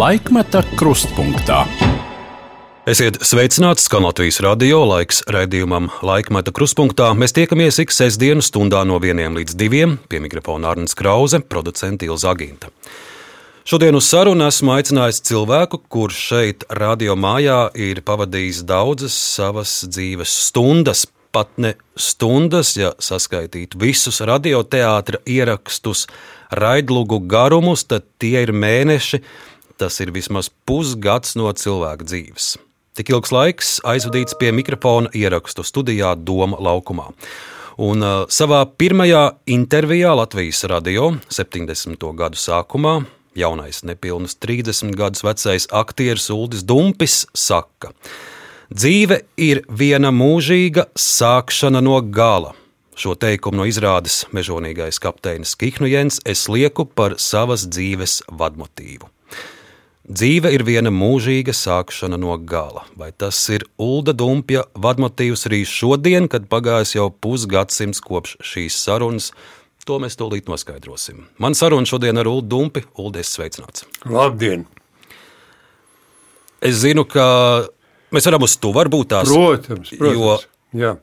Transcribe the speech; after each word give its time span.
Laikmeta 0.00 0.62
krustpunktā. 0.80 1.58
Esiet 2.88 3.18
sveicināti, 3.26 3.82
skan 3.84 4.06
Latvijas 4.06 4.38
radio 4.40 4.78
laiks 4.88 5.18
raidījumam 5.28 5.90
Laikmeta 6.06 6.54
krustpunktā. 6.56 7.10
Mēs 7.20 7.34
tiekamies 7.36 7.82
ik 7.82 7.92
sestdienu 7.92 8.40
stundā 8.40 8.80
no 8.88 8.96
vieniem 9.02 9.36
līdz 9.36 9.58
diviem. 9.60 9.98
Pie 10.08 10.22
mikrofona 10.24 10.70
Arnēs 10.72 10.96
Krause, 10.96 11.42
producents 11.44 12.06
Ilza 12.06 12.32
Aginta. 12.32 12.70
Šodien 13.68 13.98
uz 13.98 14.08
sarunu 14.08 14.46
esmu 14.46 14.72
aicinājis 14.78 15.20
cilvēku, 15.28 15.82
kurš 15.92 16.24
šeit, 16.30 16.64
radio 16.80 17.18
mājā, 17.20 17.66
ir 17.76 18.00
pavadījis 18.06 18.64
daudzas 18.70 19.18
savas 19.34 19.82
dzīves 19.84 20.32
stundas, 20.46 21.04
pat 21.28 21.52
ne 21.60 21.74
stundas, 21.92 22.72
ja 22.78 22.94
saskaitītu 22.96 23.84
visus 23.84 24.22
radioteātra 24.24 25.20
ierakstus, 25.28 26.06
raidlugu 26.56 27.20
garumus, 27.28 27.84
tad 27.84 28.08
tie 28.22 28.46
ir 28.46 28.56
mēneši. 28.56 29.20
Tas 29.80 29.96
ir 30.04 30.12
vismaz 30.12 30.50
pusgads 30.68 31.38
no 31.40 31.48
cilvēka 31.56 32.04
dzīves. 32.04 32.52
Tik 32.98 33.14
ilgs 33.14 33.32
laiks 33.32 33.70
aizvadīts 33.88 34.36
pie 34.36 34.50
mikrofona 34.52 35.08
ierakstu 35.16 35.64
studijā 35.64 36.12
Doma 36.20 36.58
laukumā. 36.60 37.06
Un 37.80 38.04
uh, 38.04 38.26
savā 38.28 38.60
pirmajā 38.68 39.22
intervijā 39.48 40.12
Latvijas 40.18 40.66
radio 40.68 41.14
70. 41.32 41.96
gadu 42.18 42.36
sākumā 42.36 42.98
jaunais, 43.40 43.80
nepilnus 43.88 44.36
30 44.36 44.92
gadus 44.98 45.24
vecais 45.24 45.66
aktieris 45.72 46.28
Uldis 46.34 46.66
Dumpis 46.66 47.24
saka, 47.32 47.88
ka 47.88 47.94
Dzīve 48.70 49.24
ir 49.34 49.64
viena 49.66 50.12
mūžīga 50.14 50.84
sākšana 50.94 51.80
no 51.82 51.96
gala. 52.06 52.52
Šo 52.94 53.16
teikumu 53.18 53.58
no 53.58 53.64
izrādes 53.66 54.20
mežonīgais 54.30 55.00
kapteinis 55.02 55.56
Kihnujens 55.58 56.20
es 56.22 56.44
lieku 56.46 56.84
par 56.86 57.16
savas 57.18 57.64
dzīves 57.66 58.20
vadmotīvu. 58.30 59.10
Dzīve 60.08 60.50
ir 60.54 60.64
viena 60.64 60.90
mūžīga 60.94 61.52
sākšana 61.54 62.16
no 62.18 62.32
gala. 62.38 62.86
Vai 62.96 63.10
tas 63.12 63.36
ir 63.52 63.66
Ulda 63.80 64.14
Dumpja 64.16 64.64
vadmotīvs 64.74 65.44
arī 65.50 65.60
šodien, 65.68 66.28
kad 66.30 66.48
pagājis 66.50 66.96
jau 66.96 67.10
pusgadsimts 67.12 68.00
kopš 68.02 68.38
šīs 68.40 68.78
sarunas? 68.80 69.30
To 69.84 69.98
mēs 70.00 70.16
tūlīt 70.20 70.48
noskaidrosim. 70.48 71.26
Man 71.40 71.56
saruna 71.56 71.88
šodien 71.88 72.20
ar 72.20 72.28
Ulu 72.28 72.44
Dumpi. 72.46 72.84
Uldes 73.00 73.32
sveicināts! 73.36 73.84
Labdien! 74.08 74.66
Es 76.60 76.82
zinu, 76.82 77.06
ka 77.08 77.26
Mēs 78.10 78.26
varam 78.26 78.42
uz 78.42 78.56
to 78.58 78.72
varbūt 78.74 79.12
tās. 79.12 79.30
Protams, 79.30 79.92
protams. 79.94 80.46
Jo, 80.74 80.96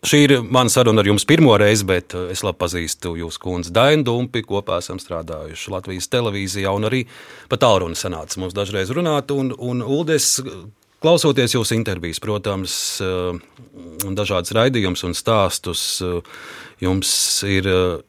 Šī 0.00 0.18
ir 0.24 0.32
mana 0.48 0.70
saruna 0.72 1.02
ar 1.02 1.08
jums 1.10 1.26
pirmo 1.28 1.52
reizi, 1.60 1.84
bet 1.84 2.14
uh, 2.16 2.30
es 2.32 2.40
labi 2.46 2.56
pazīstu 2.62 3.16
jūsu 3.20 3.40
kundzi 3.42 3.72
Dainu 3.74 4.06
Dumpi. 4.06 4.40
Kopā 4.46 4.78
esam 4.80 5.00
strādājuši 5.02 5.72
Latvijas 5.74 6.08
televīzijā 6.08 6.72
un 6.72 6.88
arī 6.88 7.02
pat 7.50 7.60
tālruni 7.66 7.98
sanāca 7.98 8.40
mums 8.40 8.56
dažreiz 8.56 8.92
runāt. 8.96 9.34
Un, 9.34 9.52
un 9.52 9.82
Uldes, 9.84 10.38
klausoties 11.04 11.56
jūsu 11.58 11.76
intervijas, 11.76 12.22
protams, 12.22 12.72
uh, 13.04 13.36
un 14.06 14.16
dažādas 14.16 14.54
raidījumus 14.56 15.04
un 15.10 15.18
stāstus, 15.18 15.84
uh, 16.06 16.24
jums 16.80 17.12
ir 17.44 17.66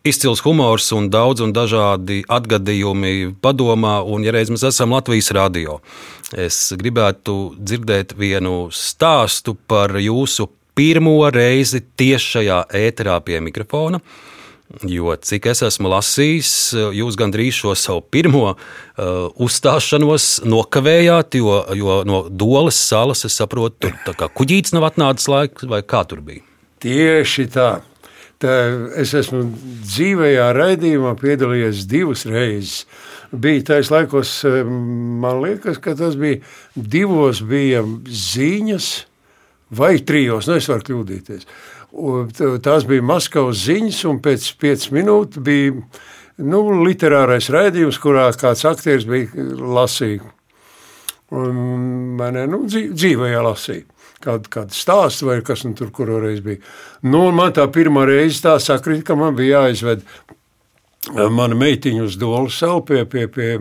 izcils 0.08 0.40
humors 0.46 0.86
un 0.96 1.10
daudz 1.12 1.44
un 1.44 1.52
dažādi 1.52 2.22
atgadījumi 2.32 3.34
padomā, 3.44 3.98
un 4.08 4.24
ja 4.24 4.32
reiz 4.32 4.54
mēs 4.54 4.64
esam 4.70 4.96
Latvijas 4.96 5.34
radio 5.36 5.82
Es 6.32 6.72
gribētu 6.80 7.58
dzirdēt 7.60 8.16
vienu 8.16 8.70
stāstu 8.72 9.58
par 9.68 9.98
jūsu 10.00 10.48
pirmo 10.82 11.20
reizi 11.30 11.84
tieši 12.02 12.38
šajā 12.38 12.60
ēterā 12.74 13.20
pie 13.22 13.38
mikrofona. 13.46 14.02
Jo 14.88 15.12
cik 15.20 15.50
es 15.52 15.60
esmu 15.68 15.90
lasījis, 15.92 16.52
jūs 16.96 17.18
gandrīz 17.20 17.58
šo 17.60 17.74
savu 17.76 18.02
pirmo 18.08 18.54
uh, 18.54 18.62
uzstāšanos 19.36 20.46
nokavējāt, 20.48 21.36
jo, 21.42 21.58
jo 21.76 21.98
no 22.08 22.22
Dolas 22.30 22.80
salas 22.80 23.26
es 23.28 23.36
saprotu, 23.38 23.92
tur 24.08 24.32
kuģītis 24.40 24.74
nav 24.74 24.88
atnācis 24.88 25.28
laiks, 25.30 25.68
vai 25.68 25.84
kā 25.84 26.06
tur 26.08 26.24
bija? 26.26 26.46
Tieši 26.82 27.50
tā. 27.52 27.68
tā 28.42 28.56
es 29.04 29.12
esmu 29.20 29.44
dzīvējā 29.92 30.48
raidījumā 30.56 31.14
piedalījies 31.20 31.86
divas 31.92 32.26
reizes. 32.26 32.88
Bija 33.32 33.68
tais 33.76 33.92
laikos, 33.92 34.40
eh, 34.48 34.64
man 34.66 35.44
liekas, 35.44 35.78
ka 35.84 35.94
tas 36.00 36.18
bija 36.20 36.42
divos 36.76 37.44
bija 37.44 37.84
ziņas 38.08 39.11
vai 39.78 39.94
trijos, 40.06 40.50
nu 40.50 40.58
es 40.60 40.70
varu 40.72 40.88
kļūdīties. 40.90 41.48
Tās 42.64 42.88
bija 42.88 43.04
Maskavas 43.04 43.66
ziņas 43.66 44.04
un 44.10 44.20
pēc 44.24 44.48
5 44.62 44.92
minūtes 44.96 45.44
bija 45.44 45.76
nu, 46.42 46.62
literārais 46.86 47.50
raidījums, 47.54 48.00
kurā 48.02 48.30
kāds 48.40 48.64
aktieris 48.68 49.08
bija 49.10 49.48
lasīja. 49.78 50.24
Un 51.32 51.60
manē, 52.20 52.44
nu, 52.52 52.66
dzīvējā 52.68 53.44
lasīja 53.46 53.88
kādu, 54.22 54.52
kādu 54.52 54.76
stāstu, 54.76 55.28
vai 55.30 55.40
kas 55.46 55.66
nu 55.66 55.74
tur 55.78 55.92
reizi 56.22 56.44
bija. 56.46 56.62
Nu, 57.08 57.30
man 57.36 57.54
tā 57.56 57.66
pirmā 57.72 58.06
reize 58.10 58.42
tā 58.44 58.58
sakrita, 58.62 59.06
ka 59.12 59.18
man 59.20 59.36
bija 59.38 59.64
jāizved 59.66 60.06
mana 61.10 61.56
meitiņa 61.58 62.04
uz 62.06 62.16
Dolu 62.22 62.52
salu 62.54 62.84
pie, 62.86 63.00
pie, 63.10 63.24
pie 63.26 63.56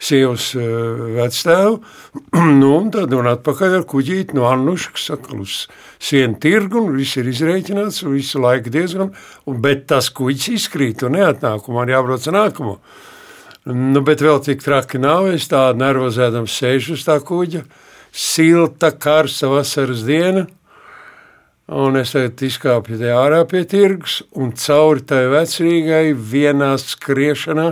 sievas 0.00 0.54
vectēva, 0.56 1.74
nu, 2.60 2.70
un 2.72 2.88
tad 2.94 3.12
un 3.12 3.28
atpakaļ 3.34 3.74
ar 3.82 3.84
kuģīti 3.90 4.36
no 4.38 4.46
Annuškas 4.48 5.10
sakal 5.10 5.42
uz 5.44 5.66
sienu 6.00 6.40
tirgu, 6.40 6.86
un 6.86 6.96
viss 6.96 7.18
ir 7.20 7.28
izreikināts, 7.28 8.00
un 8.06 8.16
visu 8.16 8.40
laiku 8.40 8.72
diezgan, 8.72 9.12
un, 9.44 9.60
bet 9.60 9.84
tas 9.92 10.08
kuģis 10.08 10.48
izkrīt 10.54 11.04
un 11.04 11.18
neatnāk, 11.18 11.68
un 11.68 11.76
man 11.76 11.92
jābrauc 11.92 12.30
nākamo. 12.32 12.78
Nu, 13.66 14.00
bet 14.06 14.24
vēl 14.24 14.40
tik 14.46 14.64
traki 14.64 14.96
nav, 15.02 15.28
es 15.34 15.50
tā 15.52 15.66
nervozēdams 15.76 16.54
sēžu 16.62 16.96
uz 16.96 17.04
tā 17.04 17.18
kuģa, 17.20 17.66
silta, 18.08 18.94
karsta 18.96 19.50
vasaras 19.52 20.06
diena, 20.06 20.46
Un 21.66 21.96
es 21.98 22.12
tagad 22.14 22.38
izkāpu 22.46 22.94
ārā 23.10 23.40
pie 23.50 23.64
tirgus, 23.66 24.20
un 24.38 24.52
cauri 24.54 25.02
tai 25.02 25.24
vecrīgai 25.32 26.12
vienā 26.14 26.68
skriešanā 26.78 27.64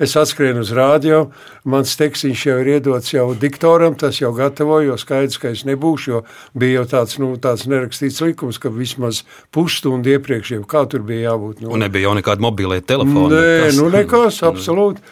es 0.00 0.14
atskrienu 0.16 0.62
uz 0.64 0.70
rādio. 0.72 1.26
Mans 1.68 1.92
tekstiņš 2.00 2.44
jau 2.46 2.54
ir 2.62 2.70
iedots 2.78 3.12
jau 3.12 3.26
diktoram, 3.36 3.92
tas 4.00 4.22
jau 4.22 4.30
gatavoju, 4.32 4.94
jo 4.94 4.96
skaidrs, 4.96 5.36
ka 5.36 5.52
es 5.52 5.66
nebūšu, 5.68 6.14
jo 6.14 6.22
bija 6.56 6.80
jau 6.80 6.86
tāds, 6.94 7.18
nu, 7.20 7.28
tāds 7.44 7.66
nerakstīts 7.68 8.22
likums, 8.24 8.56
ka 8.56 8.72
vismaz 8.72 9.20
pusstundu 9.52 10.16
iepriekš 10.16 10.54
jau 10.56 10.64
kā 10.72 10.86
tur 10.88 11.04
bija 11.04 11.34
jābūt. 11.34 11.60
Nu. 11.60 11.74
Un 11.76 11.84
nebija 11.84 12.08
jau 12.08 12.16
nekāda 12.22 12.46
mobilē 12.48 12.80
telefona. 12.80 13.36
Nē, 13.36 13.52
nekas. 13.66 13.82
nu 13.82 13.92
nekas, 13.92 14.40
absolūti. 14.48 15.04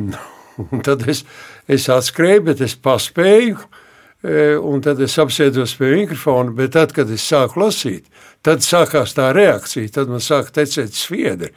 Nu, 0.00 0.24
un 0.64 0.80
tad 0.80 1.04
es, 1.12 1.26
es 1.68 1.92
atskrēju, 1.92 2.48
bet 2.48 2.64
es 2.64 2.72
paspēju 2.72 3.60
un 4.22 4.82
tad 4.84 5.00
es 5.02 5.16
apsēdos 5.18 5.74
pie 5.78 5.88
mikrofona, 5.96 6.52
bet 6.54 6.76
tad, 6.76 6.92
kad 6.94 7.10
es 7.10 7.24
sāku 7.26 7.64
lasīt, 7.64 8.04
tad 8.46 8.62
sākās 8.62 9.16
tā 9.16 9.32
reakcija, 9.34 9.90
tad 9.96 10.12
man 10.12 10.22
sāka 10.22 10.54
tecēt 10.60 10.94
sviedri, 10.94 11.50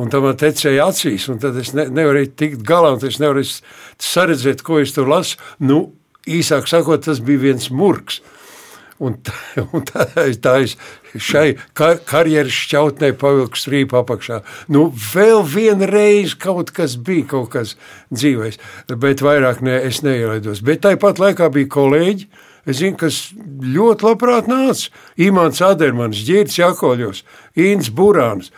un 0.00 0.12
tad 0.12 0.24
man 0.24 0.36
tecēja 0.40 0.90
acīs, 0.92 1.30
un 1.32 1.40
tad 1.40 1.56
es 1.60 1.72
ne, 1.76 1.86
nevarēju 1.88 2.34
tikt 2.36 2.66
galā, 2.66 2.92
un 2.96 3.08
es 3.08 3.20
nevarēju 3.22 3.56
saredzēt, 4.04 4.64
ko 4.66 4.82
es 4.82 4.92
tur 4.96 5.08
lasu. 5.08 5.40
Nu, 5.64 5.86
īsāk 6.28 6.68
sakot, 6.68 7.06
tas 7.06 7.22
bija 7.24 7.46
viens 7.48 7.70
murgs. 7.72 8.20
Un, 9.00 9.16
un 9.72 9.84
tā, 9.88 10.04
tā 10.44 10.54
es 10.60 10.76
šai 11.16 11.54
kar, 11.76 11.98
karjeras 12.08 12.52
šķautnē 12.52 13.12
pavilku 13.20 13.58
strīpu 13.58 13.96
apakšā. 14.02 14.42
Nu, 14.72 14.88
vēl 15.12 15.40
vienreiz 15.48 16.36
kaut 16.38 16.72
kas 16.76 16.98
bija, 17.00 17.30
kaut 17.32 17.50
kas 17.54 17.74
dzīvēs, 18.12 18.60
bet 19.00 19.24
vairāk 19.24 19.64
ne, 19.64 19.78
es 19.88 20.02
neielaidos. 20.06 20.60
Bet 20.66 20.84
tāpat 20.84 21.22
laikā 21.22 21.48
bija 21.54 21.72
kolēģi, 21.72 22.28
es 22.68 22.82
zinu, 22.82 22.98
kas 23.00 23.22
ļoti 23.64 24.10
labprāt 24.10 24.50
nāca. 24.50 24.92
Imants 25.20 25.64
Adermans, 25.64 26.20
Ģirds 26.28 26.60
Jakoļos, 26.60 27.24
Īns 27.56 27.88
Burāns. 27.96 28.52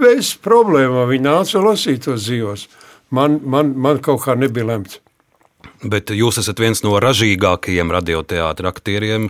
Bez 0.00 0.32
problēmām 0.42 1.12
viņi 1.12 1.28
nāca 1.28 1.60
lasīt 1.62 2.08
tos 2.08 2.24
dzīvos. 2.24 2.66
Man, 3.12 3.42
man, 3.44 3.76
man 3.76 4.00
kaut 4.00 4.24
kā 4.24 4.34
nebija 4.40 4.72
lemts. 4.72 5.02
Bet 5.82 6.12
jūs 6.14 6.38
esat 6.42 6.60
viens 6.62 6.82
no 6.84 6.94
ražīgākajiem 7.02 7.92
radioteātra 7.92 8.72
aktieriem. 8.72 9.28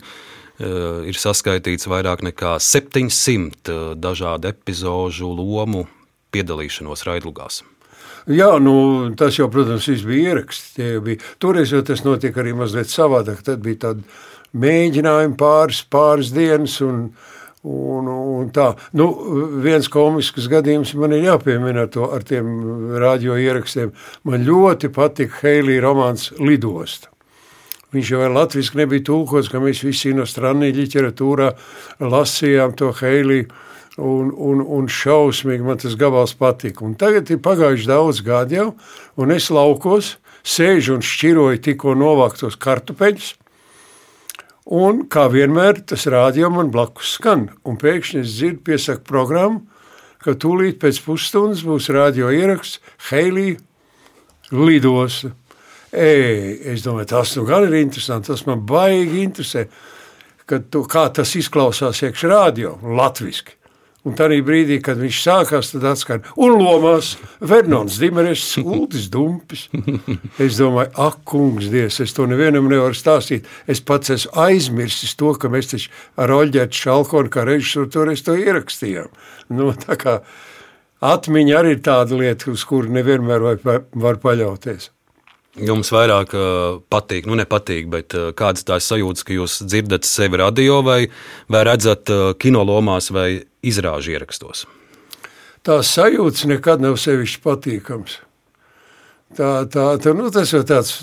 Eh, 0.62 1.08
ir 1.10 1.18
saskaitīts 1.18 1.88
vairāk 1.90 2.22
nekā 2.26 2.58
700 2.60 3.72
eh, 3.72 3.84
dažādu 3.98 4.52
epizodu 4.52 5.32
lomu 5.32 5.86
piedalīšanos 6.32 7.06
raidlugās. 7.08 7.62
Jā, 8.30 8.52
nu, 8.62 8.74
tas 9.18 9.34
jau, 9.38 9.48
protams, 9.50 9.88
bija 10.06 10.34
ieraksts. 10.34 10.76
Bija. 11.02 11.18
Toreiz 11.42 11.72
jau 11.74 11.80
tas 11.82 12.04
notika 12.06 12.42
arī 12.44 12.52
mazliet 12.54 12.92
savādāk. 12.92 13.40
Tad 13.42 13.64
bija 13.64 13.88
tādi 13.88 14.04
mēģinājumi 14.54 15.34
pāris, 15.40 15.82
pāris 15.90 16.30
dienas, 16.34 16.76
un, 16.84 17.08
Un, 17.62 18.08
un 18.10 18.48
tā, 18.50 18.72
nu, 18.98 19.06
viens 19.62 19.86
komisks 19.86 20.48
gadījums 20.50 20.96
man 20.98 21.12
ir 21.14 21.28
jāpiemina 21.28 21.84
to, 21.94 22.08
ar 22.10 22.24
tiem 22.26 22.48
radio 22.98 23.36
ierakstiem. 23.38 23.92
Man 24.26 24.42
ļoti 24.48 24.90
patika 24.90 25.44
Heilija 25.44 25.84
romāns 25.84 26.32
Lidosta. 26.42 27.12
Viņš 27.92 28.10
jau 28.14 28.30
latviešu 28.32 28.80
nebija 28.80 29.04
tūkots, 29.06 29.50
ka 29.52 29.60
mēs 29.62 29.84
visi 29.84 30.10
inostrānī 30.10 30.72
literatūrā 30.74 31.52
lasījām 32.00 32.74
to 32.74 32.90
Heiliju. 32.98 33.46
Un, 34.00 34.30
un, 34.32 34.62
un 34.64 34.86
šausmīgi 34.88 35.66
man 35.66 35.76
tas 35.76 35.94
gabals 36.00 36.32
patika. 36.40 36.80
Un 36.86 36.94
tagad 36.96 37.28
ir 37.28 37.42
pagājuši 37.44 37.90
daudz 37.90 38.22
gadi 38.24 38.56
jau, 38.56 38.70
un 39.20 39.34
es 39.34 39.50
laukos, 39.52 40.14
sēž 40.42 40.94
un 40.94 41.04
šķiroja 41.04 41.60
tikko 41.68 41.92
novāktos 42.00 42.56
kartupeļus. 42.56 43.34
Un, 44.62 45.06
kā 45.10 45.26
vienmēr, 45.32 45.80
tas 45.90 46.06
rādio 46.06 46.50
man 46.54 46.70
blakus 46.70 47.16
skan. 47.16 47.48
Un 47.66 47.78
pēkšņi 47.80 48.20
es 48.22 48.34
dzirdu, 48.36 48.62
piesaka 48.68 49.02
programmu, 49.08 49.64
ka 50.22 50.36
tūlīt 50.38 50.78
pēc 50.82 51.00
pusstundas 51.02 51.64
būs 51.66 51.90
radio 51.90 52.30
ieraksts 52.30 52.78
Heilija 53.10 53.58
lidos. 54.54 55.24
Ei, 55.92 56.54
es 56.72 56.84
domāju, 56.86 57.10
tas 57.10 57.34
nu 57.36 57.44
gan 57.48 57.66
ir 57.66 57.74
interesanti. 57.80 58.30
Tas 58.30 58.46
man 58.46 58.62
baigi 58.68 59.26
interesē, 59.26 59.66
tu, 60.46 60.84
kā 60.86 61.08
tas 61.12 61.34
izklausās 61.36 62.04
iekšā 62.06 62.30
radio, 62.30 62.76
latviešu. 62.82 63.61
Un 64.02 64.16
tā 64.18 64.26
brīdī, 64.42 64.80
kad 64.82 64.98
viņš 64.98 65.18
sākās, 65.22 65.68
tad 65.70 65.84
atskan 65.92 66.24
un 66.34 66.56
lomās 66.58 67.12
Vernons 67.38 68.00
Dimeres, 68.02 68.42
Ulris 68.58 69.06
Dumpis. 69.12 69.68
Es 70.42 70.58
domāju, 70.58 70.90
ak, 71.04 71.20
kungs, 71.28 71.68
Dievs, 71.70 72.00
es 72.02 72.14
to 72.16 72.26
nevienam 72.26 72.66
nevaru 72.70 72.98
stāstīt. 72.98 73.46
Es 73.70 73.78
pats 73.78 74.10
esmu 74.10 74.34
aizmirsis 74.42 75.14
to, 75.18 75.30
ka 75.38 75.50
mēs 75.52 75.70
taču 75.70 75.92
ar 76.18 76.34
Oļģētu 76.34 76.80
Šalkonu 76.80 77.30
kā 77.30 77.46
režisoru 77.46 77.92
toreiz 77.94 78.24
to 78.26 78.34
ierakstījām. 78.34 79.12
Nu, 79.54 79.70
tā 79.78 79.94
kā 80.00 80.16
atmiņa 80.98 81.60
arī 81.60 81.76
ir 81.76 81.86
tāda 81.86 82.18
lieta, 82.18 82.50
uz 82.50 82.66
kuru 82.66 82.90
nevienmēr 82.98 83.46
var, 83.46 83.86
var 83.94 84.18
paļauties. 84.24 84.90
Jums 85.60 85.90
vairāk 85.92 86.32
uh, 86.32 86.78
patīk, 86.88 87.26
nu 87.28 87.36
nepatīk, 87.36 87.90
bet 87.92 88.14
uh, 88.16 88.30
kādas 88.36 88.64
tās 88.64 88.86
sajūtas, 88.88 89.26
ka 89.28 89.36
jūs 89.36 89.58
dzirdat 89.66 90.08
sevi 90.08 90.40
radio 90.40 90.80
vai, 90.86 91.02
vai 91.52 91.64
redzat 91.68 92.08
uh, 92.08 92.30
kinolomās 92.40 93.10
vai 93.12 93.42
izrāžu 93.60 94.14
ierakstos? 94.14 94.64
Tās 95.62 95.92
sajūtas 95.92 96.48
nekad 96.48 96.80
nav 96.80 96.96
sevišķi 96.98 97.42
patīkams. 97.44 98.16
Tā, 99.36 99.52
tā, 99.72 99.84
tā, 100.00 100.16
nu, 100.16 100.32
tas 100.32 100.50
jau 100.52 100.64
tāds 100.64 100.96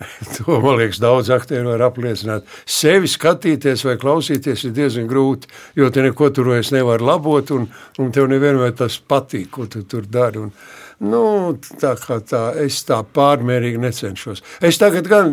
To 0.36 0.60
man 0.60 0.78
liekas, 0.80 1.00
daudz 1.00 1.30
aktieru 1.34 1.74
var 1.74 1.84
apliecināt. 1.90 2.48
Sevi 2.68 3.08
skatīties 3.10 3.84
vai 3.84 3.96
klausīties 4.00 4.64
ir 4.66 4.74
diezgan 4.76 5.08
grūti, 5.10 5.50
jo 5.76 5.90
te 5.92 6.04
neko 6.04 6.30
tur 6.34 6.52
vairs 6.54 6.72
nevar 6.74 7.04
labot, 7.04 7.52
un, 7.56 7.66
un 8.00 8.12
tev 8.14 8.30
nevienmēr 8.30 8.72
tas 8.78 8.96
patīk, 9.00 9.50
ko 9.52 9.68
tu 9.70 9.84
tur 9.88 10.08
dari. 10.08 10.40
Un, 10.40 10.54
Nu, 11.00 11.56
tā 11.80 11.94
kā 11.96 12.18
tā, 12.20 12.40
es 12.60 12.82
tā 12.84 12.98
pārmērīgi 13.16 13.78
necenšos. 13.80 14.42
Es 14.68 14.76
tagad, 14.76 15.06
gan, 15.08 15.30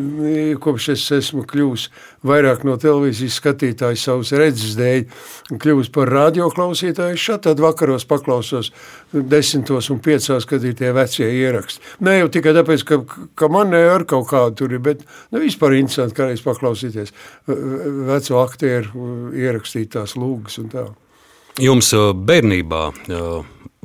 kopš 0.63 0.85
es 0.93 1.01
esmu 1.17 1.41
kļuvis 1.43 1.89
vairāk 2.27 2.63
no 2.63 2.77
televīzijas 2.79 3.35
skatītāja 3.41 3.99
savas 3.99 4.31
redzes 4.39 4.77
dēļ, 4.79 5.03
kļuvis 5.59 5.89
par 5.91 6.07
radioklausītāju, 6.13 7.19
šādi 7.19 7.49
tad 7.49 7.63
vakaros 7.65 8.07
paklausos 8.07 8.71
desmitos 9.11 9.91
un 9.91 9.99
piecās, 10.03 10.47
kad 10.47 10.63
ir 10.63 10.77
tie 10.79 10.93
vecie 10.95 11.27
ieraksti. 11.35 11.83
Ne 12.07 12.15
jau 12.21 12.31
tikai 12.31 12.55
tāpēc, 12.55 12.87
ka, 12.87 13.01
ka 13.35 13.51
man 13.51 13.75
ne 13.75 13.83
ar 13.91 14.07
kaut 14.07 14.29
kādu 14.31 14.55
tur 14.63 14.77
ir, 14.77 14.83
bet 14.87 15.03
nu, 15.03 15.43
vispār 15.43 15.75
interesanti 15.81 16.15
kādreiz 16.15 16.45
paklausīties 16.47 17.11
veco 18.07 18.39
aktieru 18.45 19.11
ierakstītās 19.35 20.15
lūgas 20.15 20.61
un 20.63 20.71
tā. 20.71 20.87
Jums 21.59 21.91
bērnībā 22.23 22.87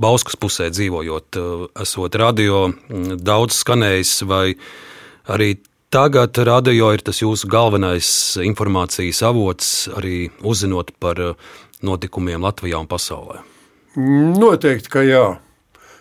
Bauskas 0.03 0.39
pusē 0.41 0.71
dzīvojot, 0.73 1.39
eh, 1.39 1.67
esot 1.85 2.17
radio 2.19 2.65
mm, 2.71 3.21
daudz 3.23 3.61
skanējis, 3.63 4.15
vai 4.27 4.47
arī 5.31 5.55
tagad 5.93 6.39
radio 6.49 6.91
ir 6.95 7.05
tas 7.07 7.23
jūsu 7.23 7.51
galvenais 7.53 8.09
informācijas 8.43 9.23
avots, 9.29 9.71
arī 9.95 10.31
uzzinot 10.43 10.95
par 11.03 11.21
eh, 11.21 11.35
notikumiem 11.87 12.43
Latvijā 12.43 12.81
un 12.83 12.91
pasaulē? 12.91 13.43
Noteikti, 13.97 14.89
ka 14.91 15.05
jā. 15.07 15.27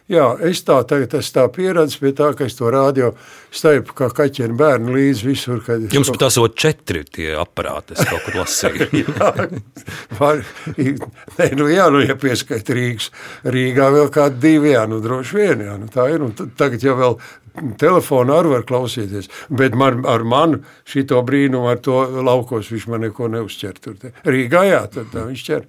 Jā, 0.10 0.26
es 0.48 0.64
tā 0.68 0.80
tagad 0.88 1.14
esmu 1.20 1.36
tā 1.36 1.44
pieredzējis 1.56 2.02
pie 2.02 2.12
tā, 2.18 2.32
ka 2.36 2.48
es 2.50 2.58
to 2.58 2.72
rādio 2.74 3.12
staipu 3.54 3.94
kā 3.96 4.10
kaķiem 4.16 4.58
bērnu 4.60 4.96
līdzi 4.96 5.28
visur. 5.28 5.62
Jums 5.94 6.12
pat 6.12 6.24
tās 6.26 6.40
kaut... 6.40 6.58
četri 6.60 7.04
tie 7.06 7.30
aparāti, 7.40 7.96
es 7.96 8.10
kaut 8.10 8.26
kur 8.26 8.42
lasīju. 8.42 8.90
jā, 9.04 9.30
var, 10.20 10.42
ne, 10.78 11.48
nu 11.60 11.70
jā, 11.72 11.88
nu 11.94 12.02
ja 12.04 12.18
pieskait 12.20 12.74
Rīgas, 12.76 13.12
Rīgā 13.46 13.92
vēl 13.94 14.12
kādi 14.14 14.42
divi, 14.48 14.74
jā, 14.74 14.88
nu 14.90 15.00
droši 15.04 15.38
vien, 15.38 15.64
jā, 15.70 15.78
nu 15.80 15.88
tā 15.92 16.10
ir, 16.12 16.26
un 16.26 16.36
tagad 16.60 16.84
jau 16.84 16.98
vēl 17.00 17.18
telefonu 17.80 18.36
arī 18.36 18.54
var 18.56 18.68
klausīties, 18.68 19.30
bet 19.54 19.76
man, 19.80 20.04
ar 20.08 20.24
manu 20.28 20.62
šito 20.88 21.20
brīnumu, 21.28 21.68
ar 21.72 21.82
to 21.84 22.04
laukos 22.24 22.72
viņš 22.72 22.88
man 22.92 23.06
neko 23.08 23.32
neuzķer 23.32 23.82
tur. 23.84 23.98
Rīgā, 24.28 24.66
jā, 24.70 24.86
tad 24.92 25.12
tā 25.14 25.28
viņš 25.28 25.48
ķer. 25.48 25.68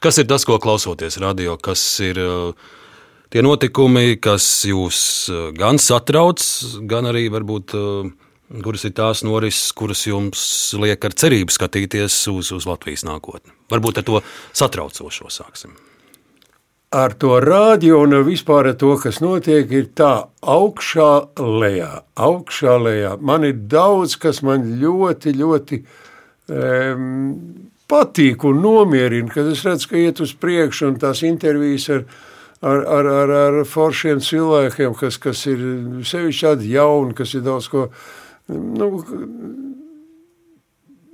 Kas 0.00 0.16
ir 0.16 0.24
tas, 0.24 0.46
ko 0.48 0.56
klausoties 0.56 1.18
radio, 1.20 1.58
kas 1.60 1.82
ir 2.00 2.16
uh, 2.24 2.70
tie 3.28 3.42
notikumi, 3.44 4.16
kas 4.16 4.46
jūs 4.64 5.02
uh, 5.28 5.50
gan 5.52 5.76
satrauc, 5.76 6.40
gan 6.88 7.10
arī 7.10 7.28
varbūt. 7.32 7.76
Uh, 7.76 8.10
kuras 8.64 8.82
ir 8.88 8.94
tās 8.98 9.20
norises, 9.22 9.70
kuras 9.76 10.00
jums 10.08 10.40
liek 10.80 11.04
ar 11.06 11.14
cerību 11.14 11.54
skatīties 11.54 12.16
uz, 12.32 12.50
uz 12.56 12.66
Latvijas 12.66 13.04
nākotni? 13.06 13.52
Varbūt 13.70 14.00
ar 14.00 14.06
to 14.08 14.22
satraucošo 14.56 15.30
sāksim. 15.30 15.76
Ar 16.90 17.14
to 17.14 17.36
rādio 17.38 18.00
un 18.02 18.16
vispār 18.26 18.72
ar 18.72 18.78
to, 18.80 18.96
kas 18.98 19.20
notiek, 19.22 19.70
ir 19.70 19.92
tā 19.94 20.26
augšā 20.42 21.10
lejā. 21.38 21.92
Augšā 22.18 22.74
lejā. 22.82 23.12
Man 23.22 23.46
ir 23.46 23.60
daudz, 23.70 24.16
kas 24.18 24.42
man 24.42 24.66
ļoti, 24.80 25.36
ļoti 25.38 25.78
um, 26.50 27.69
patīk 27.90 28.44
un 28.48 28.62
nomierina, 28.62 29.32
kad 29.34 29.50
es 29.50 29.64
redzu, 29.66 29.90
ka 29.90 29.98
iet 30.00 30.22
uz 30.22 30.34
priekšu 30.38 30.92
un 30.92 31.00
tās 31.02 31.24
intervijas 31.26 31.88
ar, 31.94 32.04
ar, 32.60 32.84
ar, 32.98 33.10
ar, 33.16 33.34
ar 33.40 33.60
foršiem 33.68 34.22
cilvēkiem, 34.24 34.94
kas, 35.00 35.18
kas 35.22 35.44
ir 35.50 35.60
sevišķi 36.06 36.46
tādi 36.46 36.72
jauni, 36.76 37.16
kas 37.18 37.34
ir 37.34 37.44
daudz 37.46 37.68
ko 37.72 37.88
nu, 38.50 38.90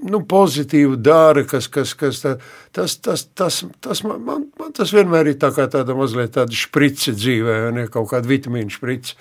nu, 0.05 0.21
pozitīvu 0.29 0.99
dara, 1.01 1.45
kas, 1.49 1.69
kas, 1.73 1.95
kas 1.99 2.21
tā, 2.23 2.37
tas, 2.77 2.99
tas, 3.03 3.27
tas, 3.35 3.63
tas 3.85 4.05
man, 4.07 4.21
man, 4.27 4.47
man 4.61 4.77
tas 4.77 4.93
vienmēr 4.95 5.33
ir 5.33 5.41
tā 5.43 5.53
kā 5.57 5.69
tāda 5.73 5.97
mazliet 5.97 6.35
tāda 6.37 6.57
šprice 6.57 7.17
dzīvē, 7.17 7.59
ne 7.77 7.89
kaut 7.93 8.11
kāda 8.13 8.31
vitamīna 8.31 8.73
šprice. 8.73 9.17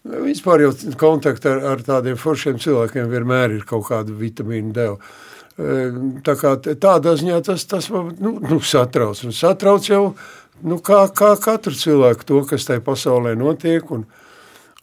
Vispār 0.00 0.64
jau 0.64 0.70
kontakti 1.00 1.50
ar, 1.50 1.58
ar 1.74 1.82
tādiem 1.84 2.16
foršiem 2.16 2.60
cilvēkiem 2.62 3.10
vienmēr 3.12 3.58
ir 3.58 3.66
kaut 3.68 3.90
kāda 3.90 4.14
vitamīna 4.16 4.72
deva. 4.76 5.10
Tā 6.24 6.34
kā 6.40 6.54
tādā 6.62 7.12
ziņā 7.20 7.40
tas, 7.44 7.66
tas 7.68 7.90
man 7.92 8.14
nu, 8.22 8.36
nu, 8.40 8.60
satrauc. 8.64 9.18
Un 9.26 9.34
satrauc 9.36 9.88
jau 9.90 10.04
nu, 10.64 10.78
kā, 10.84 11.02
kā 11.16 11.34
katru 11.42 11.76
cilvēku 11.76 12.26
to, 12.28 12.40
kas 12.48 12.68
tajā 12.68 12.80
pasaulē 12.86 13.34
notiek. 13.36 13.90
Un, 13.92 14.06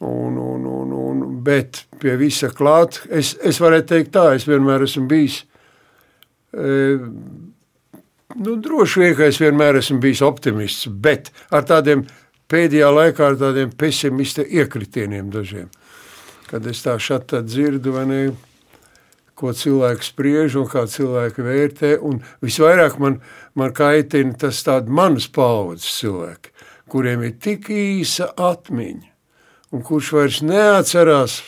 un, 0.06 0.38
un, 0.38 0.68
un, 0.70 0.94
un, 0.94 1.24
bet 1.44 1.86
pie 2.02 2.14
visa 2.20 2.52
klāt, 2.54 3.02
es, 3.10 3.34
es 3.42 3.62
varētu 3.64 3.94
teikt 3.96 4.14
tā, 4.14 4.28
es 4.38 4.46
vienmēr 4.50 4.86
esmu 4.86 5.08
bijis. 5.10 5.40
E, 6.54 6.98
nu, 8.38 8.58
droši 8.62 9.02
vien, 9.02 9.18
ka 9.18 9.32
es 9.32 9.42
vienmēr 9.42 9.82
esmu 9.82 9.98
bijis 10.04 10.22
optimists, 10.26 10.92
bet 10.92 11.32
ar 11.50 11.66
tādiem 11.66 12.06
pēdējā 12.52 12.92
laikā 12.94 13.32
ar 13.32 13.40
tādiem 13.42 13.74
pesimista 13.74 14.46
iekritieniem 14.46 15.32
dažiem. 15.34 15.72
Kad 16.48 16.70
es 16.70 16.86
tā 16.86 16.94
šat 17.02 17.34
dzirdu, 17.44 17.98
vai 17.98 18.06
ne, 18.08 18.22
ko 19.38 19.54
cilvēks 19.54 20.12
spriež 20.12 20.58
un 20.58 20.66
kā 20.70 20.86
cilvēki 20.90 21.46
vērtē. 21.46 21.92
Un 22.02 22.22
visvairāk 22.44 22.98
man, 23.02 23.20
man 23.58 23.74
kaitina 23.78 24.34
tas 24.40 24.64
tāds 24.66 24.90
manas 24.90 25.30
paudzes 25.30 25.92
cilvēki, 26.00 26.54
kuriem 26.90 27.26
ir 27.28 27.38
tik 27.44 27.70
īsa 27.74 28.32
atmiņa, 28.34 29.06
un 29.76 29.86
kurš 29.86 30.12
vairs 30.18 30.42
neatcerās, 30.46 31.40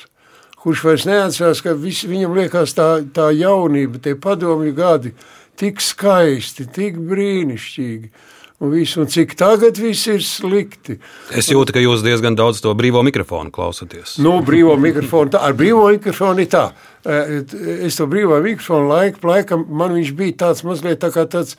kurš 0.59 0.85
vairs 0.85 1.07
neatcerās, 1.09 1.63
ka 1.65 1.73
vis, 1.79 2.03
viņam 2.07 2.37
liekas 2.37 2.75
tā, 2.77 2.89
tā 3.15 3.29
jaunība, 3.33 4.01
tie 4.03 4.15
padomju 4.19 4.75
gadi, 4.77 5.13
tik 5.59 5.81
skaisti, 5.83 6.67
tik 6.75 6.99
brīnišķīgi 7.09 8.11
un, 8.59 8.71
visu, 8.73 9.01
un 9.03 9.07
cik 9.11 9.35
tagad 9.39 9.79
viss 9.79 10.07
ir 10.11 10.23
slikti. 10.25 10.97
Es 11.35 11.49
jūtu, 11.51 11.73
ka 11.75 11.83
jūs 11.83 12.03
diezgan 12.05 12.37
daudz 12.39 12.61
to 12.63 12.73
brīvo 12.77 13.03
mikrofonu 13.07 13.53
klausaties. 13.55 14.17
Nu, 14.23 14.39
brīvo 14.45 14.75
mikrofonu, 14.79 15.33
tā, 15.35 15.43
ar 15.47 15.55
brīvo 15.57 15.87
mikrofonu 15.93 16.43
ir 16.43 16.51
tā. 16.51 16.65
Es 17.07 17.99
to 17.99 18.09
brīvo 18.11 18.41
mikrofonu 18.43 18.91
laiku, 18.91 19.23
laikam 19.29 19.63
man 19.69 19.95
viņš 19.95 20.13
bija 20.19 20.39
tāds 20.45 20.65
mazliet 20.67 20.99
tā 21.03 21.11
kā 21.15 21.23
tāds, 21.31 21.55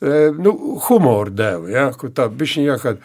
nu, 0.00 0.54
humora 0.88 1.30
deva, 1.30 1.68
ja, 1.72 1.88
kur 1.92 2.14
tā 2.16 2.30
bišķiņ 2.32 2.70
jākād. 2.70 3.02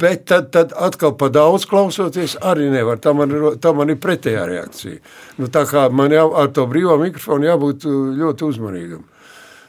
Bet 0.00 0.24
tad, 0.30 0.48
tad 0.52 0.70
atkal 0.80 1.12
pa 1.20 1.28
daudz 1.32 1.66
klausoties 1.68 2.38
arī 2.40 2.70
nevar. 2.72 2.96
Tā 3.04 3.12
man, 3.12 3.32
tā 3.60 3.72
man 3.76 3.92
ir 3.92 3.98
pretējā 4.00 4.46
reakcija. 4.48 5.00
Nu, 5.36 5.48
tā 5.52 5.66
kā 5.68 5.90
man 5.92 6.12
jau 6.12 6.30
ar 6.40 6.48
to 6.56 6.64
brīvo 6.68 6.96
mikrofonu 7.00 7.48
jābūt 7.48 7.84
ļoti 8.20 8.46
uzmanīgam. 8.48 9.02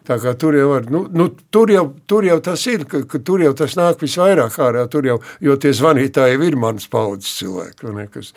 Tur 0.01 0.55
jau, 0.57 0.69
var, 0.71 0.87
nu, 0.89 1.03
nu, 1.13 1.27
tur, 1.53 1.69
jau, 1.69 1.83
tur 2.09 2.25
jau 2.25 2.39
tas 2.41 2.63
ir, 2.71 2.87
ka, 2.89 3.03
ka 3.05 3.19
tur 3.21 3.43
jau 3.43 3.51
tas 3.57 3.75
nāk 3.77 4.01
visvairāk 4.01 4.55
ārā, 4.65 4.87
tur 4.89 5.05
jau, 5.05 5.19
jo 5.45 5.55
tie 5.61 5.69
zvanītāji 5.77 6.39
ir 6.47 6.57
manas 6.57 6.87
paudzes 6.89 7.35
cilvēki, 7.37 7.91
ne, 7.93 8.07
kas, 8.09 8.31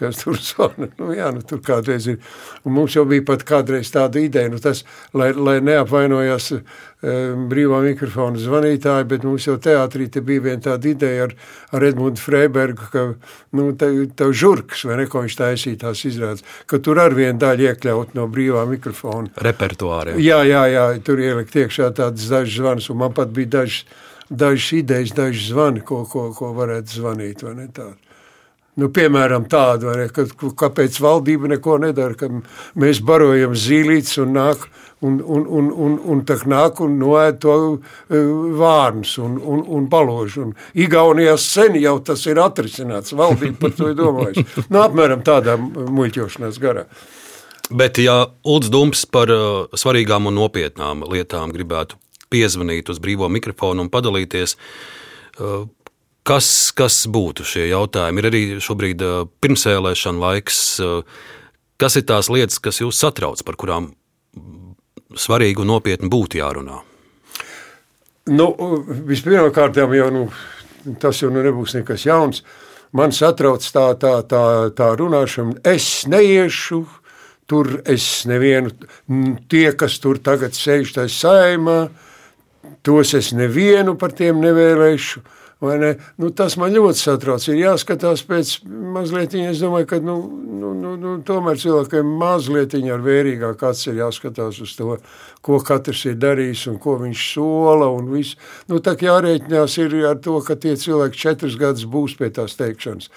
kas 0.00 0.22
tur 0.22 0.40
zvana. 0.48 0.88
Nu, 0.96 1.10
jā, 1.16 1.28
nu, 1.36 1.44
tur 1.44 1.60
kādreiz 1.64 2.08
ir. 2.08 2.22
Un 2.64 2.78
mums 2.78 2.96
jau 2.96 3.04
bija 3.08 3.26
pat 3.28 3.44
kādreiz 3.48 3.92
tāda 3.92 4.22
ideja, 4.24 4.48
nu, 4.48 4.62
tas, 4.64 4.80
lai, 5.12 5.34
lai 5.36 5.58
neapvainojas 5.60 6.54
brīvā 7.00 7.80
mikrofona 7.84 8.36
zvanītāji, 8.40 9.06
bet 9.08 9.24
mums 9.24 9.46
jau 9.46 9.56
teātrī 9.62 10.10
te 10.12 10.20
bija 10.24 10.44
viena 10.44 10.60
tāda 10.66 10.90
ideja 10.90 11.28
ar, 11.28 11.32
ar 11.72 11.86
Edmundu 11.88 12.20
Freibergu, 12.20 12.88
ka 12.92 13.04
nu, 13.56 13.70
tev 13.76 14.34
žurks, 14.36 14.84
vai 14.88 14.98
ne, 15.00 15.06
ko 15.08 15.24
viņš 15.24 15.38
taisīja 15.38 15.80
tās 15.86 16.04
izrādes, 16.04 16.44
ka 16.68 16.80
tur 16.84 17.00
ar 17.00 17.16
vienu 17.16 17.40
daļu 17.40 17.70
iekļaut 17.70 18.12
no 18.18 18.28
brīvā 18.28 18.66
mikrofona. 18.68 19.32
Repertuāriem. 19.40 20.20
Jā, 20.20 20.42
jā, 20.44 20.66
jā, 20.74 20.86
tur 21.06 21.24
ielikt 21.24 21.56
iekšā 21.56 21.88
tādas 21.96 22.28
dažas 22.28 22.60
zvanas, 22.60 22.90
un 22.92 23.00
man 23.00 23.16
pat 23.16 23.32
bija 23.32 23.54
dažas, 23.60 23.86
dažas 24.28 24.70
idejas, 24.76 25.16
dažas 25.16 25.48
zvani, 25.54 25.80
ko, 25.80 26.04
ko, 26.10 26.28
ko 26.36 26.52
varētu 26.58 27.00
zvanīt, 27.00 27.48
vai 27.48 27.56
ne 27.62 27.68
tādu. 27.72 27.96
Nu, 28.80 28.88
piemēram, 28.94 29.44
tādu, 29.50 29.90
ne, 29.98 30.06
ka, 30.14 30.24
kāpēc 30.64 31.00
valdība 31.02 31.50
neko 31.52 31.76
nedara, 31.82 32.16
ka 32.16 32.30
mēs 32.80 33.02
barojam 33.04 33.52
zīlītes 33.58 34.20
un 34.22 34.32
nāk 34.38 34.68
un, 35.00 35.20
un, 35.20 35.46
un, 35.48 35.70
un, 35.72 35.96
un 36.12 36.20
tā 36.28 36.36
nāk 36.48 36.80
un 36.84 36.98
noēd 37.00 37.40
to 37.42 37.56
e, 37.72 38.20
vārnus 38.60 39.16
un, 39.22 39.38
un, 39.40 39.62
un 39.76 39.88
baložu. 39.92 40.48
Un 40.48 40.52
Igaunijā 40.80 41.36
sen 41.40 41.78
jau 41.80 41.96
tas 42.04 42.24
ir 42.28 42.40
atrisināts, 42.42 43.16
valdība 43.16 43.66
par 43.66 43.74
to 43.78 43.90
ir 43.92 43.98
domājusi. 43.98 44.46
Nu, 44.68 44.82
apmēram 44.84 45.24
tādā 45.26 45.56
muļķošanās 45.60 46.60
garā. 46.62 46.86
Bet, 47.70 48.00
ja 48.02 48.24
Ulds 48.50 48.70
Dumps 48.72 49.04
par 49.06 49.30
uh, 49.30 49.66
svarīgām 49.78 50.26
un 50.26 50.40
nopietnām 50.40 51.04
lietām 51.06 51.52
gribētu 51.54 52.00
piezvanīt 52.30 52.90
uz 52.90 52.98
brīvo 53.02 53.28
mikrofonu 53.30 53.84
un 53.84 53.92
padalīties, 53.92 54.56
uh, 55.38 55.68
Kas, 56.30 56.70
kas 56.78 57.08
būtu 57.10 57.42
šie 57.42 57.64
jautājumi? 57.72 58.22
Ir 58.22 58.26
arī 58.28 58.40
šobrīd 58.62 59.00
uh, 59.02 59.24
pirmsēlēšana 59.42 60.22
laiks. 60.22 60.60
Uh, 60.78 61.00
kas 61.80 61.96
ir 61.98 62.04
tās 62.06 62.28
lietas, 62.30 62.60
kas 62.62 62.78
jūs 62.78 63.00
satrauc, 63.02 63.42
par 63.42 63.58
kurām 63.58 63.88
svarīgi 65.18 65.64
un 65.64 65.72
nopietni 65.72 66.10
būtu 66.12 66.38
jārunā? 66.38 66.76
Nu, 68.30 68.46
Vispirmkārt, 69.08 69.80
jau 69.80 70.10
nu, 70.14 70.28
tas 71.02 71.18
jau 71.18 71.32
nu 71.34 71.42
nebūs 71.42 71.74
nekas 71.80 72.06
jauns. 72.06 72.44
Man 72.94 73.10
satrauc 73.10 73.66
tā, 73.66 73.88
tā, 73.98 74.14
tā, 74.30 74.44
tā 74.78 74.92
runāšana. 75.02 75.58
Es 75.66 76.06
neiešu 76.10 76.84
tur, 77.50 77.72
es 77.90 78.06
nevienu, 78.30 78.70
tie, 79.50 79.66
kas 79.74 79.98
tur 79.98 80.22
tagad 80.22 80.54
sēž 80.54 80.94
tajā 80.94 81.10
saimā, 81.10 81.80
tos 82.86 83.18
es 83.18 83.34
nevienu 83.34 83.98
par 83.98 84.14
tiem 84.14 84.38
nevēlēšu. 84.46 85.26
Nu, 85.60 86.30
tas 86.32 86.54
man 86.56 86.72
ļoti 86.72 86.96
satrauc. 86.96 87.44
Ir 87.50 87.58
jāskatās 87.60 88.22
pēc 88.24 88.52
mazliet, 88.64 89.34
es 89.36 89.60
domāju, 89.60 89.90
ka 89.90 89.98
nu, 90.00 90.14
nu, 90.56 90.70
nu, 90.72 90.94
nu, 90.96 91.12
tomēr 91.26 91.60
cilvēkiem 91.60 92.14
mazliet 92.20 92.78
ar 92.80 93.04
vērīgāk 93.04 93.66
acis 93.68 93.90
ir 93.92 94.00
jāskatās 94.00 94.62
uz 94.64 94.72
to, 94.78 94.96
ko 95.44 95.60
katrs 95.60 96.06
ir 96.08 96.16
darījis 96.16 96.64
un 96.72 96.80
ko 96.80 96.96
viņš 97.02 97.26
sola. 97.34 97.90
Nu, 98.72 98.80
tā 98.80 98.96
kā 98.96 99.10
jārēķinās 99.10 99.76
ir 99.84 100.00
ar 100.08 100.16
to, 100.24 100.40
ka 100.40 100.56
tie 100.56 100.78
cilvēki 100.80 101.24
četrus 101.28 101.60
gadus 101.60 101.84
būs 101.84 102.16
pie 102.16 102.32
tās 102.32 102.56
teikšanas. 102.56 103.12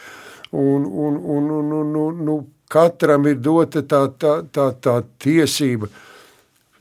Un, 0.52 0.84
un, 0.84 1.16
un, 1.16 1.48
un, 1.48 1.76
un, 1.80 1.96
un, 1.96 2.24
nu, 2.28 2.40
katram 2.68 3.24
ir 3.32 3.40
dota 3.40 3.86
tā, 3.88 4.10
tā, 4.20 4.42
tā, 4.52 4.74
tā 4.84 5.00
tiesība 5.24 5.88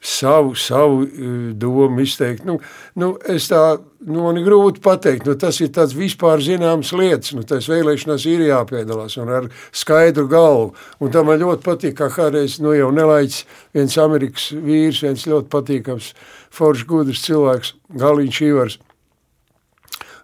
savu, 0.02 0.54
savu 0.54 1.02
e, 1.02 1.09
domu 1.54 2.00
izteikt. 2.02 2.44
Nu, 2.44 2.59
nu, 2.99 3.12
es 3.30 3.47
tā 3.50 3.62
nu, 4.02 4.25
man 4.25 4.40
ir 4.40 4.47
grūti 4.49 4.82
pateikt, 4.82 5.28
nu, 5.28 5.37
tas 5.38 5.61
ir 5.62 5.71
tāds 5.75 5.94
vispār 5.94 6.42
zināms 6.42 6.90
lietas. 6.99 7.32
Nu, 7.37 7.44
tas 7.47 7.68
vēlēšanās 7.71 8.26
ir 8.30 8.44
jāpiedalās 8.49 9.16
un 9.23 9.30
ar 9.30 9.49
skaidru 9.71 10.26
galvu. 10.30 10.73
Un 10.99 11.14
tā 11.14 11.23
man 11.26 11.40
ļoti 11.42 11.66
patīk, 11.66 11.97
kā 12.00 12.11
kādreiz 12.12 12.59
nu, 12.62 12.75
jau 12.75 12.90
nelaiķis 12.94 13.47
viens 13.78 13.99
Amerikas 14.02 14.50
vīrs, 14.56 15.04
viens 15.06 15.26
ļoti 15.30 15.50
patīkams, 15.54 16.12
foršs, 16.52 16.87
gudrs 16.90 17.23
cilvēks, 17.28 17.76
Galiņš 18.02 18.44
Ivars. 18.50 18.78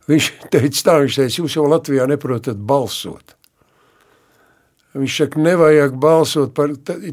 Viņš 0.09 0.31
teica 0.51 0.85
tā, 0.85 1.01
viņš 1.05 1.23
teica, 1.23 1.43
jūs 1.43 1.59
jau 1.61 1.69
Latvijā 1.71 2.09
neprotat 2.09 2.59
balsot. 2.59 3.38
Viņš 4.99 5.17
saka, 5.21 5.39
nevajag 5.45 5.95
balsot 6.01 6.55
par, 6.57 6.73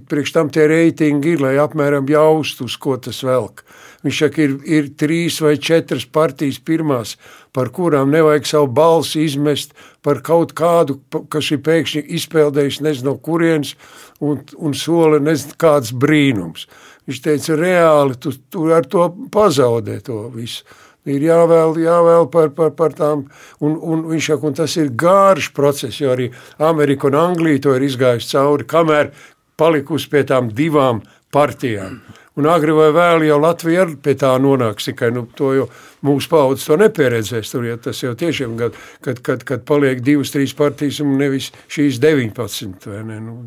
priekš 0.09 0.31
tam 0.33 0.49
tie 0.53 0.63
reitingi 0.71 1.35
ir, 1.35 1.41
lai 1.43 1.55
apmēram 1.61 2.07
jaustu, 2.09 2.65
uz 2.65 2.77
ko 2.81 2.95
tas 2.97 3.19
velk. 3.25 3.61
Viņš 4.05 4.21
saka, 4.23 4.41
ir, 4.41 4.55
ir 4.65 4.87
trīs 4.97 5.37
vai 5.43 5.55
četras 5.61 6.07
partijas 6.09 6.57
pirmās, 6.65 7.15
par 7.53 7.69
kurām 7.75 8.09
nevajag 8.13 8.49
savu 8.49 8.71
balsi 8.73 9.25
izmest 9.27 9.75
par 10.05 10.23
kaut 10.25 10.55
kādu, 10.57 10.97
kas 11.29 11.51
ir 11.53 11.61
pēkšņi 11.65 12.05
izpeldējis 12.17 12.81
nezinu 12.85 13.11
no 13.11 13.19
kurienes 13.21 13.75
un, 14.19 14.41
un 14.57 14.73
sola 14.77 15.21
nezinu 15.21 15.57
kāds 15.61 15.93
brīnums. 15.93 16.65
Viņš 17.05 17.21
teica, 17.21 17.59
reāli 17.59 18.17
tu, 18.17 18.33
tu 18.49 18.65
ar 18.73 18.87
to 18.89 19.11
pazaudē 19.33 19.99
to 20.05 20.23
visu 20.33 20.65
ir 21.05 21.25
jāvēl, 21.27 21.77
jāvēl 21.81 22.27
par, 22.33 22.51
par, 22.57 22.73
par 22.77 22.95
tām. 22.97 23.25
Un, 23.63 23.77
un 23.77 24.05
viņš 24.09 24.31
saka, 24.31 24.49
un 24.49 24.57
tas 24.57 24.75
ir 24.81 24.91
gārš 24.97 25.51
process, 25.55 26.01
jo 26.01 26.13
arī 26.15 26.31
Amerika 26.57 27.09
un 27.09 27.19
Anglija 27.19 27.67
to 27.67 27.75
ir 27.77 27.87
izgājusi 27.87 28.33
cauri, 28.33 28.67
kamēr 28.69 29.11
palikusi 29.59 30.11
pie 30.11 30.25
tām 30.27 30.51
divām 30.55 31.03
partijām. 31.33 32.01
Un 32.35 32.49
agri 32.51 32.73
vai 32.75 32.89
vēl 32.91 33.23
jau 33.29 33.37
Latvija 33.39 33.85
pie 34.03 34.15
tā 34.19 34.33
nonāks, 34.43 34.89
tikai 34.89 35.07
nu, 35.15 35.23
to 35.39 35.53
jau 35.55 35.67
mūsu 36.03 36.27
paudzes 36.31 36.67
to 36.67 36.75
nepieredzēs. 36.81 37.51
Tur 37.53 37.67
ja 37.69 37.77
tas 37.79 38.01
jau 38.03 38.11
tiešām, 38.19 38.57
kad, 38.59 38.75
kad, 39.05 39.21
kad, 39.23 39.45
kad 39.47 39.63
paliek 39.67 40.03
divas, 40.03 40.33
trīs 40.33 40.51
partijas 40.57 40.99
un 41.05 41.15
nevis 41.21 41.53
šīs 41.71 42.01
19. 42.03 42.89
Ne? 43.07 43.21
Nu, 43.23 43.37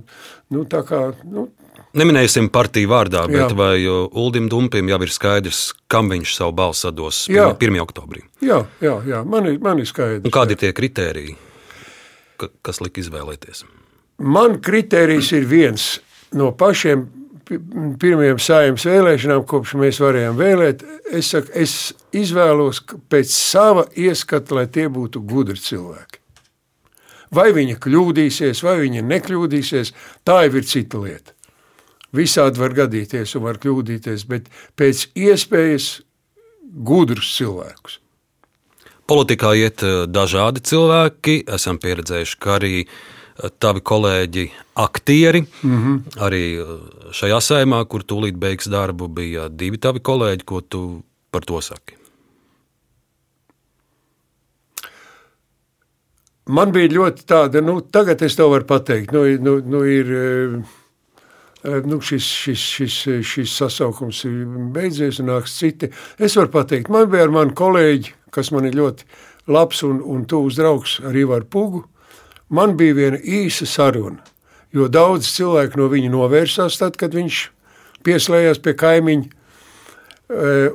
nu, 0.55 0.65
tā 0.71 0.81
kā, 0.89 1.11
nu, 1.29 1.51
Neminēsim 1.97 2.51
partiju 2.53 2.91
vārdā, 2.91 3.23
bet 3.31 3.53
Jā. 3.53 3.57
vai 3.57 3.77
Uldim 3.89 4.49
Dumpim 4.53 4.91
jau 4.91 4.99
ir 5.07 5.13
skaidrs, 5.15 5.61
kam 5.89 6.11
viņš 6.13 6.35
savu 6.37 6.53
balsu 6.59 6.91
dos 6.93 7.23
1. 7.33 7.79
oktobrī? 7.81 8.25
Jā, 8.45 8.61
jā, 8.85 8.99
jā. 9.09 9.23
Man, 9.25 9.49
ir, 9.49 9.61
man 9.65 9.81
ir 9.81 9.89
skaidrs. 9.89 10.27
Un 10.27 10.35
kādi 10.35 10.57
ir 10.57 10.61
tie 10.61 10.73
kriteriji, 10.77 11.37
kas 12.67 12.83
lika 12.85 13.01
izvēlēties? 13.01 13.65
Man 14.21 14.59
kriterijs 14.65 15.33
ir 15.39 15.49
viens 15.49 15.89
no 16.37 16.51
pašiem 16.53 17.07
pirmajām 17.49 18.39
saimnes 18.43 18.85
vēlēšanām, 18.89 19.45
kopš 19.49 19.75
mēs 19.81 20.01
varējām 20.03 20.39
vēlēt. 20.39 20.85
Es, 21.11 21.31
saku, 21.33 21.53
es 21.57 21.75
izvēlos 22.17 22.83
pēc 23.11 23.33
sava 23.33 23.87
ieskata, 23.97 24.59
lai 24.59 24.67
tie 24.73 24.89
būtu 24.93 25.23
gudri 25.25 25.59
cilvēki. 25.61 26.21
Vai 27.35 27.51
viņa 27.57 27.77
kļūdīsies, 27.85 28.63
vai 28.65 28.79
viņa 28.85 29.05
nekļūdīsies, 29.05 29.93
tā 30.25 30.43
jau 30.47 30.55
ir 30.61 30.69
cita 30.69 31.01
lieta. 31.03 31.35
Visādi 32.17 32.61
var 32.61 32.73
gadīties 32.77 33.35
un 33.37 33.45
var 33.45 33.59
kļūdīties, 33.61 34.25
bet 34.31 34.49
pēc 34.81 35.11
iespējas 35.13 35.91
gudrus 36.65 37.35
cilvēkus. 37.37 37.99
Politikā 39.09 39.55
iet 39.57 39.85
eh, 39.85 40.05
dažādi 40.09 40.65
cilvēki. 40.69 41.43
Esam 41.57 41.81
pieredzējuši, 41.81 42.41
ka 42.41 42.57
arī 42.57 42.75
eh, 42.85 42.97
tavi 43.59 43.83
kolēģi, 43.85 44.47
aktieri, 44.83 45.45
mm 45.63 45.77
-hmm. 45.77 46.23
arī 46.27 46.43
eh, 46.59 46.75
šajā 47.13 47.39
sēmā, 47.51 47.85
kur 47.87 48.03
tūlīt 48.03 48.39
beigs 48.39 48.69
darbu, 48.71 49.09
bija 49.09 49.49
divi 49.49 49.79
tavi 49.79 50.01
kolēģi. 50.01 50.45
Ko 50.45 50.61
tu 50.61 51.03
par 51.31 51.45
to 51.45 51.61
saki? 51.61 51.95
Man 56.49 56.73
bija 56.73 56.89
ļoti 56.89 57.27
tāda, 57.29 57.61
nu, 57.61 57.81
tagad 57.81 58.23
es 58.23 58.37
to 58.37 58.49
varu 58.49 58.65
pateikt. 58.65 59.13
Nu, 59.13 59.27
nu, 59.37 59.59
nu 59.61 59.83
ir, 59.85 60.07
nu, 61.85 62.01
šis, 62.01 62.25
šis, 62.25 62.59
šis, 62.59 62.97
šis 63.21 63.57
sasaukums 63.57 64.25
ir 64.25 64.47
beidzies 64.73 65.21
un 65.21 65.29
nāks 65.29 65.59
citi. 65.59 65.91
Es 66.19 66.37
varu 66.37 66.49
pateikt, 66.49 66.89
man 66.89 67.11
bija 67.11 67.23
ar 67.29 67.35
mani 67.35 67.53
kolēģi, 67.53 68.15
kas 68.31 68.51
man 68.51 68.65
ir 68.65 68.79
ļoti 68.81 69.05
labs 69.53 69.83
un, 69.85 70.01
un 70.01 70.25
tuvs 70.25 70.57
draugs 70.57 71.01
arī 71.05 71.27
ar 71.37 71.45
Pugu. 71.45 71.85
Man 72.49 72.77
bija 72.81 72.97
viena 72.97 73.19
īsa 73.21 73.67
saruna, 73.69 74.23
jo 74.73 74.89
daudz 74.89 75.29
cilvēku 75.35 75.81
no 75.81 75.89
viņa 75.93 76.13
novērsās 76.13 76.79
tad, 76.81 76.97
kad 77.01 77.15
viņš 77.17 77.43
pieslējās 78.07 78.63
pie 78.65 78.75
kaimiņa, 78.79 79.29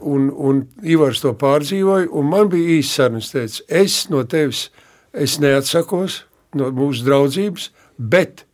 un, 0.02 0.30
un 0.34 0.64
Ivars 0.82 1.22
to 1.22 1.34
pārdzīvoja, 1.38 2.10
un 2.10 2.30
man 2.30 2.50
bija 2.54 2.80
īsa 2.80 3.04
saruna, 3.04 3.22
es 3.26 3.34
teicu, 3.34 3.64
es 3.70 4.00
no 4.10 4.24
tevis 4.30 4.68
es 5.14 5.38
neatsakos 5.42 6.24
no 6.58 6.70
mūsu 6.74 7.06
draudzības, 7.06 7.70
bet 7.98 8.46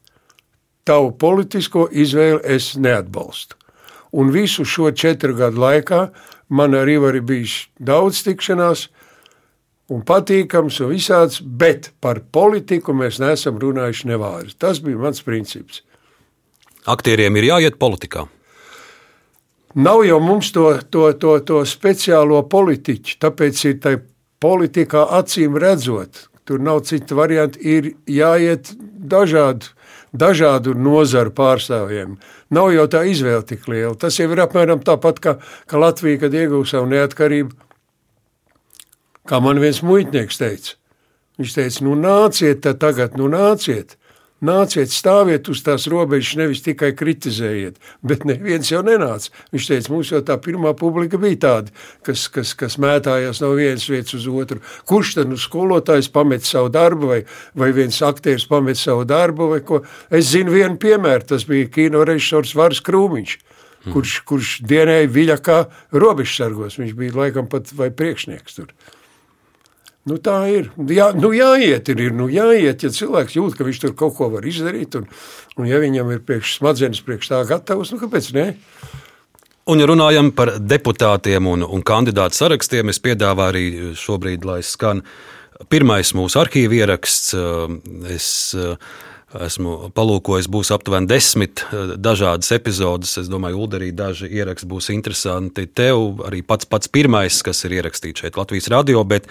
tavu 0.87 1.13
politisko 1.19 1.87
izvēli 1.91 2.41
es 2.55 2.73
neatbalstu. 2.75 3.55
Un 4.11 4.31
visu 4.33 4.65
šo 4.65 4.91
četru 4.91 5.35
gadu 5.37 5.61
laikā 5.61 6.07
man 6.49 6.73
arī 6.73 6.97
ir 6.97 7.21
bijis 7.21 7.67
daudz 7.77 8.23
tikšanās, 8.25 8.87
un 9.93 10.03
patīkams, 10.05 10.79
un 10.83 10.91
visāds, 10.93 11.39
bet 11.41 11.91
par 12.01 12.21
politiku 12.31 12.93
mēs 12.95 13.19
neesam 13.21 13.59
runājuši 13.61 14.11
nevārdu. 14.11 14.55
Tas 14.61 14.81
bija 14.83 15.01
mans 15.01 15.23
princips. 15.25 15.83
Aktieriem 16.89 17.37
ir 17.37 17.49
jāiet 17.49 17.79
politikā. 17.81 18.27
Nav 19.77 20.01
jau 20.07 20.17
mums 20.23 20.49
to, 20.53 20.71
to, 20.89 21.11
to, 21.21 21.35
to 21.45 21.59
speciālo 21.69 22.41
politiķu, 22.49 23.19
tāpēc 23.21 23.65
ir 23.69 23.81
tai 23.83 23.97
politikā 24.41 25.05
acīm 25.19 25.59
redzot. 25.61 26.25
Tur 26.49 26.63
nav 26.65 26.81
cita 26.89 27.13
varianta, 27.13 27.59
ir 27.61 27.91
jāiet 28.09 28.71
dažādu 28.79 29.75
dažādu 30.13 30.73
nozaru 30.73 31.31
pārstāvjiem. 31.35 32.17
Nav 32.53 32.71
jau 32.73 32.85
tā 32.89 33.03
izvēle 33.09 33.43
tik 33.45 33.67
liela. 33.69 33.95
Tas 33.95 34.17
jau 34.19 34.29
ir 34.31 34.41
apmēram 34.41 34.81
tāpat, 34.85 35.19
kā, 35.21 35.35
kā 35.69 35.81
Latvija, 35.81 36.23
kad 36.25 36.33
iegūst 36.33 36.73
savu 36.73 36.89
neatkarību. 36.89 37.53
Kā 39.29 39.37
man 39.43 39.61
viens 39.61 39.83
muitnieks 39.85 40.39
teica, 40.41 40.75
viņš 41.37 41.55
teica, 41.55 41.85
nu 41.85 41.95
nāciet 41.99 42.65
tagad, 42.81 43.17
nu 43.19 43.29
nāciet. 43.29 43.99
Nāciet, 44.39 44.87
stāviet 44.95 45.49
uz 45.51 45.59
tās 45.65 45.83
robežas, 45.91 46.37
nevis 46.39 46.61
tikai 46.63 46.93
kritizējiet. 46.95 47.75
Bet 48.07 48.23
neviens 48.23 48.69
jau 48.71 48.79
nenāca. 48.87 49.33
Viņš 49.51 49.65
teica, 49.67 49.91
mums 49.91 50.11
jau 50.13 50.21
tā 50.23 50.37
pirmā 50.39 50.71
publika 50.79 51.19
bija 51.19 51.41
tāda, 51.43 51.73
kas, 52.07 52.23
kas, 52.31 52.53
kas 52.55 52.77
mētājās 52.79 53.41
no 53.43 53.49
vienas 53.57 53.83
vietas 53.91 54.15
uz 54.15 54.29
otru. 54.31 54.61
Kurš 54.87 55.17
tad 55.17 55.27
nu 55.27 55.35
skolotājs 55.35 56.07
pamet 56.15 56.47
savu 56.47 56.71
darbu, 56.71 57.09
vai, 57.11 57.19
vai 57.51 57.73
viens 57.75 57.99
aktieris 58.07 58.47
pamet 58.47 58.79
savu 58.79 59.03
darbu, 59.09 59.49
vai 59.51 59.59
ko? 59.67 59.81
Es 60.07 60.31
zinu 60.31 60.55
vienu 60.55 60.79
piemēru, 60.79 61.27
tas 61.33 61.43
bija 61.49 61.67
kino 61.75 62.05
režisors 62.07 62.55
Vars 62.55 62.79
Krūmiņš. 62.85 63.35
Kurš, 63.89 64.13
kurš 64.27 64.53
dienēja 64.67 65.11
Viļakā 65.11 65.59
robežsargos. 65.99 66.79
Viņš 66.79 66.95
bija 66.95 67.15
laikam 67.15 67.47
pat 67.51 67.71
vai 67.75 67.91
priekšnieks 67.95 68.55
tur. 68.55 68.71
Nu, 70.09 70.17
tā 70.23 70.37
ir. 70.49 70.71
Jā, 70.89 71.11
nu, 71.13 71.29
jāiet, 71.35 71.91
ir, 71.93 71.99
ir 72.07 72.15
nu, 72.17 72.29
jāiet, 72.33 72.81
ja 72.81 72.89
cilvēks 72.93 73.35
jūt, 73.37 73.57
ka 73.57 73.67
viņš 73.67 73.81
tur 73.83 73.93
kaut 73.97 74.15
ko 74.17 74.31
var 74.33 74.47
izdarīt. 74.49 74.97
Un, 74.97 75.05
un 75.59 75.67
ja 75.69 75.81
viņam 75.81 76.09
ir 76.15 76.23
priekš 76.25 76.55
smadzenes, 76.57 77.03
priekš 77.05 77.29
tā 77.29 77.43
gatavs, 77.49 77.93
nu 77.93 78.01
kāpēc 78.01 78.31
ne? 78.37 78.47
Un, 79.69 79.77
ja 79.77 79.85
runājam 79.85 80.31
par 80.33 80.55
deputātiem 80.57 81.45
un, 81.51 81.61
un 81.61 81.85
kandidātu 81.85 82.39
sarakstiem, 82.39 82.89
es 82.89 83.01
piedāvāju 83.05 83.51
arī 83.53 83.93
šobrīd, 83.99 84.47
lai 84.49 84.63
skan 84.65 85.03
pirmais 85.69 86.15
mūsu 86.17 86.39
arhīva 86.41 86.79
ieraksts. 86.79 87.35
Es, 88.09 88.29
Esmu 89.29 89.91
palūkojis, 89.93 90.47
būs 90.49 90.71
aptuveni 90.73 91.05
desmit 91.05 91.61
eh, 91.69 91.91
dažādas 92.01 92.49
epizodes. 92.55 93.11
Es 93.21 93.27
domāju, 93.29 93.59
Ulu, 93.61 93.77
arī 93.77 93.91
daži 93.93 94.25
ieraksti 94.25 94.65
būs 94.69 94.89
interesanti. 94.89 95.67
Tev 95.69 96.23
arī 96.25 96.41
pats 96.41 96.65
pats 96.65 96.89
pirmais, 96.89 97.37
kas 97.45 97.61
ir 97.67 97.77
ierakstīts 97.77 98.23
šeit 98.23 98.39
Latvijas 98.41 98.71
radio, 98.73 99.03
bet, 99.05 99.29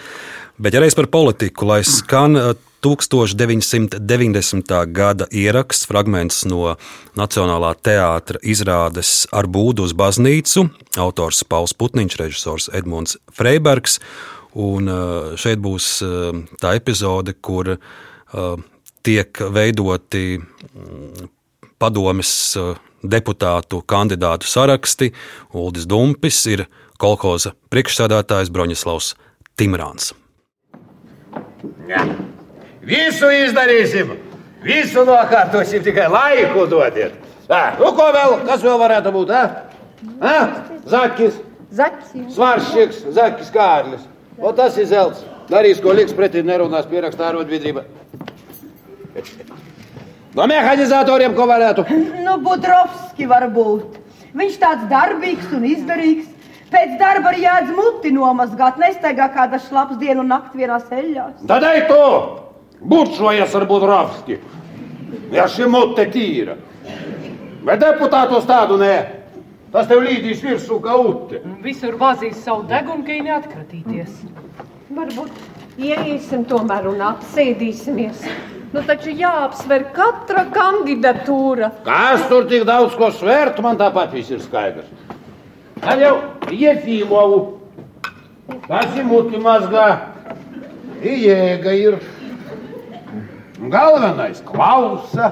bet 0.55 0.73
ja 0.77 0.79
reiz 0.79 0.95
par 0.95 1.09
politiku, 1.11 1.67
lai 1.67 1.83
skan 1.83 2.31
1990. 2.79 4.71
Eh, 4.71 4.87
gada 4.95 5.27
ieraksts, 5.35 5.83
fragments 5.91 6.45
no 6.47 6.77
Nacionālā 7.19 7.75
teātra 7.83 8.39
izrādes 8.39 9.27
ar 9.35 9.51
būdu 9.51 9.83
uz 9.83 9.91
baznīcu, 9.99 10.69
autors 10.95 11.43
Pauls 11.43 11.75
Putniņš, 11.75 12.19
režisors 12.23 12.71
Edmunds 12.71 13.19
Freibergs. 13.35 13.99
Un 14.55 14.87
eh, 14.87 15.35
šeit 15.35 15.59
būs 15.59 15.99
tā 16.63 16.79
epizode, 16.79 17.35
kur 17.35 17.75
tiek 19.03 19.41
veidoti 19.53 20.39
mm, 20.39 21.29
padomes 21.79 22.31
eh, 22.59 22.75
deputātu 23.03 23.81
kandidātu 23.87 24.49
saraksti. 24.49 25.11
Uldis 25.55 25.87
Dumpis 25.89 26.39
ir 26.51 26.65
kolhoza 26.99 27.53
priekšsādātājs 27.71 28.51
Broņislavs 28.53 29.13
Timrāns. 29.59 30.13
Ja. 31.89 32.05
Visu 32.89 33.27
izdarīsim, 33.33 34.15
visu 34.63 35.03
nokārtosim, 35.05 35.83
tikai 35.85 36.07
laiku 36.09 36.65
dodiet. 36.69 37.17
Tā, 37.49 37.75
nu, 37.79 37.91
ko 37.97 38.07
vēl, 38.13 38.39
kas 38.47 38.63
vēl 38.63 38.79
varētu 38.79 39.11
būt? 39.13 39.33
A? 39.35 40.33
Zakis, 40.89 41.37
Zaķis. 41.69 42.33
Svaršķiks, 42.33 43.01
Zakis 43.13 43.51
Kārlis. 43.53 44.05
O 44.41 44.51
tas 44.55 44.77
ir 44.79 44.87
zelts. 44.89 45.21
Darīs, 45.49 45.81
ko 45.81 45.93
liks 45.93 46.15
pretī, 46.17 46.41
nerunās 46.45 46.87
pierakstā 46.89 47.27
arotbiedrība. 47.29 47.83
No 50.37 50.45
mehānizatoriem 50.49 51.33
ko 51.37 51.47
varētu? 51.49 51.85
Nu, 52.23 52.37
Budrovski 52.43 53.25
varbūt. 53.29 53.97
Viņš 54.37 54.59
tāds 54.61 54.85
darbīgs 54.91 55.49
un 55.57 55.65
izdarīgs. 55.65 56.27
Pēc 56.69 56.99
darba 56.99 57.31
arī 57.31 57.47
jādz 57.47 57.71
muti 57.73 58.11
nomazgāt, 58.13 58.77
nestaigā 58.77 59.31
kāda 59.33 59.57
šlaps 59.63 59.97
dienu 59.97 60.21
un 60.21 60.29
nakti 60.29 60.61
vienā 60.61 60.77
ceļās. 60.85 61.39
Tad 61.49 61.65
ej 61.65 61.87
tu! 61.89 62.01
Burčojies 62.79 63.55
ar 63.57 63.65
Budrovski! 63.67 64.37
Ja 65.33 65.47
šī 65.49 65.65
mute 65.69 66.05
tīra. 66.13 66.59
Bet 67.65 67.81
deputātos 67.81 68.45
tādu 68.49 68.77
nē. 68.81 68.93
Tas 69.73 69.89
tev 69.89 70.01
līdīs 70.05 70.45
virsū 70.45 70.79
kā 70.81 70.95
ute. 70.97 71.41
Visur 71.65 71.97
vazīs 71.97 72.37
savu 72.45 72.63
degunu, 72.69 73.03
ka 73.05 73.13
viņi 73.13 73.25
neatkratīties. 73.27 74.23
Varbūt 74.93 75.81
ieiesim 75.81 76.45
tomēr 76.49 76.87
un 76.89 77.03
apsēdīsimies. 77.11 78.23
Nu, 78.69 78.83
taču 78.85 79.09
jāapsver 79.17 79.87
katra 79.95 80.43
kandidatūra. 80.53 81.71
Kas 81.85 82.27
tur 82.29 82.45
tik 82.49 82.67
daudz 82.69 82.93
ko 82.99 83.09
svērt, 83.17 83.57
man 83.65 83.79
tāpat 83.79 84.13
viss 84.13 84.29
ir 84.29 84.43
skaidrs. 84.43 84.91
Tad 85.81 86.03
jau 86.03 86.13
Jefīmovu. 86.53 87.39
Tas 88.67 88.93
ir 88.97 89.07
muti 89.09 89.41
mazgā. 89.41 89.87
Iejēga 91.01 91.73
ir. 91.79 91.97
Galvenais 93.73 94.43
klausa. 94.45 95.31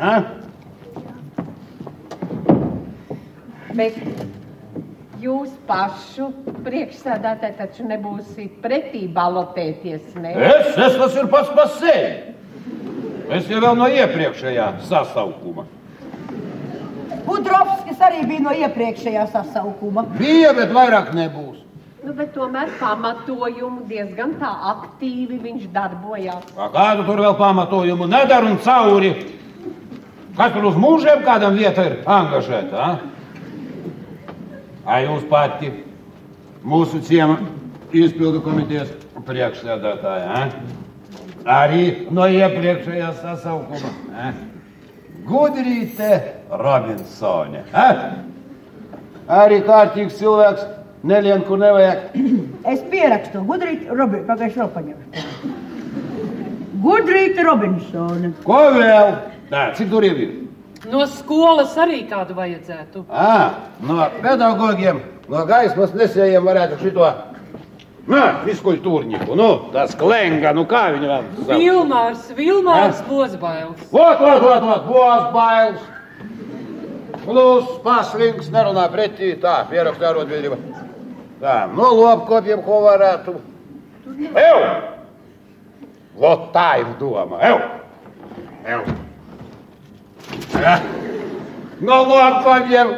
A? 0.00 0.16
Bet 3.76 4.00
jūs 5.22 5.52
pašu 5.68 6.32
priekšsēdētāji 6.64 7.58
taču 7.60 7.86
nebūsiet 7.88 8.60
pretī 8.64 9.06
balotēties, 9.12 10.14
ne? 10.16 10.32
Es, 10.34 10.72
es 10.76 10.98
tas 10.98 11.16
ir 11.20 11.28
pats 11.32 11.52
par 11.56 11.70
sevi. 11.76 12.31
Es 13.32 13.48
jau 13.48 13.72
no 13.76 13.86
iepriekšējā 13.88 14.66
sasaukuma. 14.88 15.64
Budrovskis 17.24 18.00
arī 18.02 18.26
bija 18.28 18.44
no 18.44 18.52
iepriekšējā 18.52 19.26
sasaukuma. 19.32 20.04
Bija, 20.18 20.50
bet 20.56 20.74
vairāk 20.74 21.12
nebūs. 21.16 21.62
Nu, 22.02 22.12
bet 22.18 22.32
tomēr 22.34 22.72
pamatojumu 22.80 23.84
diezgan 23.86 24.34
tā 24.40 24.50
aktīvi 24.72 25.38
viņš 25.44 25.68
darbojās. 25.72 26.48
Kā 26.56 26.66
kādu 26.74 27.06
tur 27.06 27.22
vēl 27.22 27.36
pamatojumu 27.38 28.08
nedara 28.10 28.50
un 28.50 28.58
cauri. 28.64 29.12
Kas 30.36 30.52
tur 30.52 30.66
uz 30.72 30.76
mūžiem 30.82 31.22
kādam 31.22 31.54
vieta 31.56 31.86
ir 31.86 31.98
angažēta? 32.08 32.90
Ai, 34.82 35.04
jūs 35.06 35.24
pati 35.30 35.70
mūsu 36.66 36.98
ciema 37.06 37.38
izpildu 37.94 38.42
komitejas 38.42 38.90
priekšsēdētāja. 39.22 40.46
Arī 41.48 42.08
no 42.14 42.26
iepriekšējā 42.30 43.08
sasaukuma. 43.18 43.90
Eh? 44.14 44.34
Gudrīte 45.26 46.10
Robinsone. 46.50 47.64
Eh? 47.72 48.04
Arī 49.32 49.62
kārtīgs 49.66 50.18
cilvēks, 50.20 50.66
nelienku 51.06 51.58
nevajag. 51.58 52.14
Es 52.72 52.84
pierakstu 52.92 53.42
Gudrīti 53.48 53.90
Robinsone. 53.90 54.28
Pagaidiet, 54.28 54.58
vēl 54.60 54.70
paņemšu. 54.76 55.52
Gudrīti 56.82 57.46
Robinsone. 57.46 58.32
Ko 58.46 58.60
vēl? 58.76 59.12
Tā, 59.50 59.66
cik 59.78 59.90
tur 59.90 60.06
ir? 60.06 60.22
No 60.90 61.04
skolas 61.06 61.74
arī 61.78 62.00
kādu 62.10 62.34
vajadzētu. 62.34 63.04
À, 63.10 63.68
no 63.86 64.02
pedagogiem, 64.22 64.98
no 65.30 65.44
gaismas 65.46 65.92
nesējiem 65.94 66.42
varētu 66.46 66.80
šito 66.82 67.06
Nē, 68.02 68.22
fiskultūrnieku, 68.42 69.36
nu, 69.38 69.48
tas 69.70 69.92
klenga, 69.94 70.50
nu 70.56 70.64
kā 70.66 70.88
viņu 70.90 71.06
vēl 71.06 71.26
sauc? 71.36 71.50
Vilmārs, 71.52 72.24
Vilmārs 72.34 73.02
Bozbails. 73.06 73.84
Vot, 73.92 74.18
vot, 74.18 74.42
vot, 74.42 74.64
vot, 74.66 74.88
Bozbails. 74.88 75.84
Plus, 77.22 77.68
paslings, 77.84 78.48
nerunā 78.50 78.88
pretī, 78.90 79.36
tā, 79.38 79.60
pierakstā 79.70 80.10
arotbiedrība. 80.10 80.58
Tā, 81.38 81.54
no 81.70 81.92
lopkopiem 82.00 82.64
ko 82.66 82.80
varētu. 82.88 83.36
Ew! 84.34 84.66
Vot 86.18 86.50
tā 86.56 86.66
ir 86.82 86.90
doma, 86.98 87.38
ew! 87.46 87.62
Ew! 88.66 88.82
Ja. 90.58 90.76
No 91.78 92.02
lopkopiem 92.10 92.96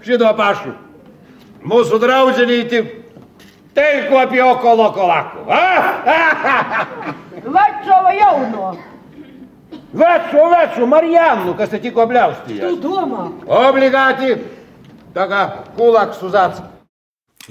šito 0.00 0.32
pašu. 0.40 0.72
Mūsu 1.64 2.00
draudzenīti 2.00 3.03
Tev 3.74 4.10
kopja 4.10 4.46
okolo 4.52 4.92
kolaku. 4.94 5.44
Veco 7.44 8.02
vai 8.04 8.18
jauno? 8.18 8.74
Veco, 9.94 10.50
veco, 10.50 10.86
Marijannu, 10.86 11.54
kas 11.58 11.70
te 11.70 11.78
tikko 11.82 12.06
bliaustījās. 12.10 12.62
Tu 12.66 12.78
domā? 12.82 13.28
Obligāti, 13.46 14.34
tā 15.14 15.26
kā 15.30 15.42
kulaks 15.76 16.22
uz 16.26 16.34
acu. 16.38 16.66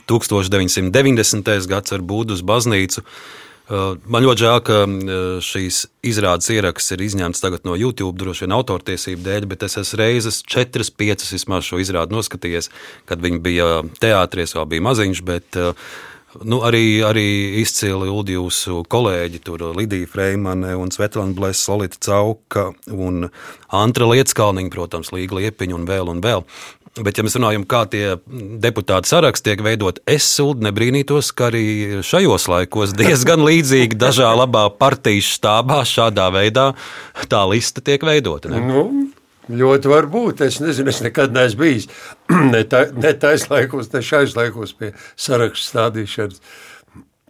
1990. 0.10 1.54
gads 1.70 1.96
ar 1.96 2.04
būdu 2.04 2.36
uz 2.36 2.44
baznīcu. 2.44 3.04
Uh, 3.64 3.96
man 4.12 4.26
ļoti 4.26 4.44
žēl, 4.44 4.58
ka 4.68 4.80
uh, 4.84 5.20
šīs 5.40 5.86
izrādes 6.04 6.50
ieraksts 6.52 6.92
ir 6.92 7.04
izņemts 7.06 7.40
tagad 7.40 7.64
no 7.64 7.78
YouTube, 7.80 8.18
droši 8.20 8.44
vien 8.44 8.56
autortiesību 8.58 9.24
dēļ, 9.24 9.48
bet 9.54 9.64
es 9.64 9.80
esmu 9.80 10.02
reizes 10.02 10.42
četras, 10.44 10.92
piecas 10.92 11.32
vismaz 11.32 11.64
šo 11.70 11.80
izrādi 11.80 12.12
noskatījies, 12.12 12.68
kad 13.08 13.24
viņi 13.24 13.40
bija 13.46 13.70
teātris, 14.04 14.58
vēl 14.58 14.68
bija 14.74 14.84
maziņš, 14.90 15.24
bet 15.30 15.62
uh, 15.62 15.72
Nu, 16.42 16.64
arī, 16.66 17.04
arī 17.06 17.26
izcili 17.62 18.10
Ulu 18.10 18.34
jūsu 18.34 18.82
kolēģi, 18.90 19.42
tur 19.46 19.68
Lidija 19.78 20.10
Freimane 20.10 20.74
un 20.80 20.90
Svetlana 20.94 21.36
Blēsa, 21.38 21.68
Solita 21.68 22.00
Cauka 22.02 22.72
un 22.90 23.28
Antra 23.74 24.08
Lietskalniņa, 24.10 24.72
protams, 24.74 25.14
Līga 25.14 25.38
Liepiņa 25.38 25.78
un 25.78 25.86
vēl 25.90 26.10
un 26.16 26.24
vēl. 26.26 26.48
Bet, 26.94 27.18
ja 27.18 27.24
mēs 27.26 27.34
runājam, 27.40 27.64
kā 27.66 27.88
tie 27.90 28.20
deputāti 28.62 29.10
saraksti 29.10 29.48
tiek 29.48 29.64
veidot, 29.66 29.98
es 30.06 30.28
sūdu 30.36 30.62
nebrīnītos, 30.68 31.32
ka 31.34 31.48
arī 31.50 32.02
šajos 32.06 32.46
laikos 32.52 32.94
diezgan 33.00 33.42
līdzīgi 33.42 33.98
dažā 33.98 34.30
labā 34.38 34.68
partijas 34.78 35.32
štābā 35.40 35.82
šādā 35.90 36.30
veidā 36.34 36.68
tā 37.30 37.42
lista 37.50 37.82
tiek 37.82 38.06
veidota. 38.06 38.54
Ne? 38.54 38.62
Nu, 38.62 38.86
ļoti 39.50 39.92
var 39.92 40.08
būt. 40.12 40.46
Es 40.46 40.60
nezinu, 40.64 40.92
es 40.94 41.02
nekad 41.04 41.34
neesmu 41.36 41.64
bijis 41.64 41.90
ne, 42.54 42.64
tā, 42.70 42.86
ne 42.96 43.14
tais 43.20 43.48
laikos, 43.52 43.92
ne 43.94 44.04
šais 44.06 44.38
laikos 44.38 44.76
pie 44.80 44.94
sarakstu 45.16 45.74
stādīšanas. 45.74 46.42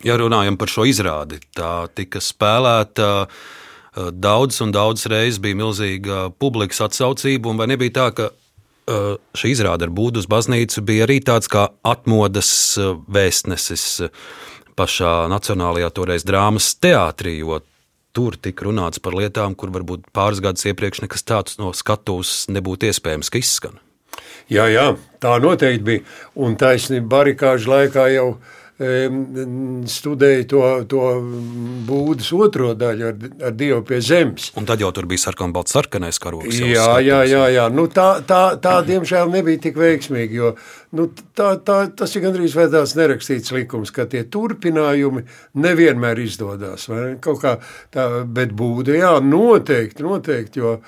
Ja 0.04 0.18
runājam 0.20 0.58
par 0.60 0.72
šo 0.72 0.86
izrādi, 0.90 1.40
tā 1.56 1.88
tika 1.96 2.20
spēlēta. 2.20 3.10
Daudz 3.94 4.58
un 4.66 4.72
daudz 4.74 5.06
reizes 5.08 5.40
bija 5.40 5.56
milzīga 5.56 6.24
publikas 6.42 6.82
atsaucība, 6.84 7.52
un 7.52 7.60
vai 7.62 7.70
nebija 7.72 7.94
tā, 8.00 8.08
ka 8.18 8.32
šī 9.38 9.54
izrāde 9.54 9.88
ar 9.88 9.94
būdu 9.96 10.20
uz 10.20 10.28
baznīcu 10.28 10.84
bija 10.84 11.06
arī 11.06 11.20
tāds 11.24 11.48
kā 11.48 11.70
atmodas 11.88 12.50
vēstnesis 13.08 14.10
pašā 14.76 15.14
Nacionālajā 15.32 15.92
toreiz 15.94 16.26
drāmas 16.28 16.74
teātrī, 16.82 17.38
jo 17.40 17.62
tur 18.14 18.38
tika 18.38 18.68
runāts 18.68 19.02
par 19.04 19.18
lietām, 19.18 19.56
kur 19.58 19.74
varbūt 19.74 20.10
pāris 20.16 20.42
gadus 20.44 20.68
iepriekš 20.70 21.04
nekas 21.06 21.26
tāds 21.26 21.60
no 21.62 21.74
skatuves 21.76 22.46
nebūtu 22.54 22.90
iespējams, 22.90 23.32
ka 23.34 23.42
izskan. 23.42 23.80
Jā, 24.52 24.68
jā, 24.70 24.90
tā 25.24 25.38
noteikti 25.42 25.88
bija. 25.88 26.04
Un 26.36 26.58
taisnība 26.60 27.10
barikāžu 27.18 27.72
laikā 27.74 28.10
jau 28.14 28.28
bija 28.36 28.63
studēju 28.74 30.46
to, 30.50 30.62
to 30.90 31.02
būdas 31.86 32.32
otro 32.34 32.72
daļu 32.74 33.06
ar, 33.06 33.20
ar 33.46 33.54
Dievu 33.54 33.84
pie 33.86 34.00
zemes. 34.02 34.48
Un 34.58 34.66
tad 34.66 34.82
jau 34.82 34.90
tur 34.96 35.06
bija 35.10 35.22
sarkanbalts 35.28 35.76
sarkanais 35.76 36.18
karoks. 36.22 36.58
Jā, 36.58 36.98
jā, 37.06 37.20
jā, 37.30 37.44
jā. 37.54 37.68
Nu, 37.70 37.86
tā, 37.94 38.24
tā, 38.26 38.58
tā 38.62 38.80
diemžēl 38.88 39.30
nebija 39.30 39.62
tik 39.68 39.78
veiksmīga, 39.78 40.34
jo 40.34 40.52
nu, 40.98 41.08
tā, 41.38 41.54
tā, 41.62 41.78
tas 41.94 42.18
ir 42.18 42.26
gandrīz 42.26 42.58
vai 42.58 42.66
tāds 42.74 42.96
nerakstīts 42.98 43.54
likums, 43.54 43.94
ka 43.94 44.08
tie 44.10 44.26
turpinājumi 44.26 45.28
nevienmēr 45.54 46.24
izdodas. 46.26 46.90
Tā, 46.90 48.10
bet 48.26 48.58
būda, 48.58 48.98
jā, 48.98 49.16
noteikti, 49.22 50.02
noteikti, 50.06 50.66
jo, 50.66 50.80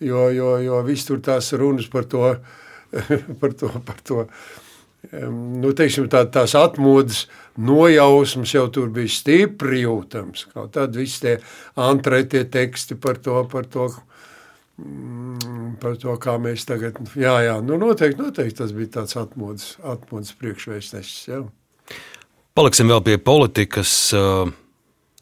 jo, 0.00 0.26
jo, 0.32 0.56
jo 0.64 0.82
viss 0.88 1.12
tur 1.12 1.20
tās 1.24 1.52
runas 1.60 1.92
par 1.92 2.08
to, 2.08 2.36
par 3.40 3.52
to, 3.52 3.68
par 3.84 4.00
to 4.00 4.24
nu, 5.12 5.72
teiksim, 5.76 6.08
tā, 6.12 6.24
tās 6.30 6.54
atmodas 6.58 7.24
nojausmas 7.60 8.54
jau 8.54 8.66
tur 8.72 8.90
bija 8.94 9.10
stipri 9.12 9.84
jūtams. 9.84 10.48
Tad 10.74 10.96
viss 10.98 11.22
tie 11.22 11.36
antrētie 11.80 12.44
teksti 12.50 12.98
par 13.00 13.20
to, 13.22 13.36
par 13.50 13.68
to, 13.70 13.88
mm, 14.80 15.76
par 15.82 15.98
to, 16.00 16.16
kā 16.20 16.36
mēs 16.42 16.66
tagad, 16.68 16.98
jā, 17.18 17.36
jā, 17.46 17.60
nu 17.64 17.78
noteikti, 17.80 18.22
noteikti 18.22 18.60
tas 18.62 18.74
bija 18.76 18.98
tāds 19.00 19.18
atmodas, 19.20 19.74
atmodas 19.82 20.34
priekšvēstnesis, 20.40 21.16
jā. 21.30 21.44
Paliksim 22.54 22.90
vēl 22.90 23.02
pie 23.02 23.18
politikas. 23.18 24.14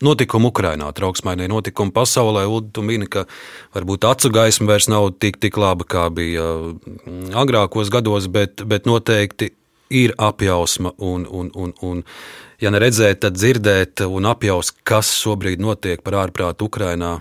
Notikumi 0.02 0.48
Ukrajinā, 0.50 0.88
trauksmainie 0.98 1.46
notikumi 1.46 1.92
pasaulē. 1.94 2.42
Tu 2.74 2.82
mini, 2.82 3.06
ka 3.06 3.22
varbūt 3.70 4.02
acu 4.08 4.32
gaisma 4.34 4.72
vairs 4.72 4.88
nav 4.90 5.12
tik, 5.22 5.38
tik 5.38 5.54
laba, 5.56 5.86
kā 5.86 6.08
bija 6.10 6.42
agrākos 7.38 7.92
gados, 7.94 8.26
bet, 8.26 8.64
bet 8.66 8.88
noteikti 8.90 9.52
ir 9.92 10.14
apjausma 10.18 10.94
un, 10.98 11.26
un, 11.30 11.50
un, 11.54 11.74
un 11.82 12.02
ja 12.62 12.72
neredzēt, 12.72 13.22
tad 13.24 13.36
dzirdēt 13.36 14.04
un 14.06 14.28
apjaust, 14.30 14.78
kas 14.88 15.12
šobrīd 15.20 15.62
notiek 15.62 16.02
par 16.04 16.22
ārprātu 16.24 16.70
Ukrainā, 16.70 17.18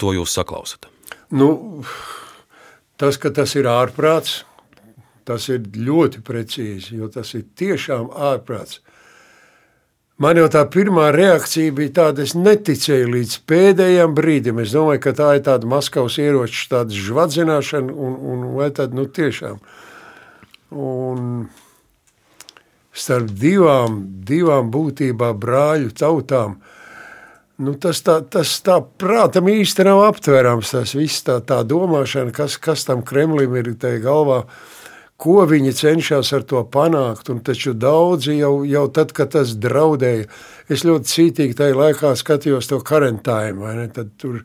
to 0.00 0.12
jūs 0.16 0.36
saklausat. 0.36 0.88
Nu, 1.34 1.82
tas, 3.00 3.18
ka 3.20 3.32
tas 3.34 3.56
ir 3.58 3.68
ārprāts, 3.70 4.44
tas 5.26 5.48
ir 5.50 5.64
ļoti 5.74 6.22
precīzi, 6.24 7.00
jo 7.00 7.10
tas 7.12 7.34
ir 7.34 7.46
tiešām 7.58 8.12
ārprāts. 8.14 8.80
Man 10.22 10.38
jau 10.40 10.46
tā 10.48 10.62
pirmā 10.72 11.10
reakcija 11.12 11.74
bija 11.76 11.92
tāda, 11.98 12.24
es 12.24 12.32
neticēju 12.32 13.10
līdz 13.12 13.34
pēdējiem 13.50 14.14
brīdim. 14.16 14.62
Es 14.62 14.72
domāju, 14.72 15.02
ka 15.04 15.12
tā 15.18 15.34
ir 15.36 15.42
tāda 15.44 15.68
Maskavas 15.68 16.16
ieroču 16.22 16.86
žvadzināšana, 16.88 17.92
un, 17.92 18.14
un 18.32 18.46
vai 18.54 18.70
tad 18.72 18.96
nu 18.96 19.04
tiešām. 19.04 19.58
Uh, 19.60 19.85
Un 20.74 21.46
starp 22.96 23.30
divām, 23.36 24.00
divām 24.26 24.70
būtībā 24.72 25.30
brāļu 25.36 25.92
tautām. 25.96 26.56
Nu, 27.56 27.72
tas 27.80 28.02
tā, 28.04 28.18
tas 28.20 28.50
tā 28.64 28.80
prātam 29.00 29.48
īsti 29.48 29.86
nav 29.88 30.02
aptverams. 30.10 30.74
Tas 30.74 30.92
viss 30.96 31.24
tā, 31.24 31.38
tā 31.44 31.62
domāšana, 31.64 32.34
kas, 32.36 32.58
kas 32.60 32.84
tam 32.88 33.04
Kremlim 33.06 33.54
ir 33.56 33.72
tajā 33.80 34.02
galvā, 34.04 34.42
ko 35.16 35.38
viņi 35.48 35.72
cenšas 35.78 36.34
ar 36.36 36.44
to 36.48 36.60
panākt. 36.72 37.30
Un 37.32 37.40
taču 37.44 37.72
daudzi 37.72 38.36
jau, 38.42 38.60
jau 38.68 38.84
tad, 38.92 39.14
kad 39.16 39.32
tas 39.38 39.54
draudēja, 39.56 40.28
es 40.68 40.84
ļoti 40.84 41.12
cītīgi 41.12 41.56
tajā 41.56 41.78
laikā 41.80 42.12
skatījos 42.20 42.68
to 42.72 42.82
karantājumu. 42.84 43.72
Tad 43.96 44.12
tur 44.20 44.42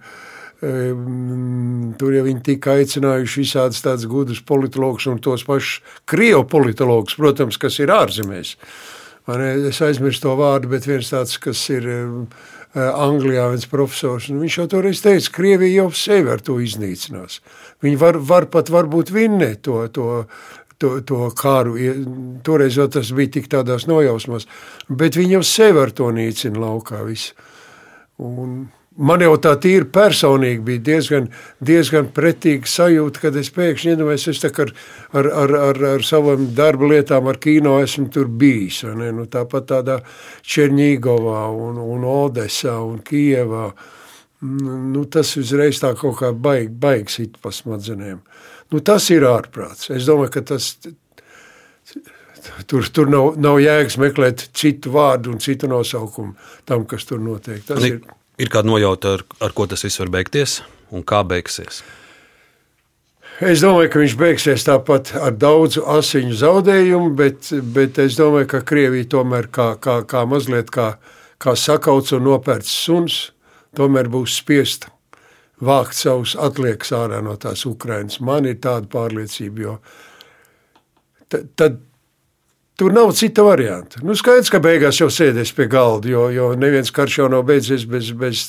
Tur 0.62 2.14
jau 2.14 2.24
viņi 2.28 2.44
tika 2.46 2.76
aicinājuši 2.78 3.42
visādus 3.42 3.82
tādus 3.82 4.06
gudrus 4.10 4.44
politologus 4.46 5.08
un 5.10 5.18
tos 5.18 5.42
pašus 5.48 5.80
krievu 6.06 6.44
politologus, 6.50 7.18
protams, 7.18 7.58
kas 7.58 7.80
ir 7.82 7.94
ārzemēs. 7.94 8.56
Es 9.70 9.80
aizmirsu 9.82 10.22
to 10.28 10.36
vārdu, 10.38 10.70
bet 10.70 10.86
viens 10.86 11.10
tāds, 11.10 11.40
kas 11.42 11.64
ir 11.74 11.88
Anglijā, 12.76 13.48
viens 13.52 13.66
profesors, 13.68 14.30
viņš 14.30 14.58
jau 14.60 14.66
toreiz 14.72 15.02
teica, 15.04 15.28
ka 15.28 15.38
Krievija 15.42 15.82
jau 15.82 15.90
sevi 15.98 16.30
ar 16.32 16.44
to 16.46 16.60
iznīcinās. 16.62 17.40
Viņi 17.84 17.98
var, 18.00 18.20
var 18.22 18.48
pat 18.54 18.70
varbūt 18.72 19.12
vinnēt 19.12 19.64
to, 19.66 19.80
to, 19.92 20.06
to, 20.78 20.92
to 21.06 21.24
kāru. 21.42 21.74
Toreiz 22.46 22.78
jau 22.78 22.86
tas 22.92 23.10
bija 23.18 23.34
tik 23.40 23.50
tādās 23.52 23.88
nojausmās, 23.90 24.46
bet 24.88 25.18
viņi 25.18 25.40
jau 25.40 25.44
sevi 25.48 25.82
ar 25.82 25.92
to 25.98 26.12
nīcina 26.16 26.62
laukā 26.64 27.02
visu. 27.10 27.34
Un 28.22 28.70
Man 29.00 29.22
jau 29.24 29.38
tā 29.40 29.54
tīri 29.64 29.86
personīgi 29.88 30.66
bija 30.68 30.82
diezgan, 30.84 31.30
diezgan 31.64 32.10
pretīga 32.12 32.68
sajūta, 32.68 33.22
kad 33.24 33.38
es 33.40 33.48
pēkšņi 33.56 33.94
iedomājos, 33.94 34.26
es 34.28 34.44
ar, 34.50 34.74
ar, 35.16 35.30
ar, 35.32 35.54
ar, 35.70 35.80
ar 35.94 36.04
savām 36.04 36.50
darba 36.58 36.90
lietām, 36.92 37.30
ar 37.32 37.40
kino 37.40 37.78
esmu 37.80 38.10
tur 38.12 38.28
bijis. 38.28 38.82
Nu, 38.84 39.30
tāpat 39.32 39.70
tādā 39.72 39.98
Černīgovā 40.44 41.46
un, 41.56 41.80
un 41.80 42.04
Odesā 42.04 42.76
un 42.84 43.00
Kievā. 43.08 43.72
Nu, 44.44 45.06
tas 45.08 45.38
uzreiz 45.40 45.80
tā 45.80 45.96
kaut 45.96 46.20
kā 46.20 46.36
baig, 46.36 46.76
baigs 46.76 47.22
it 47.24 47.40
pa 47.40 47.56
smadzenēm. 47.56 48.20
Nu, 48.76 48.84
tas 48.84 49.08
ir 49.16 49.24
ārprāts. 49.24 49.88
Es 49.96 50.10
domāju, 50.10 50.36
ka 50.36 50.50
tas 50.54 50.74
Tur, 52.66 52.88
tur 52.90 53.06
nav, 53.12 53.36
nav 53.38 53.60
jēgas 53.62 54.00
meklēt 54.02 54.48
citu 54.58 54.90
vārdu 54.96 55.30
un 55.30 55.42
citu 55.44 55.68
nosaukumu 55.70 56.34
tam, 56.66 56.88
kas 56.90 57.06
tur 57.06 57.22
notiek. 57.22 57.62
Tas 57.68 57.84
ir 57.86 58.00
Ir 58.42 58.50
kāda 58.50 58.72
nojauta, 58.72 59.18
ar, 59.18 59.26
ar 59.44 59.54
ko 59.54 59.68
tas 59.70 59.84
viss 59.86 60.02
var 60.02 60.10
beigties 60.14 60.62
un 60.92 61.04
kā 61.06 61.22
beigsies? 61.28 61.84
Es 63.42 63.62
domāju, 63.64 63.90
ka 63.90 64.02
viņš 64.02 64.16
beigsies 64.18 64.66
tāpat 64.68 65.14
ar 65.18 65.34
daudzu 65.34 65.82
asiņu 65.90 66.36
zaudējumu, 66.38 67.12
bet, 67.18 67.50
bet 67.74 67.98
es 68.02 68.18
domāju, 68.20 68.50
ka 68.54 68.62
Krievija 68.66 69.08
tomēr 69.16 69.50
kā, 69.54 69.72
kā, 69.82 70.02
kā 70.06 70.24
mazliet 70.30 70.70
kā, 70.74 70.92
kā 71.42 71.56
sakauts 71.58 72.14
un 72.18 72.26
nopērts 72.28 72.74
suns, 72.84 73.20
tomēr 73.78 74.10
būs 74.14 74.38
spiesta 74.42 74.92
vākt 75.62 75.98
savus 75.98 76.36
atliekas 76.38 76.94
ārā 76.98 77.22
no 77.26 77.34
tās 77.42 77.66
Ukrainas. 77.70 78.20
Man 78.22 78.50
ir 78.50 78.58
tāda 78.62 78.90
pārliecība, 78.90 79.66
jo 79.66 81.44
tad 81.58 81.78
Tur 82.82 82.94
nav 82.94 83.12
cita 83.14 83.44
varianta. 83.46 84.00
Nu, 84.02 84.16
skaidrs, 84.18 84.50
ka 84.50 84.58
beigās 84.58 84.98
jau 84.98 85.06
sēdēs 85.14 85.52
pie 85.54 85.68
galda, 85.70 86.10
jo, 86.10 86.24
jo 86.34 86.48
neviens 86.58 86.90
karš 86.90 87.20
jau 87.20 87.28
nav 87.30 87.44
beidzies 87.46 87.84
bez, 87.86 88.10
bez 88.18 88.40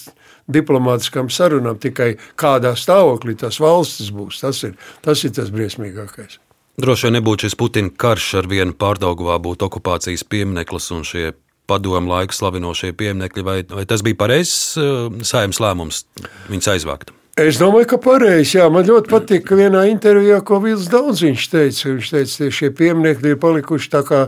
diplomātiskām 0.48 1.28
sarunām. 1.28 1.76
Tikai 1.76 2.14
kādā 2.40 2.72
stāvoklī 2.80 3.36
tas 3.36 3.60
valstis 3.60 4.08
būs. 4.08 4.40
Tas 4.40 4.62
ir 4.64 4.72
tas, 5.04 5.20
ir 5.28 5.36
tas 5.36 5.52
briesmīgākais. 5.52 6.40
Droši 6.80 7.10
vien 7.10 7.18
nebūtu 7.18 7.44
šis 7.44 7.60
Putina 7.60 7.92
karš 7.92 8.32
ar 8.40 8.48
vienu 8.48 8.72
pārdaugavā, 8.72 9.36
būtu 9.36 9.68
okupācijas 9.68 10.24
piemineklis 10.24 10.88
un 10.96 11.04
šie 11.04 11.34
padomu 11.68 12.16
laiku 12.16 12.40
slavinošie 12.40 12.96
pieminekļi. 12.96 13.44
Vai, 13.44 13.58
vai 13.68 13.84
tas 13.84 14.00
bija 14.00 14.16
pareizs 14.24 14.78
uh, 14.80 15.12
saimnes 15.20 15.60
lēmums 15.60 16.06
viņus 16.48 16.72
aizvākt? 16.78 17.12
Es 17.32 17.56
domāju, 17.56 17.86
ka 17.94 17.96
pareizi. 17.96 18.58
Man 18.68 18.84
ļoti 18.84 19.08
patīk, 19.08 19.46
ka 19.48 19.56
vienā 19.56 19.86
intervijā, 19.88 20.42
ko 20.44 20.58
Vils 20.60 20.90
Daudziņš 20.92 21.46
teica, 21.48 21.86
viņš 21.86 22.10
teica, 22.12 22.34
ka 22.42 22.56
šie 22.58 22.68
pieminiekļi 22.76 23.30
ir 23.32 23.38
palikuši 23.40 23.88
tā 23.94 24.02
kā 24.04 24.18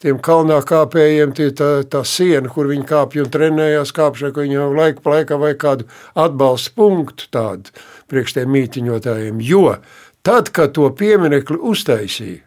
tiem 0.00 0.16
kalnā 0.24 0.62
kāpējiem, 0.64 1.34
tie 1.36 1.50
tā, 1.52 1.68
tā 1.84 2.00
siena, 2.08 2.48
kur 2.48 2.70
viņi 2.72 2.86
kāpja 2.88 3.26
un 3.26 3.34
trenējās 3.34 3.92
kāpšanā, 3.92 4.32
ka 4.32 4.46
viņi 4.46 4.56
jau 4.56 4.70
laika 4.78 5.04
pa 5.04 5.18
laikam 5.18 5.44
vajag 5.44 5.60
kādu 5.60 5.88
atbalsta 6.24 6.72
punktu 6.80 7.28
tādu 7.36 7.76
priekš 8.08 8.38
tiem 8.38 8.56
mītiņotājiem. 8.56 9.44
Jo 9.44 9.76
tad, 10.24 10.48
kad 10.48 10.72
to 10.72 10.88
pieminekli 10.96 11.60
uztaisīja, 11.60 12.43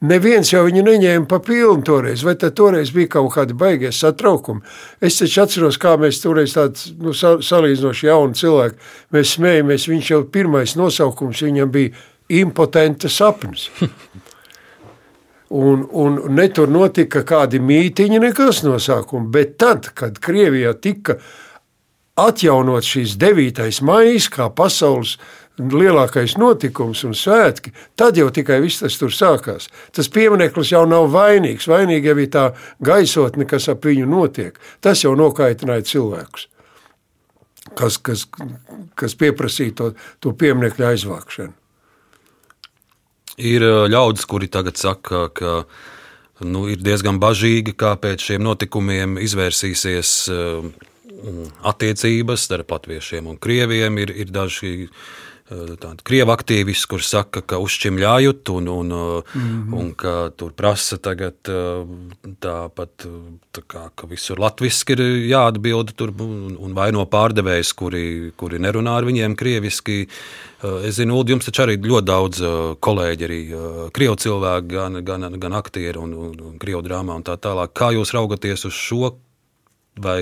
Neviens 0.00 0.48
jau 0.48 0.62
viņu 0.64 0.80
neņēma 0.86 1.26
pa 1.28 1.42
pilnu 1.44 1.84
toreiz, 1.84 2.22
vai 2.24 2.32
tad 2.40 2.54
toreiz 2.56 2.88
bija 2.94 3.10
kaut 3.18 3.34
kādi 3.34 3.52
baigies 3.52 3.98
satraukumi. 4.00 4.62
Es 4.96 5.18
taču 5.20 5.42
atceros, 5.42 5.76
kā 5.80 5.92
mēs 6.00 6.22
toreiz 6.22 6.54
tāds 6.56 6.86
nu, 6.96 7.12
salīdzinoši 7.12 8.08
jauni 8.08 8.40
cilvēki, 8.40 8.80
mēs 9.12 9.34
smējamies, 9.36 9.84
viņš 9.92 10.10
jau 10.14 10.22
pirmais 10.32 10.72
nosaukums 10.80 11.44
viņam 11.44 11.74
bija 11.74 11.92
impotenta 12.40 13.12
sapnis. 13.12 13.68
Un, 15.50 15.80
un 15.90 16.18
ne 16.30 16.44
tur 16.54 16.70
notika 16.70 17.24
kādi 17.26 17.58
mītīņi, 17.58 18.20
nekas 18.22 18.60
nosākumi, 18.62 19.32
bet 19.34 19.56
tad, 19.58 19.88
kad 19.98 20.20
Krievijā 20.22 20.76
tika 20.78 21.16
atjaunot 22.14 22.86
šīs 22.86 23.16
9. 23.18 23.82
maijas 23.82 24.28
kā 24.30 24.46
pasaules 24.54 25.16
lielākais 25.60 26.36
notikums 26.40 27.02
un 27.06 27.14
svētki, 27.16 27.72
tad 27.98 28.18
jau 28.18 28.28
tikai 28.32 28.60
viss 28.64 28.82
tas 28.82 28.96
tur 29.00 29.12
sākās. 29.14 29.68
Tas 29.94 30.10
piemineklis 30.12 30.72
jau 30.72 30.86
nav 30.88 31.10
vainīgs. 31.12 31.68
Vainīga 31.70 32.12
jau 32.12 32.18
ir 32.22 32.32
tā 32.32 32.46
gaisotne, 32.84 33.46
kas 33.48 33.68
ap 33.72 33.84
viņu 33.84 34.08
notiek. 34.10 34.58
Tas 34.80 35.04
jau 35.04 35.14
nokaitināja 35.18 35.86
cilvēkus, 35.92 36.48
kas, 37.78 37.98
kas, 37.98 38.26
kas 38.98 39.16
pieprasīja 39.20 39.76
to, 39.76 39.92
to 40.20 40.34
pieminekļu 40.34 40.90
aizvākšanu. 40.90 41.56
Ir 43.40 43.64
ļaudis, 43.88 44.26
kuri 44.28 44.50
tagad 44.52 44.76
saka, 44.76 45.28
ka 45.32 45.52
nu, 46.44 46.66
ir 46.68 46.82
diezgan 46.84 47.20
bažīgi, 47.22 47.72
kā 47.78 47.94
pēc 48.00 48.30
šiem 48.30 48.44
notikumiem 48.44 49.16
izvērsīsies 49.22 50.12
attiecības 51.62 52.46
starp 52.48 52.70
latviešiem 52.74 53.28
un 53.30 53.38
krieviem. 53.40 53.98
Ir, 54.02 54.12
ir 54.24 54.32
daži 54.32 54.88
Eh, 55.50 55.70
tādi 55.82 56.04
krievu 56.06 56.30
aktīvisti, 56.30 56.86
kurš 56.92 57.08
saka, 57.10 57.40
ka 57.42 57.58
uzšķimļājot 57.58 58.52
un, 58.54 58.68
un, 58.70 58.92
mm 58.94 59.40
-hmm. 59.40 59.72
un 59.80 59.88
ka 59.98 60.30
tur 60.38 60.52
prasa 60.54 60.98
tagad 61.02 61.34
eh, 61.50 61.80
tāpat, 62.38 63.06
tā 63.50 63.62
kā, 63.66 63.88
ka 63.94 64.06
visur 64.06 64.38
latviski 64.38 64.94
ir 64.94 65.02
jāatbild 65.32 65.90
tur 65.98 66.12
un, 66.22 66.54
un 66.54 66.74
vaino 66.74 67.02
pārdevējs, 67.02 67.72
kuri, 67.74 68.32
kuri 68.36 68.62
nerunā 68.62 68.94
ar 68.96 69.04
viņiem 69.04 69.34
krieviski. 69.34 70.06
Es 70.84 70.94
zinu, 71.00 71.16
Ulu, 71.16 71.30
jums 71.32 71.46
taču 71.48 71.62
arī 71.62 71.78
ļoti 71.80 72.06
daudz 72.06 72.42
kolēģi, 72.84 73.24
arī 73.24 73.40
krievu 73.96 74.16
cilvēki, 74.16 74.68
gan, 74.68 75.04
gan, 75.04 75.40
gan 75.40 75.52
aktieri 75.56 75.98
un, 75.98 76.12
un, 76.12 76.34
un 76.40 76.58
krievu 76.58 76.82
drāmā 76.84 77.16
un 77.16 77.24
tā 77.24 77.38
tālāk. 77.40 77.72
Kā 77.72 77.90
jūs 77.96 78.12
raugaties 78.12 78.64
uz 78.68 78.76
šo? 78.76 79.14
Vai, 80.00 80.18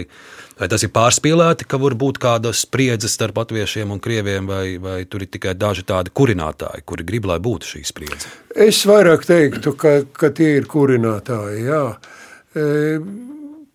vai 0.59 0.69
tas 0.71 0.85
ir 0.85 0.93
pārspīlēti, 0.95 1.67
ka 1.69 1.81
var 1.81 1.97
būt 1.99 2.21
kāda 2.23 2.53
spriedze 2.57 3.11
starp 3.12 3.38
latviešiem 3.43 3.95
un 3.95 4.03
krieviem, 4.03 4.49
vai, 4.51 4.77
vai 4.83 4.99
tur 5.11 5.25
ir 5.25 5.33
tikai 5.33 5.55
daži 5.59 5.87
tādi 5.88 6.12
kurinātāji, 6.14 6.85
kuri 6.88 7.07
grib, 7.09 7.31
lai 7.31 7.38
būtu 7.43 7.73
šī 7.73 7.85
spriedze? 7.88 8.35
Es 8.55 8.83
vairāk 8.88 9.27
teiktu, 9.29 9.75
ka, 9.79 10.01
ka 10.12 10.33
tie 10.35 10.57
ir 10.59 10.69
kurinātāji. 10.71 11.64
Jā. 11.69 11.83
E, 12.59 12.99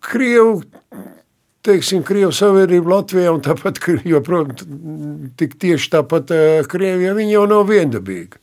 Krievu, 0.04 0.60
teiksim, 1.64 2.04
Krievu 2.04 2.32
savienība 2.36 2.98
Latvijā 2.98 3.32
un 3.32 3.42
tāpat, 3.44 3.80
joprojām, 4.14 4.54
tik 5.40 5.56
tieši 5.62 5.92
tāpat 5.96 6.34
e, 6.34 6.42
Krievijā, 6.68 7.14
viņi 7.16 7.38
jau 7.38 7.46
nav 7.50 7.68
viendabīgi. 7.70 8.40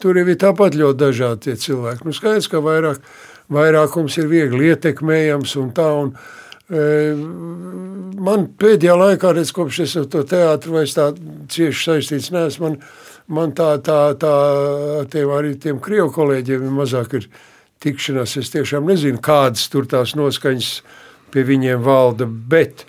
Tur 0.00 0.18
jau 0.18 0.26
ir 0.26 0.40
tāpat 0.40 0.74
ļoti 0.78 1.00
dažādi 1.00 1.54
cilvēki. 1.60 2.06
Nu, 2.06 2.14
skaidrs, 2.16 2.48
ka 2.50 2.60
vairāk, 2.64 3.04
vairākums 3.52 4.16
ir 4.18 4.30
viegli 4.30 4.72
ietekmējams 4.72 5.54
un 5.60 5.70
tā, 5.76 5.86
un, 6.02 6.14
Man 6.68 8.46
pēdējā 8.56 8.94
laikā, 8.96 9.34
redz, 9.36 9.50
kopš 9.52 9.82
es 9.84 9.96
to 10.08 10.22
teātru 10.24 10.78
vairs 10.78 10.94
tā 10.96 11.10
cieši 11.52 11.82
saistīts 11.90 12.30
neesmu, 12.32 12.70
man, 12.70 12.78
man 13.28 13.52
tā, 13.56 13.74
tā, 13.84 13.98
tā 14.16 14.36
tiem 15.12 15.32
arī 15.34 15.52
tiem 15.60 15.80
krievu 15.84 16.08
kolēģiem 16.14 16.64
mazāk 16.72 17.18
ir 17.20 17.28
tikšanās. 17.84 18.38
Es 18.40 18.52
tiešām 18.54 18.88
nezinu, 18.88 19.20
kādas 19.20 19.68
tur 19.68 19.84
tās 19.90 20.16
noskaņas 20.16 20.70
pie 21.34 21.44
viņiem 21.44 21.84
valda, 21.84 22.24
bet 22.24 22.86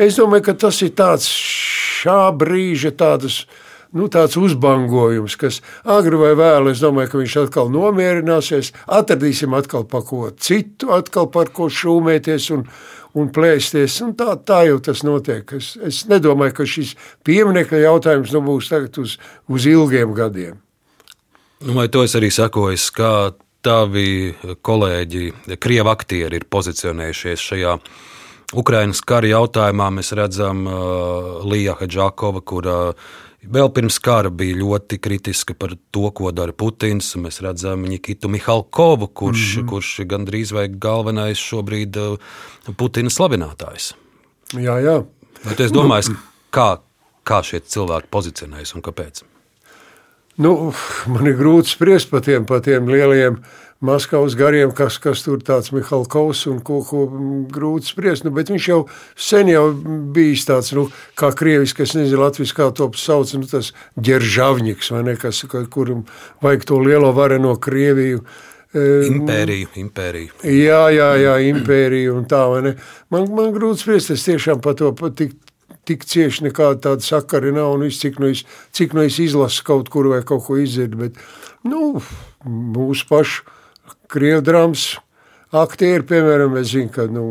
es 0.00 0.16
domāju, 0.16 0.48
ka 0.48 0.56
tas 0.64 0.80
ir 0.80 0.94
tāds 0.96 1.28
šā 2.00 2.30
brīža 2.40 2.94
tādas, 2.96 3.42
nu, 3.96 4.06
tāds 4.12 4.36
uzbangojums, 4.38 5.36
kas 5.40 5.60
agri 5.88 6.18
vai 6.20 6.32
vēlu, 6.38 6.72
es 6.72 6.82
domāju, 6.82 7.12
ka 7.12 7.20
viņš 7.20 7.36
atkal 7.44 7.70
nomierināsies, 7.74 8.72
atradīsim 8.86 9.54
atkal 9.56 9.86
pa 9.90 10.02
ko 10.06 10.28
citu, 10.30 10.92
atkal 10.94 11.30
par 11.32 11.50
ko 11.54 11.68
šūmēties 11.72 12.50
un, 12.56 12.64
un 13.18 13.30
plēsties. 13.34 14.00
Un 14.06 14.14
tā, 14.18 14.34
tā 14.46 14.62
jau 14.68 14.78
tas 14.90 15.02
notiek. 15.06 15.56
Es, 15.58 15.72
es 15.82 16.02
nedomāju, 16.10 16.56
ka 16.60 16.68
šis 16.68 16.94
pieminekļa 17.26 17.84
jautājums 17.86 18.34
nu, 18.36 18.44
būs 18.46 18.70
tagad 18.72 19.00
uz, 19.02 19.16
uz 19.50 19.70
ilgiem 19.70 20.14
gadiem. 20.16 20.60
Nu, 21.60 21.74
vai 21.76 21.90
to 21.92 22.04
es 22.06 22.14
arī 22.16 22.30
sakoju, 22.32 22.78
kā 22.96 23.14
tavi 23.60 24.32
kolēģi, 24.64 25.26
krievi 25.60 25.90
aktieri 25.92 26.38
ir 26.40 26.46
pozicionējušies 26.48 27.42
šajā 27.50 27.74
Ukrainas 28.56 29.02
kara 29.04 29.28
jautājumā? 29.28 29.90
Mēs 29.98 30.14
redzam 30.16 30.62
uh, 30.64 31.42
Līja 31.44 31.76
Hadžakova, 31.76 32.40
kura 32.40 32.78
uh, 32.94 33.10
Vēl 33.40 33.70
pirms 33.72 33.96
kara 34.04 34.28
bija 34.28 34.58
ļoti 34.58 34.98
kritiska 35.00 35.54
par 35.56 35.72
to, 35.94 36.10
ko 36.12 36.28
dara 36.34 36.52
Putins. 36.52 37.14
Mēs 37.16 37.40
redzam 37.40 37.86
Nikitu 37.88 38.28
Mihalkovu, 38.28 39.08
kurš, 39.08 39.56
mm 39.56 39.62
-hmm. 39.62 39.68
kurš 39.68 40.00
gandrīz 40.04 40.52
vai 40.52 40.68
galvenais 40.68 41.38
šobrīd 41.38 41.96
uh, 41.96 42.18
Putina 42.76 43.08
slavinātājs. 43.08 43.94
Jā, 44.52 44.76
jā. 44.84 45.04
Vai 45.44 45.54
tu 45.54 45.68
domāji, 45.72 46.16
kā, 46.52 46.80
kā 47.24 47.42
šie 47.42 47.60
cilvēki 47.60 48.10
pozicionējas 48.10 48.74
un 48.74 48.82
kāpēc? 48.82 49.22
Nu, 50.36 50.72
man 51.06 51.26
ir 51.26 51.36
grūti 51.36 51.72
spriest 51.72 52.10
par 52.10 52.20
tiem, 52.20 52.44
par 52.44 52.60
tiem 52.60 52.88
lieliem 52.88 53.40
Maskavas 53.80 54.34
gariem, 54.36 54.74
kas, 54.76 54.98
kas 55.00 55.22
tur 55.24 55.40
tāds 55.40 55.70
Mihalkovs 55.72 56.42
un 56.50 56.58
ko, 56.60 56.82
ko 56.84 57.06
grūti 57.48 57.88
spriest. 57.88 58.26
Nu, 58.26 58.32
bet 58.36 58.50
viņš 58.52 58.66
jau 58.68 58.80
sen 59.16 59.48
jau 59.48 59.62
bijis 60.12 60.44
tāds, 60.48 60.74
nu, 60.76 60.84
kā 61.16 61.30
krievis, 61.32 61.72
kas 61.76 61.94
nezinu, 61.96 62.20
Latvijas 62.20 62.52
kā 62.56 62.66
to 62.76 62.90
sauc, 63.00 63.30
nu, 63.40 63.48
tas 63.48 63.70
ģeržavņiks, 63.96 64.90
vai 64.92 65.00
ne, 65.06 65.14
kas, 65.20 65.40
kuram 65.72 66.02
vajag 66.44 66.66
to 66.68 66.80
lielo 66.84 67.14
vareno 67.16 67.54
Krieviju. 67.56 68.20
E, 68.68 68.82
impēriju, 69.08 69.70
impēriju. 69.80 70.34
Jā, 70.44 70.82
jā, 70.92 71.06
jā, 71.22 71.38
impēriju 71.48 72.18
un 72.18 72.26
tā, 72.28 72.42
vai 72.52 72.58
ne. 72.66 72.72
Man, 73.08 73.30
man 73.32 73.48
grūti 73.54 73.80
spriest, 73.80 74.12
es 74.12 74.26
tiešām 74.28 74.60
par 74.60 74.76
to 74.76 74.90
pat 74.98 75.16
tik, 75.22 75.32
tik 75.88 76.04
cieši 76.04 76.50
nekāda 76.50 76.82
tāda 76.90 77.06
sakari 77.06 77.54
nav 77.56 77.78
un 77.78 77.86
viss, 77.88 78.02
cik 78.04 78.20
nu 78.20 78.28
es, 78.34 78.44
cik 78.76 78.92
nu 78.92 79.06
es 79.08 79.16
izlasu 79.24 79.64
kaut 79.64 79.88
kur 79.88 80.10
vai 80.12 80.20
kaut 80.20 80.44
ko 80.50 80.58
izdzirdu, 80.60 81.00
bet, 81.06 81.24
nu, 81.64 81.94
mūsu 82.44 83.08
pašu 83.08 83.48
krievdrams 84.10 84.94
aktieri, 85.56 86.04
piemēram, 86.06 86.56
es 86.60 86.72
zinu, 86.74 86.90
ka 86.94 87.06
nu, 87.10 87.24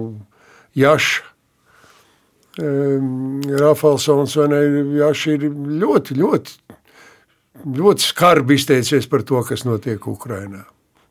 Jaša, 0.79 1.23
um, 2.63 3.39
Rafalsons 3.59 4.35
vai 4.39 4.49
ne, 4.51 4.61
Jaša 4.99 5.37
ir 5.37 5.47
ļoti, 5.83 6.17
ļoti, 6.19 6.57
ļoti 7.79 8.05
skarbi 8.05 8.59
izteicies 8.59 9.09
par 9.11 9.25
to, 9.27 9.41
kas 9.47 9.65
notiek 9.67 10.07
Ukrainā. 10.07 10.65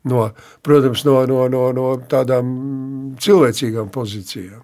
No, 0.09 0.31
protams, 0.64 1.02
no, 1.04 1.20
no, 1.28 1.42
no, 1.52 1.64
no 1.74 1.88
tādām 2.09 2.50
cilvēcīgām 3.20 3.90
pozīcijām. 3.92 4.62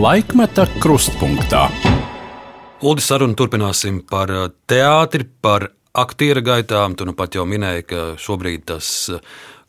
Laikmeta 0.00 0.64
krustpunktā. 0.80 1.66
Lūdzu, 2.80 3.02
sarunu 3.04 3.34
turpināsim 3.36 3.98
par 4.08 4.30
uh, 4.32 4.46
teātri, 4.70 5.26
par 5.44 5.66
aktieru 5.92 6.40
gaitām. 6.46 6.94
Tu 6.96 7.04
nu 7.04 7.12
pat 7.18 7.36
jau 7.36 7.44
minēji, 7.44 7.84
ka 7.90 8.04
šobrīd 8.16 8.64
tas 8.70 8.88
uh, 9.12 9.20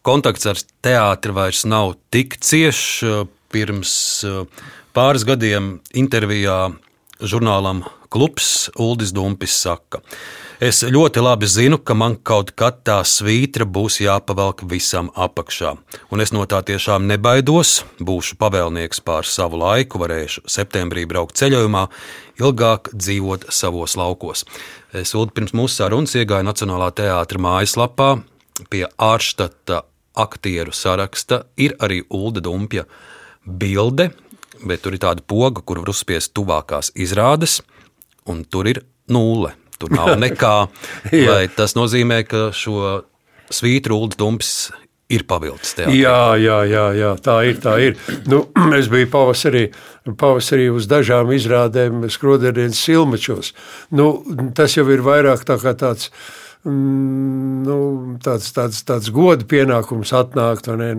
kontakts 0.08 0.48
ar 0.48 0.62
teātri 0.88 1.36
vairs 1.36 1.66
nav 1.68 1.98
tik 2.16 2.38
ciešs. 2.40 3.28
Pirms 3.52 3.94
pāris 4.96 5.28
gadiem 5.28 5.74
intervijā 6.00 6.62
žurnālam 7.20 7.84
Klubs 8.08 8.70
Uldis 8.80 9.12
Dumpis 9.12 9.58
saka, 9.66 10.00
ka 10.00 10.06
Es 10.62 10.84
ļoti 10.86 11.24
labi 11.26 11.48
zinu, 11.50 11.80
ka 11.82 11.96
man 11.98 12.20
kaut 12.22 12.52
kad 12.54 12.84
tā 12.86 13.00
svītra 13.02 13.66
būs 13.66 13.96
jāpavelk 14.04 14.60
visam 14.70 15.08
apakšā, 15.18 15.72
un 16.14 16.22
es 16.22 16.30
no 16.36 16.44
tā 16.46 16.60
tiešām 16.68 17.08
nebaidos. 17.10 17.80
Būšu 17.98 18.36
pavēlnieks 18.38 19.02
pār 19.02 19.26
savu 19.26 19.58
laiku, 19.58 19.98
varēšu 19.98 20.44
septembrī 20.46 21.08
braukt 21.10 21.40
ceļojumā, 21.42 21.82
ilgāk 22.38 22.92
dzīvot 22.94 23.48
savos 23.50 23.98
laukos. 23.98 24.46
Es 24.94 25.16
Ulu 25.18 25.34
pirms 25.34 25.56
mūsu 25.58 25.80
sarunas 25.80 26.14
iegāju 26.14 26.46
Nacionālā 26.46 26.92
teātra 26.94 27.42
mājaslapā. 27.42 28.12
Pie 28.70 28.84
ārštata 29.02 29.80
aktieru 30.14 30.76
saraksta 30.78 31.48
ir 31.58 31.74
arī 31.82 32.04
Ulda 32.06 32.46
Dumpja 32.46 32.86
bilde, 33.50 34.12
bet 34.62 34.86
tur 34.86 34.94
ir 34.94 35.02
tāda 35.08 35.26
poga, 35.26 35.66
kur 35.66 35.82
var 35.82 35.90
uzspiest 35.96 36.36
tuvākās 36.38 36.94
izrādes, 36.94 37.64
un 38.30 38.46
tur 38.46 38.70
ir 38.70 38.84
nulle 39.10 39.56
tur 39.82 39.94
nav 39.96 40.14
nekā. 40.26 40.56
vai 41.12 41.42
tas 41.56 41.76
nozīmē, 41.78 42.22
ka 42.30 42.50
šo 42.56 43.02
svītru 43.52 43.98
Ulrichs 44.00 44.20
Dumps 44.22 44.54
ir 45.12 45.26
pavilcis 45.28 45.76
teātrī. 45.76 46.02
Jā, 46.02 46.36
jā, 46.40 46.60
jā, 46.70 46.86
jā, 46.96 47.12
tā 47.24 47.38
ir. 47.50 47.58
Tā 47.64 47.76
ir. 47.84 47.98
Nu, 48.32 48.46
es 48.80 48.90
biju 48.92 49.10
pavasarī, 49.12 49.66
pavasarī 50.20 50.70
uz 50.74 50.88
dažām 50.92 51.34
izrādēm 51.36 52.06
skrodienas 52.12 52.80
silmačos. 52.80 53.54
Nu, 53.96 54.14
tas 54.58 54.78
jau 54.78 54.88
ir 54.94 55.04
vairāk 55.06 55.46
tā 55.48 55.60
kā 55.62 55.76
tāds. 55.78 56.12
Mm, 56.62 57.64
nu, 57.66 57.76
tāds, 58.22 58.52
tāds, 58.54 58.84
tāds 58.86 59.08
goda 59.10 59.48
pienākums 59.50 60.12
atnākt 60.14 60.68
ne, 60.78 60.92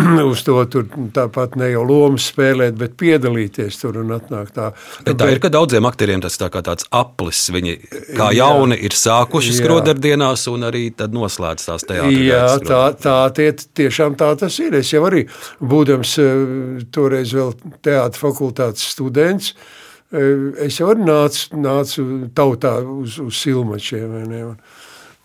uz 0.30 0.42
to 0.42 0.56
tur 0.66 0.88
tāpat 1.14 1.54
ne 1.60 1.68
jau 1.70 1.84
lomas 1.86 2.26
spēlēt, 2.32 2.74
bet 2.78 2.96
piedalīties 2.98 3.78
tur 3.78 4.00
un 4.02 4.10
atnākt 4.16 4.56
tā. 4.56 4.72
Bet 5.06 5.20
tā 5.20 5.28
ir, 5.30 5.38
ka 5.42 5.52
daudziem 5.54 5.86
aktieriem 5.86 6.24
tas 6.24 6.34
tā 6.40 6.48
kā 6.50 6.62
tāds 6.66 6.88
aplis. 6.90 7.44
Viņi 7.54 7.76
kā 8.18 8.32
jauni 8.34 8.80
ir 8.82 8.96
sākuši 8.98 9.52
Jā. 9.54 9.60
skrodardienās 9.60 10.48
un 10.50 10.66
arī 10.66 10.88
tad 10.98 11.14
noslēdz 11.14 11.68
tās 11.70 11.86
teātris. 11.86 12.26
Jā, 12.26 12.44
tā, 12.66 12.82
tā 12.98 13.16
tie, 13.38 13.52
tiešām 13.54 14.18
tā 14.18 14.32
tas 14.42 14.58
ir. 14.58 14.74
Es 14.80 14.90
jau 14.90 15.04
arī, 15.06 15.22
būdams 15.62 16.16
eh, 16.18 16.82
toreiz 16.90 17.38
vēl 17.38 17.54
teātris 17.78 18.26
fakultātes 18.26 18.90
students, 18.90 19.54
eh, 20.10 20.50
es 20.66 20.82
jau 20.82 20.90
arī 20.90 21.06
nācu, 21.06 21.62
nācu 21.62 22.10
tautā 22.34 22.80
uz, 22.82 23.20
uz 23.22 23.42
silmačiem. 23.46 24.22
ne, 24.34 24.44
Un, 24.50 24.56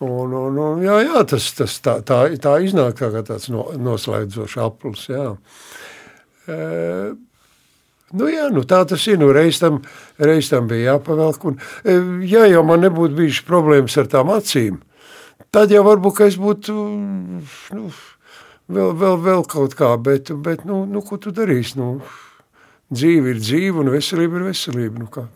un, 0.04 0.34
un, 0.36 0.58
un, 0.58 0.82
jā, 0.84 0.98
jā, 1.06 1.22
tas, 1.28 1.50
tas 1.56 1.78
tā, 1.84 1.98
tā, 2.06 2.22
tā 2.42 2.56
iznāk 2.64 2.98
kā 3.00 3.12
tāds 3.22 3.48
no, 3.52 3.68
noslēdzošs 3.80 4.58
aplis. 4.66 5.06
Jā. 5.12 5.30
Eh, 6.46 7.14
Nu, 8.14 8.28
jā, 8.30 8.46
nu 8.54 8.62
tā 8.62 8.84
tas 8.86 9.02
ir. 9.10 9.18
Nu, 9.18 9.32
reiz, 9.34 9.58
tam, 9.58 9.80
reiz 10.22 10.50
tam 10.52 10.68
bija 10.70 10.92
jāpavelk. 10.92 11.46
Un, 11.50 11.56
e, 11.82 11.96
ja 12.30 12.44
jau 12.46 12.62
man 12.66 12.84
nebūtu 12.84 13.18
bijušas 13.18 13.46
problēmas 13.48 13.96
ar 13.98 14.10
tām 14.12 14.30
acīm, 14.30 14.78
tad 15.54 15.74
jau 15.74 15.82
varbūt 15.86 16.22
es 16.28 16.38
būtu 16.38 16.76
nu, 17.74 17.90
vēl, 18.70 18.94
vēl, 19.02 19.18
vēl 19.26 19.44
kaut 19.50 19.74
kā. 19.78 19.90
Bet, 19.98 20.30
bet 20.46 20.64
nu, 20.68 20.84
nu, 20.86 21.02
ko 21.02 21.18
tu 21.18 21.34
darīsi? 21.34 21.80
Nu, 21.80 21.98
dzīve 22.94 23.34
ir 23.34 23.42
dzīve 23.42 23.82
un 23.82 23.90
veselība 23.96 24.38
ir 24.38 24.48
veselība. 24.52 25.02
Nu, 25.02 25.10
kā, 25.10 25.26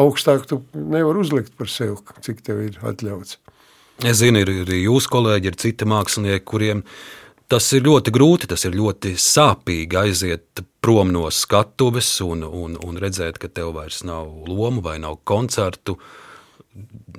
augstāk 0.00 0.48
tu 0.48 0.62
nevari 0.72 1.20
uzlikt 1.20 1.52
par 1.60 1.68
sevi, 1.68 2.00
cik 2.24 2.40
tev 2.46 2.64
ir 2.64 2.80
atļauts. 2.80 3.36
Es 4.06 4.20
zinu, 4.22 4.40
ir 4.40 4.50
arī 4.64 4.78
jūsu 4.86 5.10
kolēģi, 5.12 5.50
ir 5.50 5.56
citi 5.60 5.86
mākslinieki, 5.88 6.44
kuriem 6.48 6.84
tas 7.50 7.66
ir 7.76 7.82
ļoti 7.84 8.12
grūti, 8.14 8.48
tas 8.48 8.64
ir 8.64 8.76
ļoti 8.78 9.12
sāpīgi 9.20 9.98
aiziet 10.00 10.62
prom 10.80 11.10
no 11.12 11.26
skatuves 11.34 12.08
un, 12.24 12.44
un, 12.46 12.78
un 12.80 13.00
redzēt, 13.02 13.36
ka 13.42 13.50
tev 13.52 13.74
vairs 13.76 14.00
nav 14.08 14.30
lomu 14.48 14.80
vai 14.84 14.96
nav 15.02 15.18
koncertu. 15.28 15.98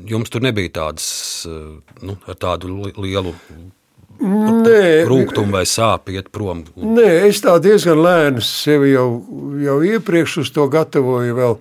Jums 0.07 0.31
tur 0.33 0.41
nebija 0.41 0.71
tādas, 0.79 1.09
nu, 2.01 2.15
ar 2.25 2.39
tādu 2.39 2.71
li- 2.79 2.95
lielu 3.09 3.35
Nē, 4.21 4.81
rūkumu 5.09 5.49
vai 5.55 5.63
sāpju 5.65 6.13
iet 6.19 6.27
prom. 6.33 6.59
Nē, 6.77 7.07
es 7.27 7.39
tā 7.41 7.55
diezgan 7.61 7.97
lēni 8.05 8.43
sevi 8.45 8.91
jau, 8.93 9.07
jau 9.63 9.79
iepriekš 9.85 10.35
uz 10.43 10.51
to 10.53 10.67
gatavoju. 10.69 11.33
Vēl, 11.39 11.55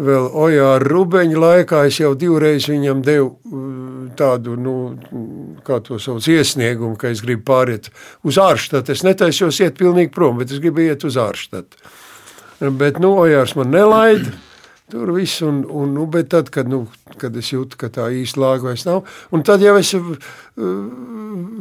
vēl 0.00 0.28
Ojāra 0.42 0.84
Rubeņa 0.84 1.40
laikā 1.44 1.84
es 1.88 2.00
jau 2.00 2.14
divreiz 2.18 2.68
viņam 2.70 3.02
devu 3.04 3.30
uh, 3.30 3.90
tādu, 4.18 4.56
nu, 4.58 4.74
kā 5.66 5.80
to 5.84 6.00
sauc, 6.02 6.26
iesniegumu, 6.28 6.98
ka 7.00 7.12
es 7.12 7.22
gribu 7.24 7.46
pāriet 7.52 7.90
uz 8.26 8.40
ārštatu. 8.40 8.94
Es 8.94 9.04
netaisos 9.06 9.60
iet 9.62 9.78
pilnīgi 9.80 10.12
prom, 10.14 10.40
bet 10.40 10.52
es 10.52 10.62
gribu 10.62 10.84
iet 10.86 11.04
uz 11.08 11.18
ārštatu. 11.20 11.90
Bet, 12.60 13.00
nu, 13.00 13.14
Ojārs 13.22 13.56
man 13.56 13.72
nelaida. 13.72 14.36
Tur 14.90 15.12
viss, 15.14 15.38
un, 15.46 15.60
un, 15.70 15.92
nu, 15.94 16.08
tad, 16.26 16.48
kad, 16.50 16.66
nu, 16.66 16.80
kad 17.20 17.36
es 17.38 17.52
jūtu, 17.52 17.78
ka 17.78 17.92
tā 17.94 18.08
īsti 18.10 18.40
lāga 18.42 18.66
vairs 18.66 18.82
nav, 18.88 19.04
un 19.30 19.44
tad 19.46 19.62
jau 19.62 19.76
es 19.78 19.92
uh, 19.94 20.08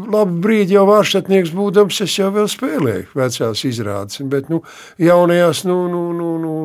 labu 0.09 0.41
brīdi 0.41 0.73
jau 0.73 0.87
vārštatnieks 0.89 1.53
būdams, 1.53 2.01
es 2.07 2.17
jau 2.17 2.31
vēl 2.33 2.49
spēlēju 2.49 3.13
vecās 3.21 3.65
izrādes, 3.69 4.23
bet, 4.33 4.49
nu, 4.49 4.63
jaunajās, 4.97 5.67
nu, 5.69 5.83
nu, 5.93 6.07
nu, 6.17 6.37
nu, 6.41 6.55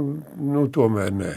nu 0.55 0.71
tomēr 0.73 1.13
nē. 1.13 1.35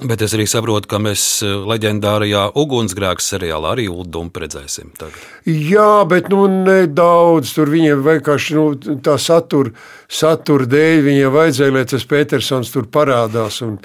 Bet 0.00 0.22
es 0.24 0.32
arī 0.32 0.46
saprotu, 0.48 0.88
ka 0.88 0.96
mēs 1.02 1.22
eh, 1.44 1.50
leģendārajā 1.68 2.46
ugunsgrēks 2.56 3.26
seriālā 3.34 3.74
arī 3.74 3.90
Uldumu 3.92 4.32
redzēsim. 4.40 4.88
Tagad. 4.96 5.18
Jā, 5.44 6.06
bet 6.08 6.30
nu, 6.32 6.46
nedaudz 6.48 7.52
tur 7.52 7.68
viņiem 7.72 8.00
vienkārši 8.06 8.56
nu, 8.56 8.64
tā 9.04 9.18
satura 9.20 9.74
satur 10.08 10.64
dēļ. 10.64 11.02
Viņiem 11.10 11.36
vajadzēja, 11.36 11.74
lai 11.76 11.84
tas 11.92 12.08
Petersons 12.08 12.72
tur 12.72 12.88
parādās. 12.88 13.60
Un, 13.66 13.76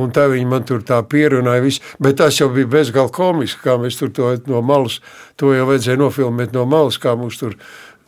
un 0.00 0.16
tā 0.16 0.30
viņi 0.32 0.48
man 0.48 0.64
tur 0.64 0.80
tā 0.86 1.02
pierunāja. 1.04 1.66
Visu. 1.66 1.84
Bet 2.00 2.16
tas 2.22 2.40
jau 2.40 2.48
bija 2.54 2.70
bezgalīgi 2.78 3.16
komiski, 3.20 3.60
kā 3.66 3.76
mēs 3.82 4.00
tur 4.00 4.14
to 4.16 4.32
no 4.48 4.64
malas, 4.64 5.02
to 5.36 5.52
jau 5.52 5.68
vajadzēja 5.68 6.00
nofilmēt 6.00 6.56
no 6.56 6.64
malas, 6.64 6.96
kā 7.02 7.12
mums 7.20 7.36
tur. 7.42 7.58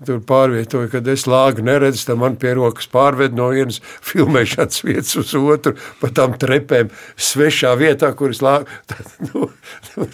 Tur 0.06 0.18
pārvietoja, 0.26 0.88
kad 0.90 1.06
es 1.12 1.26
lāgu 1.30 1.62
neredzu, 1.62 2.02
tad 2.08 2.18
man 2.18 2.34
pie 2.40 2.54
rokas 2.58 2.88
pārved 2.90 3.36
no 3.38 3.50
vienas 3.54 3.78
filmēšanas 4.02 4.80
vietas 4.86 5.14
uz 5.20 5.32
otru, 5.38 5.74
pa 6.00 6.10
tām 6.14 6.34
trepēm, 6.40 6.90
svešā 7.14 7.74
vietā, 7.78 8.10
kur 8.18 8.34
es 8.34 8.40
lāgu. 8.42 8.66
Tad, 8.90 9.12
nu, 9.28 9.48
nu, 9.96 10.06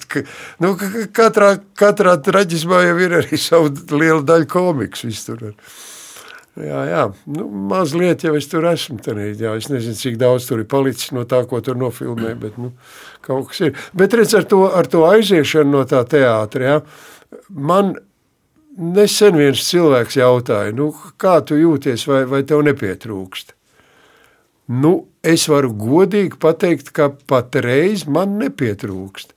nu, 0.60 0.72
ka- 0.76 0.90
ka- 0.92 1.06
katrā, 1.22 1.50
katrā 1.78 2.16
traģismā 2.26 2.82
jau 2.88 2.96
ir 3.06 3.14
arī 3.22 3.38
savu 3.40 3.70
lielu 3.96 4.24
daļu 4.28 4.50
komiks. 4.52 5.06
viss 5.08 5.24
tur 5.28 5.50
ir. 5.50 5.54
Jā, 6.58 6.80
jā. 6.90 7.02
Nu, 7.30 7.44
mazliet 7.70 8.24
jau 8.26 8.32
es 8.34 8.48
tur 8.50 8.64
esmu. 8.66 8.98
Tanī, 9.04 9.28
jā, 9.38 9.52
es 9.60 9.68
nezinu, 9.70 9.94
cik 9.94 10.16
daudz 10.18 10.48
tur 10.48 10.64
ir 10.64 10.66
palicis 10.70 11.12
no 11.14 11.22
tā, 11.28 11.44
ko 11.46 11.60
tur 11.62 11.78
nofilmē, 11.78 12.32
bet 12.40 12.58
nu, 12.58 12.72
kaut 13.22 13.52
kas 13.52 13.60
ir. 13.68 13.78
Bet 13.94 14.16
redz, 14.18 14.34
ar 14.34 14.48
to, 14.50 14.64
ar 14.74 14.90
to 14.90 15.04
aiziešanu 15.06 15.70
no 15.76 15.84
tā 15.86 16.02
teātra, 16.10 16.72
jā, 16.72 16.80
man 17.54 17.94
nesen 18.78 19.36
viens 19.38 19.62
cilvēks 19.68 20.18
jautāja, 20.20 20.74
nu, 20.76 20.92
kā 21.20 21.38
tu 21.46 21.58
jūties, 21.58 22.06
vai, 22.08 22.22
vai 22.30 22.42
tev 22.46 22.62
nepietrūkst? 22.66 23.54
Nu, 24.68 25.08
es 25.24 25.46
varu 25.48 25.72
godīgi 25.72 26.38
pateikt, 26.40 26.92
ka 26.94 27.08
patreiz 27.30 28.04
man 28.06 28.36
nepietrūkst. 28.40 29.34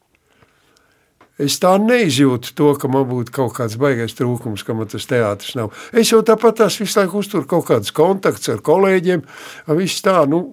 Es 1.41 1.56
tā 1.58 1.71
neizjūtu 1.82 2.51
to, 2.54 2.67
ka 2.77 2.89
man 2.91 3.08
būtu 3.10 3.34
kaut 3.34 3.56
kāds 3.58 3.77
baisais 3.82 4.13
trūkums, 4.13 4.62
ka 4.67 4.75
man 4.77 4.89
tas 4.91 5.08
teātris 5.10 5.56
nav. 5.58 5.71
Es 5.95 6.12
jau 6.12 6.19
tāpat 6.25 6.60
tās 6.60 6.77
visu 6.77 6.99
laiku 6.99 7.23
uzturu 7.23 7.47
kaut 7.49 7.65
kādus 7.71 7.93
kontaktus 7.97 8.51
ar 8.54 8.62
kolēģiem. 8.62 9.23
Viss 9.80 10.04
tā, 10.06 10.19
nu, 10.30 10.43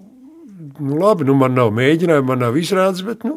nu 0.78 1.00
labi, 1.02 1.26
nu 1.28 1.36
man 1.36 1.58
nav 1.58 1.74
mēģinājumu, 1.76 2.30
man 2.30 2.40
nav 2.46 2.56
izrādes, 2.56 3.04
bet 3.04 3.26
nu, 3.28 3.36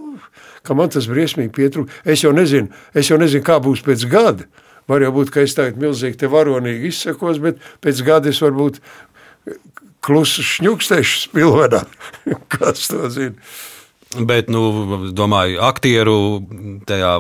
man 0.77 0.93
tas 0.93 1.09
briesmīgi 1.11 1.51
pietrūkst. 1.57 2.05
Es 2.07 2.23
jau 2.23 2.31
nezinu, 2.37 2.71
es 2.95 3.11
jau 3.11 3.19
nezinu, 3.19 3.43
kā 3.49 3.59
būs 3.63 3.83
pēc 3.83 4.07
gada. 4.13 4.47
Var 4.91 5.07
jau 5.07 5.11
būt, 5.15 5.31
ka 5.33 5.45
es 5.45 5.55
tagad 5.55 5.79
milzīgi 5.79 6.19
te 6.19 6.29
varonīgi 6.31 6.91
izsakos, 6.91 7.39
bet 7.43 7.61
pēc 7.83 8.03
gada 8.07 8.31
es 8.31 8.41
varbūt 8.43 8.81
klusu 10.03 10.43
šņukstēšu 10.45 11.27
spilvenā. 11.27 11.85
Kas 12.53 12.89
to 12.91 13.09
zina? 13.13 13.37
Bet, 14.11 14.49
nu, 14.51 14.59
domāju, 15.15 15.61
aktieru 15.63 16.15
tajā 16.87 17.13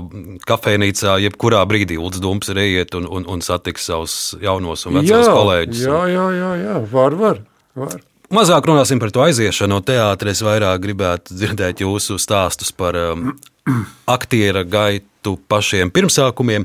kafejnīcā, 0.43 1.15
jebkurā 1.23 1.61
brīdī 1.69 1.95
Ulrichs 1.95 2.19
Dumps 2.19 2.51
ir 2.51 2.59
iet 2.65 2.97
un, 2.99 3.07
un, 3.07 3.23
un 3.31 3.43
satiks 3.45 3.87
savus 3.87 4.15
jaunos 4.43 4.83
un 4.89 4.99
vecos 4.99 5.31
kolēģus. 5.31 5.85
Jā, 5.87 6.01
jā, 6.11 6.25
jā, 6.35 6.49
jā. 6.65 6.77
Var, 6.91 7.15
var, 7.21 7.39
var. 7.79 8.01
Mazāk 8.31 8.63
runāsim 8.63 8.95
par 8.95 9.11
to 9.11 9.19
aiziešanu 9.25 9.75
no 9.75 9.83
teātra. 9.83 10.31
Es 10.31 10.39
vairāk 10.39 10.79
gribētu 10.85 11.35
dzirdēt 11.35 11.81
jūsu 11.83 12.15
stāstus 12.15 12.71
par 12.71 12.95
um, 12.95 13.35
aktiera 14.15 14.63
gaitu 14.63 15.35
pašiem 15.51 15.91
pirmsākumiem. 15.91 16.63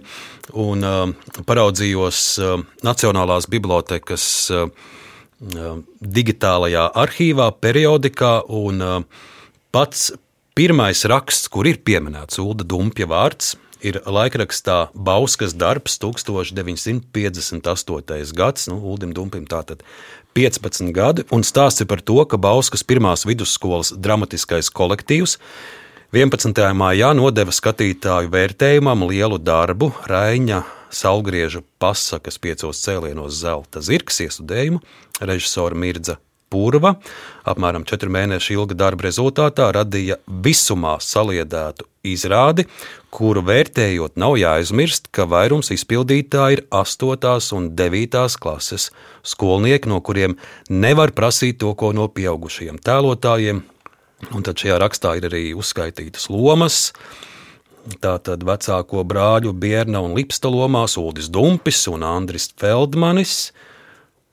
Un 0.62 0.86
um, 0.86 1.10
paraudzījos 1.48 2.38
um, 2.38 2.62
Nacionālās 2.86 3.50
bibliotekas 3.50 4.46
um, 4.54 4.70
um, 5.58 5.82
digitālajā 5.98 6.86
arhīvā, 7.02 7.50
periodikā. 7.58 8.46
Un, 8.46 8.78
um, 8.86 9.02
pats 9.74 10.14
pirmais 10.54 11.02
raksts, 11.10 11.50
kur 11.50 11.66
ir 11.66 11.82
pieminēts 11.82 12.38
Ulda 12.44 12.62
Dumpja 12.62 13.10
vārds, 13.10 13.58
ir 13.82 13.98
laikrakstā 14.06 14.94
Bauskas 14.94 15.50
darbs 15.58 15.98
1958. 15.98 17.02
gads. 18.38 18.70
Nu, 18.70 18.78
Uldim 18.86 19.10
Dumpim 19.18 19.50
tātad 19.50 19.82
15 20.36 20.92
gadi, 20.92 21.24
un 21.32 21.40
stāsts 21.40 21.80
ir 21.80 21.88
par 21.88 22.02
to, 22.04 22.18
ka 22.28 22.36
Bauskas 22.36 22.84
pirmās 22.84 23.24
vidusskolas 23.24 23.94
dramatiskais 23.96 24.68
kolektīvs 24.68 25.38
11. 26.12 26.60
maijā 26.76 27.14
nodeva 27.16 27.54
skatītāju 27.56 28.28
vērtējumam 28.34 29.06
lielu 29.08 29.40
darbu 29.40 29.88
Raņa 30.10 30.60
Salgriežu 30.92 31.64
pasakas 31.80 32.36
piecos 32.36 32.84
cēlienos 32.84 33.40
zelta 33.40 33.80
zirgs 33.80 34.20
iestudējumu 34.26 34.82
režisora 35.24 35.76
Mirdza 35.76 36.20
Pūrva. 36.52 36.94
Apmēram 37.48 37.84
četru 37.88 38.10
mēnešu 38.14 38.56
ilga 38.56 38.76
darba 38.78 39.08
rezultātā 39.08 39.68
radīja 39.74 40.18
visumā 40.26 40.96
saliedētu 41.02 41.86
izrādi, 42.06 42.66
kuru 43.10 43.42
vērtējot 43.46 44.18
nav 44.20 44.36
jāaizmirst, 44.40 45.10
ka 45.14 45.26
vairums 45.30 45.72
izpildītāji 45.74 46.58
ir 46.58 46.64
8. 46.70 47.36
un 47.58 47.70
9. 47.78 48.26
klases 48.40 48.90
skolnieki, 49.26 49.90
no 49.90 50.00
kuriem 50.04 50.36
nevar 50.70 51.14
prasīt 51.16 51.60
to, 51.62 51.72
ko 51.74 51.92
no 51.96 52.08
pieaugušajiem 52.12 52.82
tēlotājiem. 52.84 53.62
Un 54.32 54.44
tad 54.44 54.56
šajā 54.56 54.80
rakstā 54.80 55.16
ir 55.18 55.28
arī 55.28 55.46
uzskaitītas 55.56 56.30
lomas. 56.32 56.92
Tātad 58.02 58.42
vecāko 58.42 59.04
brāļu 59.06 59.52
Bierna 59.54 60.00
un 60.02 60.16
Lipsta 60.16 60.50
lomās 60.50 60.96
Uldis 60.98 61.28
Dumpis 61.30 61.84
un 61.92 62.02
Andris 62.06 62.48
Feldmanis. 62.58 63.52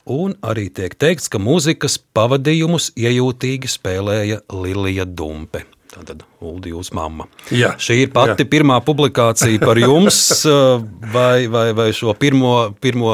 Un 0.04 0.34
arī 0.44 0.66
tiek 0.68 0.98
teikts, 1.00 1.30
ka 1.32 1.40
mūzikas 1.40 1.96
pavadījumus 2.16 2.90
iejūtīgi 3.00 3.70
spēlēja 3.72 4.42
Lilija 4.52 5.06
Dumpe. 5.08 5.62
Tātad 5.94 6.26
Uldi, 6.44 6.74
jūs 6.74 6.90
mamma. 6.98 7.30
Jā, 7.54 7.76
Šī 7.80 8.02
ir 8.02 8.12
pati 8.12 8.44
jā. 8.44 8.50
pirmā 8.50 8.80
publikācija 8.84 9.62
par 9.62 9.80
jums, 9.80 10.18
uh, 10.50 10.82
vai, 11.14 11.46
vai, 11.48 11.70
vai 11.78 11.88
šo 11.96 12.16
pirmo, 12.20 12.74
pirmo 12.84 13.14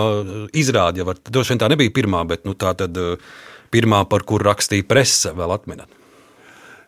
izrādi. 0.58 1.04
Ja 1.04 1.14
droši 1.14 1.54
vien 1.54 1.62
tā 1.62 1.70
nebija 1.70 1.94
pirmā, 1.94 2.24
bet 2.30 2.48
nu, 2.48 2.56
tā 2.58 2.72
tad 2.80 2.98
uh, 2.98 3.20
pirmā, 3.70 4.02
par 4.10 4.26
kuru 4.26 4.48
rakstīja 4.50 4.88
presa, 4.90 5.36
vēl 5.38 5.54
atminat. 5.60 5.92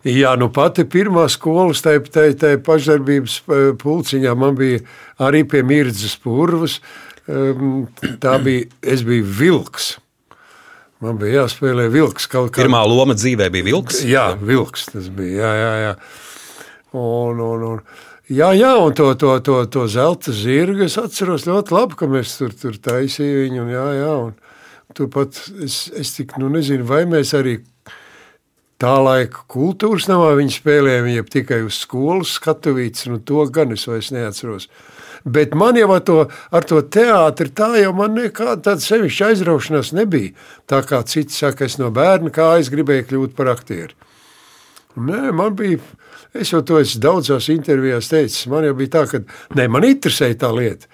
Jā, 0.07 0.33
nu 0.39 0.47
pati 0.49 0.87
pirmā 0.89 1.27
skolas 1.29 1.83
tajā, 1.85 2.01
tajā, 2.09 2.33
tajā 2.41 2.61
pašdarbības 2.65 3.37
pulciņā 3.83 4.33
man 4.33 4.57
bija 4.57 4.81
arī 5.21 5.43
pie 5.45 5.61
Mirdzas 5.61 6.15
purvas. 6.23 6.79
Um, 6.79 7.10
Tā 8.21 8.37
bija, 8.43 8.67
es 8.81 9.03
biju 9.07 9.25
vilks. 9.39 9.93
Man 11.01 11.17
bija 11.17 11.41
jāspēlē 11.41 11.87
vilks 11.93 12.27
kaut 12.29 12.51
kā. 12.53 12.61
Pirmā 12.61 12.83
loma 12.85 13.15
dzīvē 13.17 13.47
bija 13.53 13.67
vilks. 13.71 14.03
Jā, 14.05 14.25
vilks 14.37 14.91
tas 14.91 15.09
bija. 15.13 15.41
Jā, 15.41 15.51
jā, 15.57 15.71
jā. 15.85 15.93
Un, 17.01 17.39
un, 17.41 17.65
un, 17.71 17.81
jā, 18.29 18.51
jā, 18.57 18.75
un 18.83 18.93
to, 18.97 19.09
to, 19.17 19.33
to, 19.45 19.57
to 19.71 19.87
zelta 19.89 20.35
zirgu 20.35 20.85
es 20.85 20.99
atceros 21.01 21.47
ļoti 21.47 21.73
labi, 21.73 21.97
ka 21.97 22.09
mēs 22.11 22.35
tur, 22.37 22.53
tur 22.53 22.77
taisījām 22.77 23.47
viņu. 23.47 23.63
Un, 23.63 23.73
jā, 23.73 23.87
jā, 23.97 24.13
un 24.27 24.95
turpat 24.97 25.41
es, 25.65 25.85
es 25.97 26.13
tik, 26.17 26.35
nu 26.41 26.51
nezinu, 26.53 26.85
vai 26.85 27.05
mēs 27.09 27.33
arī 27.37 27.57
tā 28.81 28.93
laika 29.01 29.45
kultūras 29.51 30.09
namā 30.09 30.33
viņi 30.39 30.57
spēlējām, 30.57 31.09
ja 31.13 31.25
tikai 31.37 31.61
uz 31.65 31.81
skolas 31.83 32.35
skatuvītes, 32.37 33.07
nu 33.11 33.21
to 33.25 33.45
gan 33.53 33.73
es 33.75 33.87
vairs 33.89 34.11
neatceros. 34.13 34.67
Bet 35.23 35.53
man 35.57 35.77
jau 35.77 35.89
ar 35.93 36.03
to, 36.05 36.17
ar 36.51 36.65
to 36.67 36.81
teātri 36.81 37.51
tā 37.53 37.69
jau 37.81 37.91
man 37.97 38.15
nekāda 38.17 38.71
tāda 38.71 38.85
sevišķa 38.85 39.31
aizraušanās 39.31 39.93
nebija. 39.97 40.33
Tā 40.69 40.81
kā 40.87 41.01
citi 41.05 41.35
saka, 41.35 41.67
es 41.69 41.77
no 41.81 41.91
bērna 41.93 42.33
kā 42.33 42.55
es 42.61 42.71
gribēju 42.73 43.07
kļūt 43.09 43.35
par 43.37 43.51
aktieru. 43.53 43.93
Nē, 44.97 45.29
man 45.35 45.55
bija, 45.55 45.79
es 46.35 46.51
jau 46.51 46.63
to 46.65 46.81
esmu 46.81 47.03
daudzās 47.05 47.47
intervijās 47.53 48.09
teicis, 48.11 48.49
man 48.51 48.65
jau 48.67 48.75
bija 48.75 48.97
tā, 48.97 49.05
ka 49.07 49.21
ne, 49.55 49.67
man 49.71 49.87
interesēja 49.87 50.41
tā 50.41 50.51
lieta. 50.55 50.89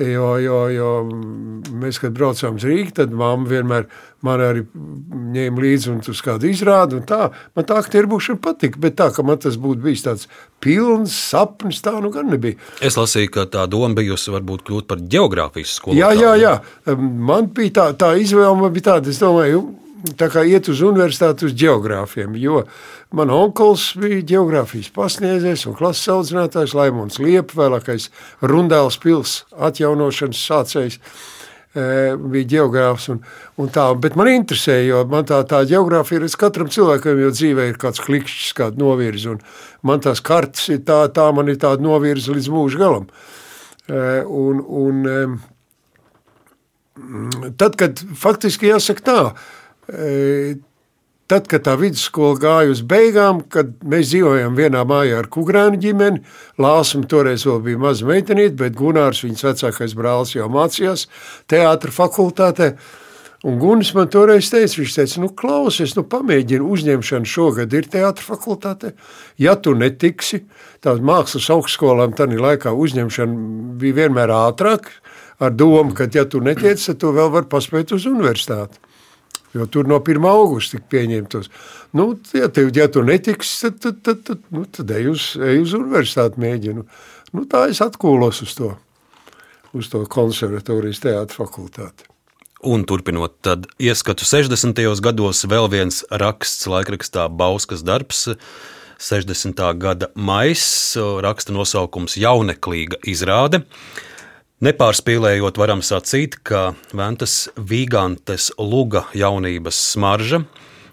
Jo, 0.00 0.38
jo, 0.40 0.58
jo 0.72 0.90
mēs, 1.76 1.98
kad 2.00 2.14
braucām 2.16 2.56
uz 2.56 2.64
Rīgā, 2.64 2.94
tad 3.02 3.10
mamma 3.12 3.44
vienmēr 3.50 3.84
man 4.24 4.40
arī 4.40 4.62
ņēma 5.34 5.60
līdzi 5.60 5.90
un 5.92 5.98
uz 6.08 6.22
kādu 6.24 6.48
izrādi. 6.48 7.02
Tā, 7.08 7.28
man 7.56 7.66
tā 7.68 7.76
aktieru 7.80 8.08
būšana 8.14 8.40
patika, 8.40 8.80
bet 8.80 8.96
tā, 8.96 9.10
ka 9.12 9.24
man 9.26 9.40
tas 9.42 9.58
būtu 9.60 9.84
bijis 9.84 10.06
tāds 10.06 10.24
pilns 10.64 11.12
sapnis, 11.12 11.82
tā 11.84 11.92
nu 12.00 12.12
gan 12.14 12.32
nebija. 12.32 12.56
Es 12.80 12.96
lasīju, 12.96 13.32
ka 13.34 13.44
tā 13.52 13.66
doma 13.68 13.92
bijusi 14.00 14.32
varbūt 14.32 14.64
kļūt 14.70 14.88
par 14.88 15.04
geogrāfijas 15.04 15.76
skolu. 15.76 16.00
Jā, 16.00 16.14
jā, 16.16 16.32
jā. 16.40 16.54
Man 16.96 17.52
bija 17.56 17.76
tā, 17.82 17.86
tā 18.00 18.14
izvēle, 18.24 18.56
man 18.62 18.72
bija 18.72 18.94
tāda, 18.94 19.12
es 19.12 19.20
domāju, 19.20 19.66
tā 20.18 20.28
kā 20.32 20.44
iet 20.48 20.68
uz 20.70 20.82
universitāti 20.84 21.46
uz 21.48 21.56
geogrāfiem, 21.56 22.36
jo 22.40 22.62
man 23.16 23.32
onkls 23.34 23.90
bija 24.00 24.22
geogrāfijas 24.34 24.90
pasniedzējs 24.94 25.66
un 25.70 25.76
klases 25.78 26.08
audzinātājs 26.12 26.76
Laimons 26.78 27.20
Liepa, 27.22 27.56
vēlākais 27.58 28.08
Rundēls 28.46 29.00
pils 29.02 29.34
atjaunošanas 29.68 30.40
sācējs 30.50 30.98
e, 31.00 31.84
bija 32.16 32.50
geogrāfs 32.54 33.10
un, 33.12 33.20
un 33.60 33.70
tā, 33.74 33.86
bet 34.00 34.16
man 34.20 34.32
interesēja, 34.32 34.88
jo 34.92 35.04
man 35.10 35.28
tā, 35.28 35.42
tā 35.48 35.62
geogrāfija 35.68 36.22
ir, 36.22 36.28
katram 36.40 36.72
cilvēkam 36.72 37.20
jau 37.26 37.34
dzīvē 37.36 37.68
ir 37.70 37.78
kāds 37.82 38.02
klikšķis, 38.06 38.56
kāda 38.60 38.80
novirza, 38.80 39.36
un 39.36 39.44
man 39.86 40.02
tās 40.04 40.24
kartas 40.24 40.70
ir 40.72 40.84
tā, 40.88 41.02
tā 41.14 41.30
man 41.36 41.52
ir 41.52 41.60
tāda 41.60 41.84
novirza 41.84 42.36
līdz 42.36 42.52
mūža 42.56 42.82
galam. 42.82 43.08
E, 43.90 44.02
un, 44.24 44.66
un, 44.84 45.40
Tad, 47.56 47.78
kad 47.80 48.00
faktiski 48.18 48.68
jāsaka 48.68 49.04
tā, 49.06 49.20
tad, 51.30 51.46
kad 51.50 51.62
tā 51.66 51.76
vidusskola 51.78 52.38
gāja 52.42 52.72
uz 52.72 52.80
beigām, 52.86 53.44
kad 53.52 53.76
mēs 53.86 54.10
dzīvojām 54.10 54.56
vienā 54.58 54.82
mājā 54.88 55.20
ar 55.20 55.28
Kugrānu 55.30 55.78
ģimeni, 55.82 56.24
Lāsam 56.60 57.04
toreiz 57.10 57.46
vēl 57.46 57.60
bija 57.68 57.82
maza 57.84 58.08
meitenīte, 58.08 58.56
bet 58.58 58.78
Gunārs, 58.78 59.22
viņas 59.26 59.46
vecākais 59.46 59.94
brālis, 59.98 60.34
jau 60.34 60.50
mācījās 60.50 61.06
teātra 61.50 61.94
fakultātē. 61.94 62.74
Un 63.40 63.56
Gunis 63.56 63.94
man 63.96 64.10
toreiz 64.12 64.50
teica, 64.52 64.76
viņš 64.82 64.94
teica, 64.98 65.20
nu 65.22 65.30
klausies, 65.32 65.94
nu 65.96 66.02
pamēģini 66.12 66.66
uzņemšanu 66.74 67.30
šogad 67.30 67.72
ir 67.72 67.88
teātra 67.88 68.26
fakultāte. 68.26 68.90
Ja 69.40 69.54
tu 69.56 69.72
netiksi, 69.72 70.42
tās 70.84 71.00
mākslas 71.00 71.48
augstskolām 71.54 72.12
tādā 72.18 72.36
laikā 72.36 72.74
uzņemšana 72.76 73.78
bija 73.80 74.02
vienmēr 74.02 74.34
ātrāk, 74.36 74.90
ar 75.40 75.56
domu, 75.56 75.94
ka 75.96 76.10
ja 76.12 76.26
tu 76.28 76.42
netiec, 76.44 76.84
tad 76.84 77.00
tu 77.00 77.14
vēl 77.16 77.32
vari 77.32 77.48
paspēt 77.48 77.96
uz 77.96 78.04
universitāti. 78.10 78.89
Jo 79.54 79.66
tur 79.66 79.88
no 79.90 79.98
1. 79.98 80.26
augusta 80.30 80.78
tika 80.78 80.86
pieņemtos. 80.94 81.50
Nu, 81.98 82.12
ja, 82.36 82.46
tev, 82.54 82.70
ja 82.76 82.86
tu 82.92 83.02
netiksi, 83.02 83.64
tad, 83.64 83.80
tad, 83.82 84.02
tad, 84.06 84.20
tad, 84.28 84.44
nu, 84.54 84.62
tad 84.70 84.92
ej, 84.94 85.08
uz, 85.10 85.24
ej 85.42 85.64
uz 85.64 85.74
universitāti 85.78 86.38
mēģinu. 86.42 86.86
Nu, 87.34 87.46
tā 87.50 87.64
es 87.72 87.82
atkūlos 87.82 88.44
uz 88.46 88.54
to, 88.58 88.70
uz 89.74 89.90
to 89.90 90.04
konservatorijas 90.10 91.02
teātra 91.02 91.42
fakultāti. 91.42 92.06
Un 92.60 92.84
turpinot, 92.84 93.38
tad 93.40 93.64
ieskatu 93.80 94.26
60. 94.28 94.82
gados 95.00 95.46
vēl 95.48 95.70
viens 95.72 96.02
raksts, 96.12 96.68
laikrakstā 96.68 97.26
Bauskas 97.32 97.82
darbs. 97.86 98.28
60. 99.00 99.62
gada 99.80 100.10
maijs 100.12 100.92
raksta 101.24 101.54
nosaukums 101.56 102.18
Jauneklīga 102.20 103.00
izrāde. 103.08 103.62
Nepārspīlējot, 104.60 105.56
varam 105.56 105.80
sacīt, 105.80 106.34
ka 106.44 106.74
Ventas 106.92 107.46
Vīgantes 107.56 108.50
Luga 108.60 109.06
jaunības 109.16 109.78
smarža 109.94 110.42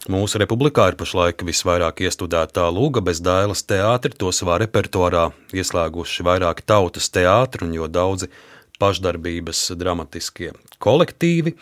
mūsu 0.07 0.39
republikā 0.39 0.85
ir 0.87 0.95
pašlaik 0.95 1.43
visvairāk 1.43 1.99
iestudētā 2.07 2.69
luga 2.71 3.03
bez 3.03 3.19
dēlas 3.19 3.65
teātri. 3.67 4.15
To 4.23 4.31
savā 4.31 4.55
repertuārā 4.63 5.25
ieslēguši 5.51 6.23
vairāki 6.23 6.63
tautas 6.63 7.11
teātri 7.11 7.67
un 7.67 7.75
jo 7.75 7.91
daudzi 7.91 8.31
pašdarbības 8.79 9.65
dramatiskie 9.75 10.53
kolektīvi. 10.79 11.57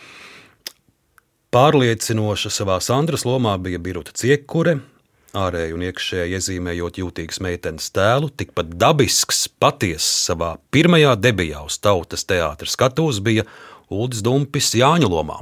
Pārliecinoša 1.57 2.53
savā 2.53 2.77
Sandras 2.85 3.25
lomā 3.25 3.57
bija 3.57 3.81
Biruta 3.81 4.13
Ciekure, 4.13 4.77
ārēji 5.35 5.75
un 5.75 5.83
iekšēji 5.89 6.37
iezīmējot 6.37 6.99
jūtīgas 7.01 7.41
meitenes 7.43 7.89
tēlu, 7.95 8.31
tikpat 8.31 8.73
dabisks, 8.79 9.45
patiess 9.61 10.07
savā 10.29 10.55
pirmajā 10.73 11.15
debijā 11.19 11.63
uz 11.67 11.77
tautas 11.83 12.25
teātras 12.27 12.75
skatuves 12.77 13.21
bija 13.23 13.45
Uldis 13.93 14.23
Dumpis 14.25 14.71
Jāņu 14.77 15.11
lomā. 15.11 15.41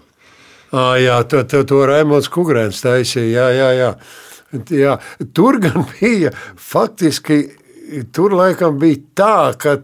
À, 0.74 0.96
jā, 0.98 1.20
to, 1.30 1.44
to, 1.46 1.62
to 1.70 1.84
Raimons 1.86 2.30
Kugrēns 2.34 2.82
taisīja, 2.82 3.30
jā, 3.30 3.50
jā, 3.54 3.70
jā. 3.78 3.92
jā. 4.74 4.96
Tur 5.38 5.60
gan 5.62 5.86
bija, 5.94 6.34
faktiski, 6.58 7.44
tur 8.16 8.34
laikam 8.40 8.80
bija 8.82 9.04
tā, 9.14 9.38
ka 9.60 9.78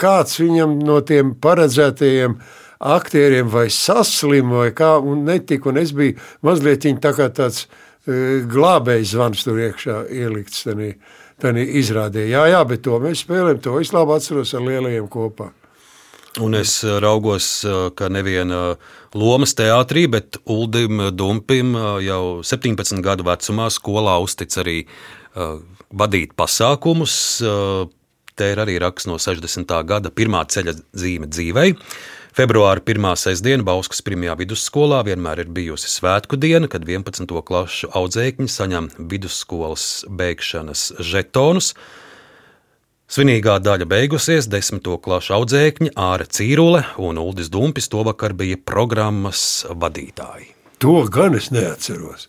kāds 0.00 0.36
viņam 0.42 0.76
no 0.84 1.00
tiem 1.06 1.32
paredzētajiem 1.40 2.36
aktieriem 2.84 3.48
vai 3.48 3.70
saslima 3.72 4.64
vai 4.64 4.70
kā, 4.76 4.98
un 5.00 5.24
netika, 5.24 5.70
un 5.70 5.80
es 5.80 5.94
biju 5.96 6.18
mazliet 6.44 6.84
tā 7.00 7.14
kā 7.16 7.30
tāds 7.32 7.64
e, 7.64 7.83
glābējs 8.06 9.14
zvans 9.14 9.44
tur 9.46 9.60
iekšā 9.64 9.98
ielikts 10.12 10.64
tanī, 10.66 10.92
tanī 11.40 11.64
izrādē. 11.80 12.26
Jā, 12.28 12.46
jā, 12.52 12.62
bet 12.68 12.84
to 12.84 12.98
mēs 13.02 13.24
spēlējam, 13.24 13.60
to 13.64 13.78
es 13.80 13.92
labi 13.96 14.16
atceros 14.16 14.54
ar 14.54 14.66
lielajiem 14.66 15.08
kopā. 15.12 15.50
Un 16.42 16.56
es 16.58 16.80
raugos, 16.82 17.46
ka 17.94 18.08
neviena 18.10 18.74
lomas 19.14 19.54
teātrī, 19.54 20.08
bet 20.10 20.40
Uldim 20.50 21.12
Dumpim 21.14 21.76
jau 22.02 22.24
17 22.42 22.98
gadu 23.06 23.26
vecumā 23.28 23.68
skolā 23.70 24.16
uztic 24.24 24.50
arī 24.58 24.80
vadīt 25.94 26.34
pasākumus. 26.34 27.14
Te 28.34 28.50
ir 28.50 28.58
arī 28.58 28.80
raksts 28.82 29.06
no 29.06 29.20
60. 29.22 29.70
gada 29.86 30.10
pirmā 30.10 30.42
ceļa 30.50 30.74
zīme 30.98 31.30
dzīvei. 31.30 31.76
Februāra 32.34 32.82
pirmā 32.82 33.12
sestdiena 33.14 33.62
Bauskas 33.62 34.00
pirmajā 34.02 34.32
vidusskolā 34.40 35.04
vienmēr 35.06 35.44
ir 35.44 35.50
bijusi 35.54 35.86
svētku 35.86 36.34
diena, 36.34 36.66
kad 36.66 36.82
11. 36.82 37.30
klašu 37.46 37.92
audzēkņi 37.94 38.48
saņem 38.50 38.88
vidusskolas 39.12 39.84
beigšanas 40.10 40.80
žetonus. 40.98 41.68
Svinīgā 43.06 43.60
daļa 43.62 43.86
beigusies, 43.86 44.48
desmito 44.50 44.96
klašu 45.04 45.36
audzēkņi 45.36 45.92
Āra 45.94 46.26
Cīrule 46.26 46.80
un 46.98 47.20
Uldis 47.22 47.52
Dumpis 47.54 47.86
to 47.92 48.02
vakar 48.08 48.34
bija 48.34 48.58
programmas 48.58 49.44
vadītāji. 49.70 50.48
To 50.82 51.04
gan 51.06 51.36
es 51.38 51.52
neatceros. 51.54 52.24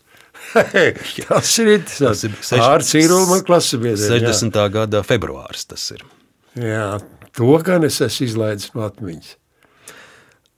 tas 0.54 1.50
ir 1.64 1.72
interesanti. 1.72 2.30
Tas 2.44 2.52
ir 2.54 2.62
Ar 2.62 2.84
Cīrulu 2.92 3.26
man 3.32 3.42
klases 3.48 3.74
biedriem. 3.82 4.22
60. 4.22 4.60
gada 4.76 5.02
februāris 5.02 5.66
tas 5.66 5.88
ir. 5.96 6.06
Jā, 6.62 7.00
to 7.34 7.58
gan 7.66 7.88
es 7.90 7.98
esmu 8.06 8.30
izlaidis 8.30 8.70
no 8.76 8.86
atmiņas. 8.86 9.34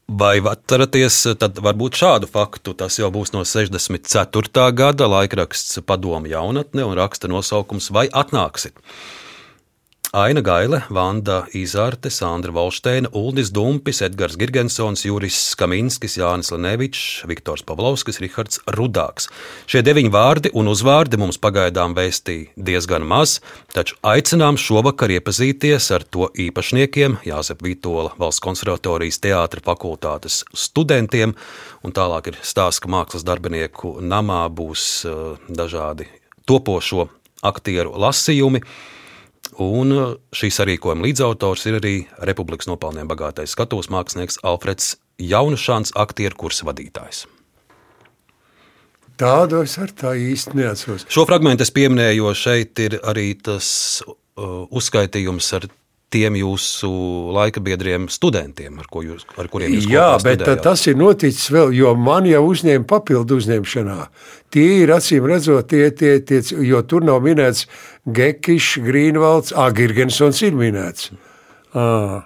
Vai 0.08 0.38
atceraties, 0.40 1.18
tad 1.36 1.58
varbūt 1.60 1.98
šādu 2.00 2.28
faktu, 2.32 2.72
tas 2.72 2.94
jau 2.96 3.10
būs 3.12 3.34
no 3.34 3.42
64. 3.44 4.62
gada 4.72 5.04
laikraksts 5.04 5.82
Padomu 5.84 6.30
jaunatne 6.30 6.86
un 6.88 6.96
raksta 6.96 7.28
nosaukums 7.28 7.90
Vai 7.92 8.06
atnāksit? 8.08 8.72
Aina 10.16 10.40
Gaile, 10.40 10.78
Vanda 10.88 11.42
Izārte, 11.52 12.08
Sandra 12.08 12.48
Volšteina, 12.56 13.10
Uldis 13.12 13.50
Dumpis, 13.52 13.98
Edgars 14.00 14.38
Girgensons, 14.40 15.02
Juris 15.04 15.36
Skaminskis, 15.50 16.14
Jānis 16.16 16.48
Lenevičs, 16.48 17.26
Viktors 17.28 17.60
Pavlovskis, 17.68 18.16
Rihards 18.24 18.62
Rudāks. 18.72 19.28
Šie 19.68 19.82
deviņi 19.84 20.08
vārdi 20.14 20.54
un 20.56 20.72
uzvārdi 20.72 21.20
mums 21.20 21.36
pagaidām 21.36 21.92
vēstīja 21.92 22.56
diezgan 22.56 23.04
maz, 23.04 23.42
taču 23.76 24.00
aicinām 24.00 24.56
šovakar 24.56 25.12
iepazīties 25.18 25.92
ar 25.92 26.08
to 26.08 26.32
īpašniekiem, 26.32 27.20
Jāzep 27.28 27.60
Vitola 27.68 28.16
valsts 28.16 28.40
konservatorijas 28.48 29.20
teātra 29.20 29.60
fakultātes 29.60 30.40
studentiem, 30.56 31.36
un 31.84 31.92
tālāk 31.92 32.32
ir 32.32 32.40
stāsts, 32.40 32.80
ka 32.80 32.88
mākslas 32.88 33.28
darbinieku 33.28 33.98
namā 34.00 34.46
būs 34.48 34.90
uh, 35.04 35.34
dažādi 35.52 36.08
topošo 36.48 37.10
aktieru 37.44 37.92
lasījumi. 38.00 38.64
Un 39.56 39.94
uh, 39.94 40.14
šī 40.36 40.50
sarīkojuma 40.52 41.06
līdzautors 41.06 41.64
ir 41.70 41.78
arī 41.80 41.94
Republikas 42.28 42.68
nopelniem 42.68 43.08
bagātais 43.08 43.54
skatuves 43.56 43.88
mākslinieks 43.92 44.42
Alfreds 44.46 44.96
Jaunušāns, 45.18 45.94
aktieru 45.98 46.36
kursa 46.38 46.68
vadītājs. 46.68 47.24
Tādu 49.18 49.64
es 49.64 49.74
ar 49.82 49.90
tā 49.98 50.12
īsti 50.14 50.54
neatceros. 50.60 51.08
Šo 51.10 51.24
fragment 51.26 51.62
es 51.64 51.72
pieminēju, 51.74 52.20
jo 52.20 52.34
šeit 52.38 52.78
ir 52.84 53.00
arī 53.02 53.32
tas 53.34 53.68
uh, 54.06 54.68
uzskaitījums 54.70 55.48
ar 55.58 55.66
tiem 56.12 56.38
jūsu 56.40 56.88
laika 57.36 57.60
biedriem, 57.64 58.06
studentiem, 58.12 58.78
ar, 58.80 58.88
ko 58.90 59.02
jūs, 59.04 59.26
ar 59.36 59.50
kuriem 59.52 59.74
jūs 59.76 59.88
Jā, 59.90 60.06
kopā 60.14 60.24
bet 60.24 60.40
studējāt. 60.40 60.62
tas 60.64 60.86
ir 60.88 60.96
noticis 61.00 61.50
vēl, 61.52 61.74
jo 61.76 61.92
man 61.98 62.28
jau 62.28 62.42
uzņēma 62.48 62.88
papildu 62.88 63.38
uzņemšanā. 63.42 63.98
Tie 64.54 64.68
ir 64.82 64.94
acīm 64.96 65.28
redzot, 65.28 65.68
tie, 65.68 65.90
tie, 65.92 66.16
tie, 66.24 66.40
jo 66.64 66.80
tur 66.88 67.04
nav 67.04 67.20
minēts 67.26 67.66
Gekišs, 68.08 68.80
Grīnvalds, 68.86 69.52
Agirgensons 69.52 70.40
ir 70.48 70.56
minēts. 70.56 71.12
À. 71.76 72.24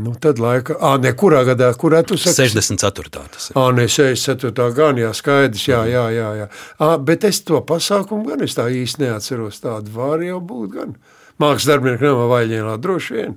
Nu, 0.00 0.12
tad 0.22 0.38
laika, 0.38 0.76
ah, 0.86 0.94
nekurā 1.02 1.42
gadā, 1.48 1.72
kurā 1.74 2.04
tu 2.06 2.14
saki? 2.18 2.46
64. 2.46 3.10
tas 3.10 3.48
ir. 3.50 3.56
Ah, 3.58 3.72
nē, 3.74 3.88
64. 3.90 4.68
gan, 4.74 4.98
jā, 5.02 5.10
skaidrs, 5.14 5.64
jā, 5.66 5.80
jā, 5.90 6.04
jā. 6.14 6.28
jā. 6.38 6.50
Ah, 6.78 6.94
bet 6.98 7.26
es 7.26 7.42
to 7.46 7.58
pasākumu 7.66 8.30
gan 8.30 8.46
es 8.46 8.54
tā 8.58 8.68
īsti 8.70 9.02
neatceros. 9.02 9.58
Tāda 9.62 9.90
var 9.94 10.22
jau 10.22 10.38
būt 10.46 10.76
gan. 10.76 10.94
Mākslas 11.40 11.72
darbinieku 11.72 12.04
nama 12.04 12.28
vaļņēnā 12.30 12.76
droši 12.80 13.14
vien. 13.16 13.36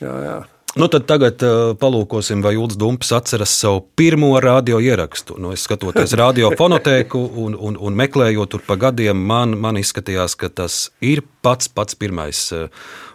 Jā, 0.00 0.14
jā. 0.24 0.38
Nu, 0.76 0.90
tad 0.92 1.06
tagad 1.08 1.40
uh, 1.40 1.72
palūkosim, 1.80 2.42
vai 2.44 2.52
Ulas 2.60 2.76
Dumpis 2.76 3.08
atceras 3.16 3.48
savu 3.56 3.80
pirmo 3.96 4.36
radio 4.44 4.76
ierakstu. 4.84 5.40
Nu, 5.40 5.56
es 5.56 5.64
skatoties 5.64 6.12
radio 6.20 6.52
fonotēku 6.52 7.16
un, 7.16 7.56
un, 7.56 7.80
un 7.80 7.96
meklējot 7.96 8.52
tur 8.52 8.60
pa 8.66 8.76
gadiem, 8.82 9.16
man, 9.16 9.56
man 9.56 9.80
izskatījās, 9.80 10.36
ka 10.36 10.52
tas 10.52 10.92
ir 11.00 11.24
pats 11.40 11.72
pats 11.72 11.96
pirmais 11.96 12.52
uh, 12.52 12.68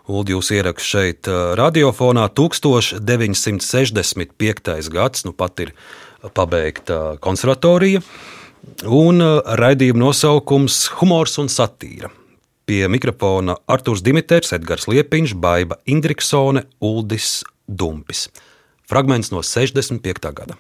Ulu 0.10 0.34
jūs 0.34 0.50
ieraksts 0.58 0.90
šeit 0.90 1.30
uh, 1.30 1.54
radiofonā 1.60 2.26
1965. 2.34 4.90
gads, 4.90 5.22
nu 5.28 5.32
pat 5.38 5.60
ir 5.62 5.70
pabeigta 6.34 7.22
konservatorija, 7.22 8.02
un 8.90 9.22
uh, 9.22 9.38
raidījuma 9.62 10.02
nosaukums 10.08 10.90
Humors 10.98 11.38
un 11.42 11.48
satīra. 11.54 12.10
Pie 12.72 12.86
mikrofona 12.88 13.58
Artūrs 13.68 14.00
Dimiters, 14.00 14.54
Edgars 14.56 14.86
Liepiņš, 14.88 15.34
Baiva 15.44 15.76
Indriksone, 15.92 16.62
Uldis 16.80 17.42
Dumpis. 17.68 18.30
Fragments 18.88 19.28
no 19.34 19.42
65. 19.44 20.30
gada. 20.38 20.56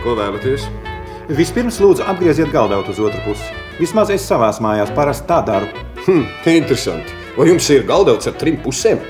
Ko 0.00 0.16
vēlaties? 0.16 0.64
Vispirms, 1.36 1.82
lūdzu, 1.84 2.06
apgrieziet 2.08 2.48
galdautu 2.54 2.96
uz 2.96 3.02
otru 3.10 3.20
pusi. 3.26 3.52
Vismaz 3.76 4.14
es 4.16 4.24
savās 4.24 4.62
mājās 4.64 4.94
parasti 4.96 5.28
tā 5.28 5.42
daru. 5.44 5.68
Hm, 6.06 6.24
interesanti. 6.56 7.12
Vai 7.36 7.50
jums 7.50 7.68
ir 7.76 7.84
galdauts 7.84 8.32
ar 8.32 8.40
trim 8.40 8.56
pusēm? 8.64 9.04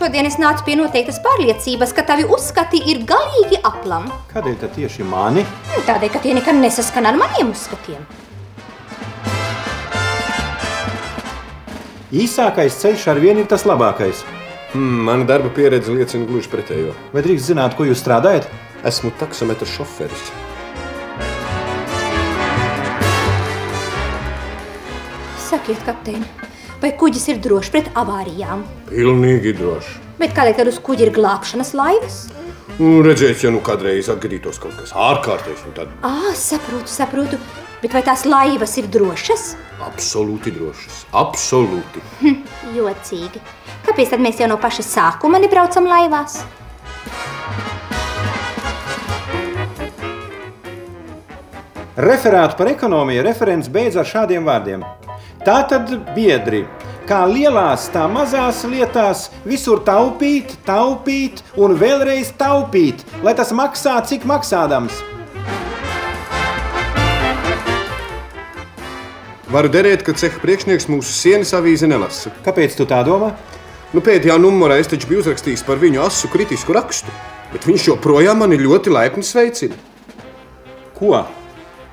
Šodien 0.00 0.24
es 0.24 0.38
nācu 0.40 0.62
pie 0.64 0.74
noteiktas 0.80 1.18
pārliecības, 1.20 1.90
ka 1.92 2.00
tavi 2.08 2.22
uzskati 2.24 2.78
ir 2.88 3.02
galīgi 3.04 3.58
aplam. 3.68 4.06
Kādēļ 4.30 4.54
tad 4.62 4.70
tieši 4.72 5.04
mani? 5.04 5.42
Tādēļ, 5.84 6.08
ka 6.14 6.22
tie 6.24 6.32
nekad 6.38 6.56
nesaskan 6.56 7.04
ar 7.10 7.18
maniem 7.20 7.50
uzskatiem. 7.52 8.06
Īsākais 12.16 12.80
ceļš 12.80 13.04
ar 13.12 13.20
vienu 13.20 13.44
ir 13.44 13.50
tas 13.52 13.66
labākais. 13.68 14.24
Hmm, 14.72 15.02
mana 15.04 15.28
darba 15.28 15.52
pieredze 15.52 15.92
liecina 15.92 16.24
gluži 16.24 16.48
pretējo. 16.48 16.96
Vai 17.12 17.20
drīkst 17.26 17.52
zināt, 17.52 17.76
ko 17.76 17.84
jūs 17.84 18.00
strādājat? 18.00 18.48
Esmu 18.88 19.12
taksometra 19.20 19.68
šoferis. 19.68 20.30
Sakiet, 25.50 25.84
kapteini, 25.84 26.24
vai 26.82 26.92
kuģis 27.00 27.26
ir 27.32 27.40
drošs 27.44 27.72
pret 27.74 27.90
avārijām? 27.98 28.64
Pilnīgi 28.90 29.54
droši. 29.58 29.96
Bet 30.20 30.34
kādēļ 30.36 30.58
tad 30.58 30.70
uz 30.72 30.78
kuģa 30.84 31.06
ir 31.08 31.14
glābšanas 31.16 31.72
laivas? 31.78 32.20
Un 32.80 33.02
redzēt, 33.04 33.42
ja 33.44 33.50
nu 33.52 33.60
kādreiz 33.64 34.08
atgadītos 34.12 34.60
kaut 34.60 34.76
kas 34.78 34.92
ārkārtējs, 34.96 35.66
nu 35.68 35.74
tad 35.76 35.90
Ā, 36.06 36.32
saprotu, 36.36 36.88
saprotu. 36.88 37.40
Bet 37.80 37.94
vai 37.96 38.02
tās 38.04 38.26
laivas 38.28 38.76
ir 38.80 38.88
drošas? 38.92 39.54
absolūti 39.80 40.52
drošas. 40.52 41.04
Absolūti. 41.16 42.02
Hm, 42.20 42.42
jocīgi. 42.76 43.40
Kāpēc 43.86 44.12
tad 44.12 44.20
mēs 44.20 44.40
jau 44.42 44.48
no 44.52 44.58
paša 44.60 44.84
sākuma 44.84 45.40
nebraucam 45.40 45.88
laivās? 45.88 46.42
Referātu 52.00 52.56
par 52.56 52.70
ekonomiju 52.70 53.24
referents 53.26 53.68
beidz 53.72 53.96
ar 54.00 54.06
šādiem 54.08 54.46
vārdiem. 54.46 54.84
Tā 55.40 55.62
tad 55.64 55.88
biedri, 56.12 56.66
kā 57.08 57.22
lielās, 57.24 57.86
tā 57.94 58.02
mazās 58.12 58.58
lietās, 58.68 59.30
visur 59.48 59.80
taupīt, 59.86 60.52
taupīt 60.66 61.40
un 61.56 61.78
vēlreiz 61.80 62.34
taupīt, 62.36 63.00
lai 63.24 63.32
tas 63.38 63.54
maksā, 63.56 63.94
cik 64.04 64.26
maksādams. 64.28 65.00
Varu 69.48 69.72
derēt, 69.72 70.04
ka 70.04 70.12
ceha 70.12 70.44
priekšnieks 70.44 70.90
mūsu 70.92 71.16
sienas 71.16 71.56
avīzi 71.56 71.88
nelasa. 71.88 72.34
Kāpēc 72.44 72.76
tu 72.76 72.84
tā 72.84 73.00
domā? 73.08 73.32
Nu, 73.96 74.04
pēdējā 74.04 74.36
numurā 74.44 74.76
es 74.84 74.92
taču 74.92 75.08
biju 75.08 75.24
uzrakstījis 75.24 75.64
par 75.64 75.80
viņu 75.80 76.04
asu 76.04 76.28
kritisku 76.28 76.76
rakstu, 76.76 77.16
bet 77.56 77.64
viņš 77.64 77.88
joprojām 77.94 78.44
mani 78.44 78.60
ļoti 78.60 78.92
laipni 78.92 79.24
sveicina. 79.24 79.80
Ko? 81.00 81.16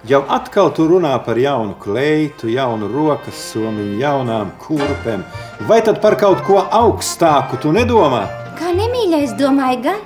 Jau 0.08 0.22
atkal 0.32 0.70
tu 0.72 0.86
runā 0.88 1.10
par 1.20 1.36
jaunu 1.36 1.74
kleitu, 1.84 2.48
jaunu 2.48 2.88
rokas 2.88 3.36
somu, 3.50 3.84
jaunām 4.00 4.54
kurpēm. 4.64 5.26
Vai 5.68 5.82
tad 5.84 5.98
par 6.00 6.16
kaut 6.16 6.46
ko 6.48 6.62
augstāku 6.64 7.58
tu 7.60 7.74
nedomā? 7.76 8.22
Kā 8.56 8.72
nemīļais 8.72 9.34
domāju, 9.36 9.82
gan 9.84 9.98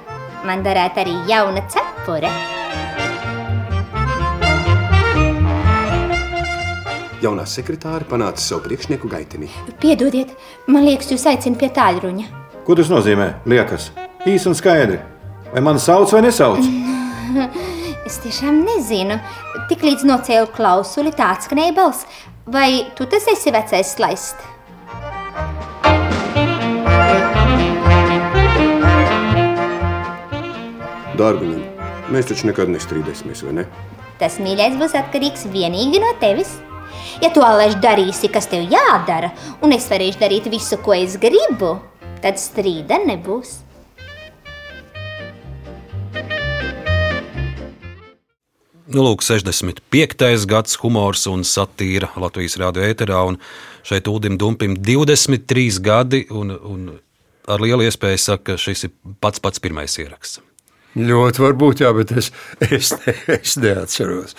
man 0.47 0.63
darētu 0.65 1.03
arī 1.03 1.13
jauna 1.29 1.61
cepure. 1.69 2.31
Jaunā 7.21 7.45
sekretāra 7.45 8.07
panāca 8.09 8.41
savu 8.41 8.63
priekšnieku 8.65 9.11
gaitenī. 9.11 9.51
Piedodiet, 9.83 10.31
man 10.65 10.87
liekas, 10.87 11.11
jūs 11.13 11.27
aicināt 11.29 11.61
pie 11.61 11.69
tāļruņa. 11.77 12.25
Ko 12.65 12.73
tas 12.79 12.89
nozīmē? 12.89 13.35
Liekas, 13.45 13.91
īsi 14.25 14.49
un 14.49 14.57
skaidri. 14.57 14.97
Vai 15.53 15.61
man 15.61 15.77
sauc 15.77 16.09
vai 16.09 16.23
nesauc? 16.25 16.65
Es 18.11 18.17
tiešām 18.19 18.57
nezinu. 18.67 19.15
Tiklīdz 19.69 20.01
nocēlu 20.03 20.49
klausuli, 20.51 21.13
tāds 21.15 21.45
skanēja 21.47 21.71
balss. 21.77 22.03
Vai 22.43 22.89
tu 22.97 23.05
tas 23.07 23.23
esi 23.31 23.53
vecais 23.55 23.93
slaist? 23.95 24.41
Dārguņam, 31.15 31.63
mēs 32.11 32.27
taču 32.33 32.51
nekad 32.51 32.75
nestrīdēsimies, 32.75 33.45
vai 33.47 33.55
ne? 33.61 33.67
Tas 34.19 34.41
mīļais 34.43 34.75
būs 34.81 34.99
atkarīgs 35.05 35.47
tikai 35.47 36.03
no 36.03 36.11
tevis. 36.19 36.57
Ja 37.23 37.31
tu 37.31 37.47
alaž 37.47 37.79
darīsi, 37.79 38.27
kas 38.27 38.51
tev 38.51 38.67
jādara, 38.67 39.31
un 39.63 39.71
es 39.71 39.87
varēšu 39.87 40.19
darīt 40.19 40.51
visu, 40.51 40.83
ko 40.83 40.99
es 40.99 41.15
gribu, 41.15 41.77
tad 42.19 42.43
strīda 42.43 42.99
nebūs. 43.07 43.61
Nu, 48.91 49.05
lūk, 49.05 49.21
65. 49.23 50.45
gads, 50.51 50.75
humors 50.81 51.23
un 51.31 51.45
satīra 51.47 52.09
Latvijas 52.19 52.57
rādio 52.59 52.83
ēterā. 52.83 53.21
Un 53.29 53.37
šeit 53.87 54.09
Ulim 54.11 54.35
Dumpim 54.41 54.75
23 54.75 55.79
gadi, 55.83 56.25
un, 56.27 56.51
un 56.51 56.89
ar 57.47 57.63
lielu 57.63 57.87
iespēju 57.87 58.19
saka, 58.19 58.51
ka 58.51 58.59
šis 58.59 58.89
ir 58.89 58.95
pats 59.23 59.39
pats 59.43 59.63
pirmais 59.63 59.95
ieraksts. 60.01 60.41
Ļoti 60.99 61.43
varbūt, 61.45 61.85
jā, 61.85 61.93
bet 61.95 62.11
es, 62.19 62.33
es, 62.67 62.91
ne, 62.99 63.15
es 63.37 63.55
neatceros. 63.63 64.35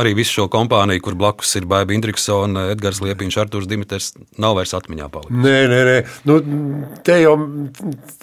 Arī 0.00 0.14
visu 0.16 0.38
šo 0.38 0.46
kompāniju, 0.48 1.02
kur 1.04 1.12
blakus 1.20 1.50
ir 1.58 1.66
Baiba 1.68 1.92
Indriksona, 1.92 2.62
Edgars 2.72 3.02
Liepiņš, 3.04 3.36
Artūrs 3.42 3.68
Dimiters, 3.68 4.06
nav 4.40 4.54
vairs 4.56 4.72
atmiņā 4.78 5.08
palicis. 5.12 5.36
Nē, 5.36 5.68
nē, 5.68 5.80
nē. 5.88 5.96
Nu, 6.28 6.34
te 7.04 7.16
jau 7.20 7.34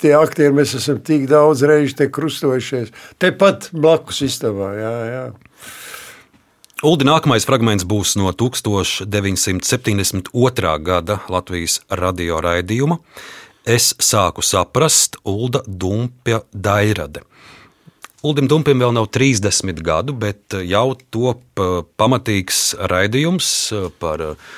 tie 0.02 0.14
aktieri 0.18 0.54
mēs 0.58 0.74
esam 0.80 0.98
tik 1.06 1.22
daudz 1.30 1.62
reižu 1.70 1.94
te 2.00 2.06
krustojušies. 2.10 2.88
Tepat 3.22 3.70
blakus 3.76 4.18
istabā, 4.26 4.70
jā, 4.80 4.96
jā. 5.14 5.26
Uldi 6.90 7.06
nākamais 7.06 7.46
fragments 7.46 7.86
būs 7.86 8.18
no 8.18 8.34
1972. 8.34 10.74
gada 10.90 11.16
Latvijas 11.30 11.86
radio 11.92 12.42
raidījuma. 12.42 12.98
Es 13.68 13.94
sāku 14.02 14.42
saprast 14.42 15.18
Ulda 15.28 15.62
Dumpja 15.68 16.42
Dairade. 16.50 17.22
Uldim 18.20 18.50
Dumpim 18.52 18.82
vēl 18.84 18.92
nav 18.92 19.06
30 19.16 19.78
gadu, 19.80 20.12
bet 20.12 20.52
jau 20.68 20.92
top 21.08 21.62
eh, 21.64 21.70
pamatīgs 21.96 22.74
raidījums 22.92 23.48
eh, 23.72 23.86
par 23.96 24.20
eh, 24.20 24.50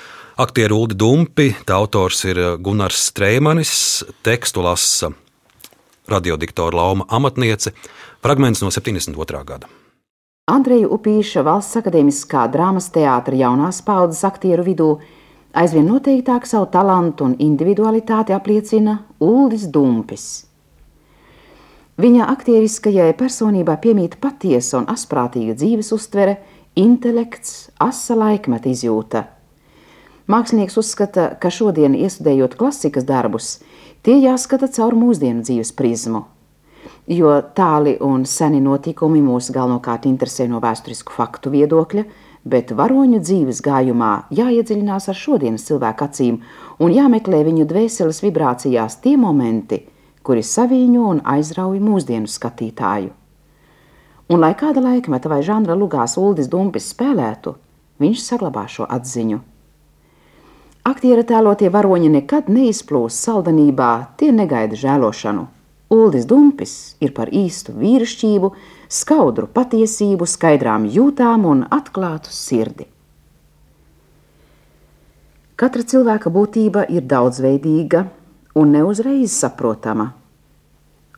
aktieru 0.42 0.80
Uldi 0.82 0.98
Dumpi. 0.98 1.52
Tā 1.70 1.78
autors 1.78 2.24
ir 2.26 2.42
Gunārs 2.58 3.12
Strēmanis, 3.12 3.76
tekstu 4.26 4.66
lasa 4.66 5.12
radiodiktora 6.10 6.74
Lauma 6.82 7.06
amatniece, 7.14 7.76
fragments 8.26 8.66
no 8.66 8.74
72. 8.74 9.46
gada. 9.46 9.70
Andreja 10.50 10.90
Upīša 10.90 11.46
valsts 11.46 11.78
akadēmiskā 11.84 12.50
drāmas 12.50 12.90
teātra 12.90 13.38
jaunās 13.38 13.86
paudzes 13.86 14.26
aktieru 14.26 14.66
vidū 14.66 14.96
aizvien 15.54 15.86
noteiktāk 15.86 16.50
savu 16.50 16.66
talantu 16.74 17.30
un 17.30 17.38
individualitāti 17.38 18.34
apliecina 18.34 19.04
Uldis 19.22 19.70
Dumpis. 19.70 20.32
Viņa 22.02 22.26
aktieriskajai 22.32 23.12
personībā 23.20 23.76
piemīt 23.84 24.18
patiesa 24.24 24.80
un 24.80 24.90
asprātīga 24.90 25.54
dzīves 25.60 25.92
uztvere, 25.94 26.40
intelekts, 26.80 27.70
asa 27.84 28.18
laikmeta 28.18 28.72
izjūta. 28.72 29.26
Mākslinieks 30.32 30.80
uzskata, 30.82 31.32
ka 31.42 31.52
šodien, 31.54 31.94
iestudējot 31.94 32.56
klasikas 32.58 33.06
darbus, 33.06 33.58
tie 34.02 34.18
jāskata 34.24 34.72
caur 34.72 34.96
mūsdienu 34.98 35.44
dzīves 35.46 35.76
prizmu 35.78 36.26
jo 37.08 37.32
tāli 37.56 37.96
un 38.04 38.26
seni 38.26 38.62
notikumi 38.62 39.22
mūs 39.24 39.52
galvenokārt 39.54 40.06
interesē 40.10 40.48
no 40.50 40.62
vēsturisku 40.64 41.14
faktu 41.16 41.52
viedokļa, 41.54 42.04
bet 42.46 42.74
varoņu 42.78 43.22
dzīves 43.22 43.62
gājumā 43.66 44.12
jāiedziļinās 44.34 45.10
ar 45.12 45.18
šodienas 45.18 45.66
cilvēku 45.68 46.08
acīm 46.08 46.40
un 46.82 46.94
jāmeklē 46.94 47.44
viņu 47.48 47.68
dvēseles 47.70 48.22
vibrācijās 48.26 48.98
tie 49.04 49.18
momenti, 49.18 49.84
kuri 50.24 50.44
saviņo 50.46 51.06
un 51.14 51.22
aizrauj 51.36 51.80
mūsdienu 51.84 52.30
skatītāju. 52.32 53.14
Un 54.32 54.44
lai 54.44 54.52
kāda 54.56 54.84
laikmeta 54.84 55.30
vai 55.30 55.42
žanra 55.44 55.76
lugās 55.76 56.18
Uldis 56.18 56.50
Dumpis 56.52 56.92
spēlētu, 56.94 57.56
viņš 58.00 58.28
saglabā 58.28 58.68
šo 58.72 58.88
atziņu. 58.88 59.40
Aktiera 60.88 61.24
tēlotie 61.28 61.70
varoņi 61.70 62.14
nekad 62.18 62.48
neizplūst 62.50 63.28
saldanībā, 63.28 63.94
tie 64.18 64.32
negaida 64.36 64.80
žēlošanu– 64.80 65.48
Uldis 65.92 66.24
Dumpis 66.24 66.96
ir 67.04 67.12
par 67.12 67.28
īstu 67.36 67.74
vīrišķību, 67.76 68.50
skaudru 68.88 69.50
patiesību, 69.52 70.24
skaidrām 70.24 70.86
jūtām 70.88 71.44
un 71.50 71.66
atklātu 71.68 72.32
sirdi. 72.32 72.86
Katra 75.60 75.84
cilvēka 75.84 76.32
būtība 76.32 76.86
ir 76.88 77.04
daudzveidīga 77.12 78.06
un 78.56 78.72
neuzreiz 78.76 79.32
saprotama. 79.32 80.12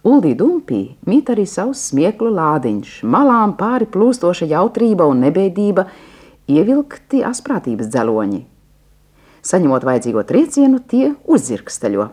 Uldī 0.03 0.33
Dumpī 0.35 0.81
mīt 1.07 1.29
arī 1.31 1.45
savs 1.47 1.85
smieklu 1.89 2.33
lādiņš, 2.35 3.03
malām 3.07 3.53
pāri 3.55 3.87
plūstoša 3.87 4.49
jautrība 4.51 5.07
un 5.07 5.23
nebēdība, 5.23 5.85
ievilkti 6.51 7.23
asprātības 7.23 7.87
dzeloņi. 7.87 8.41
Saņemot 9.43 9.87
vajadzīgo 9.87 10.23
triecienu, 10.27 10.81
tie 10.83 11.13
uzzirksteļo. 11.23 12.09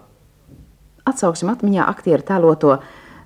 Atsauksim 1.11 1.51
atmiņā 1.51 1.89
aktieru 1.91 2.27
tēloto 2.27 2.79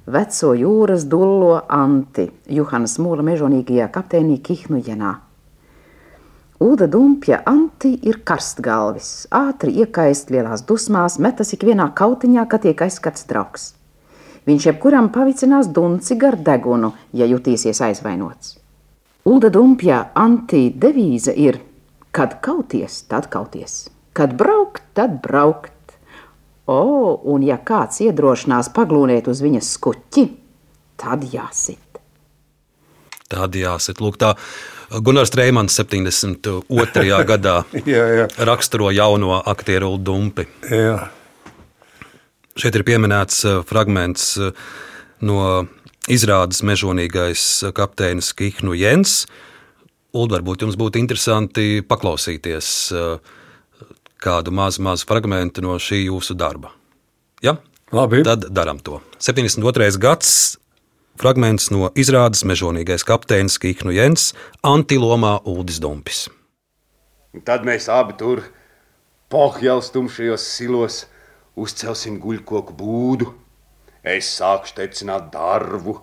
veco 0.09 0.55
jūras 0.57 1.05
dullo 1.09 1.59
Anti, 1.69 2.31
Juhanas 2.49 2.97
Mūla 3.01 3.25
mežonīgajā 3.25 3.91
kapteinī 3.93 4.41
Kihnujenā. 4.45 5.13
Ulda 6.61 6.87
Dumpja 6.87 7.41
Anti 7.47 7.97
ir 8.07 8.21
karstgalvis, 8.27 9.27
ātri 9.35 9.75
iekaist 9.83 10.31
lielās 10.31 10.63
dusmās, 10.69 11.19
metas 11.19 11.51
ikvienā 11.57 11.89
kautiņā, 11.99 12.47
kad 12.47 12.63
tiek 12.63 12.85
aizskats 12.87 13.27
draugs. 13.31 13.73
Viņš 14.47 14.69
jebkuram 14.71 15.09
pavicinās 15.11 15.71
dunci 15.75 16.15
gar 16.21 16.37
degunu, 16.37 16.93
ja 17.13 17.27
jutīsies 17.27 17.81
aizvainots. 17.83 18.59
Ulda 19.27 19.51
Dumpja 19.51 20.11
Anti 20.15 20.69
devīze 20.71 21.35
ir: 21.35 21.59
kad 22.13 22.39
kauties, 22.45 23.03
tad 23.09 23.27
kauties, 23.33 23.89
kad 24.13 24.37
braukt, 24.39 24.85
tad 24.95 25.19
braukt 25.23 25.73
O, 26.65 27.21
un 27.29 27.43
ja 27.45 27.59
kāds 27.61 28.01
iedrošinās 28.01 28.71
paglūnēt 28.73 29.27
uz 29.29 29.43
viņas 29.45 29.73
skuķi, 29.77 30.23
tad 30.97 31.27
jāsit. 31.29 31.99
Tad 33.29 33.59
jāsit. 33.59 34.01
Lūk, 34.01 34.17
tā 34.21 34.33
Gunārs 35.03 35.33
Streimans 35.33 35.75
72. 35.75 36.63
gadā 37.31 37.57
jā, 37.83 38.05
jā. 38.21 38.27
raksturo 38.47 38.93
jauno 38.95 39.41
aktieru 39.41 39.97
Dumpi. 39.99 40.47
Jā. 40.71 41.09
Šeit 42.55 42.77
ir 42.79 42.85
pieminēts 42.87 43.41
eh, 43.49 43.63
fragments 43.67 44.37
eh, 44.39 44.53
no 45.27 45.67
izrādes 46.11 46.63
mežonīgais 46.63 47.65
kapteinis 47.75 48.31
Kihnu 48.37 48.77
Jens. 48.79 49.25
Uld, 50.15 50.31
varbūt 50.31 50.63
jums 50.63 50.77
būtu 50.79 51.01
interesanti 51.01 51.83
paklausīties 51.83 52.69
uh, 52.95 53.17
kādu 54.23 54.53
mazu, 54.55 54.83
mazu 54.85 55.09
fragment 55.09 55.59
no 55.65 55.75
šī 55.81 56.05
jūsu 56.05 56.37
darba. 56.39 56.71
Ja? 57.43 57.57
Labi. 57.95 58.23
Tad 58.27 58.47
darām 58.55 58.79
to. 58.85 59.01
72. 59.19 59.99
gads. 59.99 60.31
Fragments 61.21 61.69
no 61.71 61.91
izrādes 61.95 62.43
mežonīgais 62.49 63.05
kapteinis 63.07 63.59
Kīknu 63.63 63.93
Jens, 63.95 64.33
antilomā 64.67 65.37
Uldis 65.51 65.79
Dumpis. 65.83 66.25
Un 67.35 67.45
tad 67.47 67.67
mēs 67.67 67.87
abi 67.93 68.17
tur, 68.19 68.43
pohjāls 69.31 69.93
tumšajos 69.95 70.49
silos, 70.57 71.05
uzcelsim 71.55 72.19
guļkoku 72.23 72.75
būdu. 72.79 73.31
Es 74.03 74.33
sākšu 74.41 74.77
tecināt 74.81 75.31
darbu, 75.33 76.01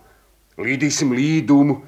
līdīsim 0.62 1.12
līdumu, 1.16 1.82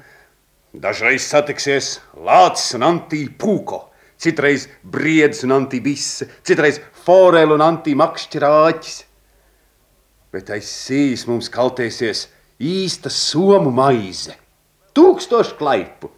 dažreiz 0.74 1.24
satiksies 1.26 1.98
Lācis 2.14 2.76
un 2.76 2.86
Antī 2.92 3.24
Pūko 3.28 3.82
citreiz 4.24 4.68
briedis 4.82 5.42
un 5.44 5.52
antibisse, 5.52 6.28
citreiz 6.46 6.80
foreli 7.04 7.54
un 7.56 7.64
antimakšķirāķis. 7.64 9.02
Bet 10.34 10.50
aiz 10.54 10.70
sīs 10.70 11.26
mums 11.28 11.50
kaltēsies 11.52 12.26
īsta 12.60 13.10
somu 13.10 13.72
maize, 13.74 14.36
tūkstoši 14.94 15.56
klaipu. 15.58 16.10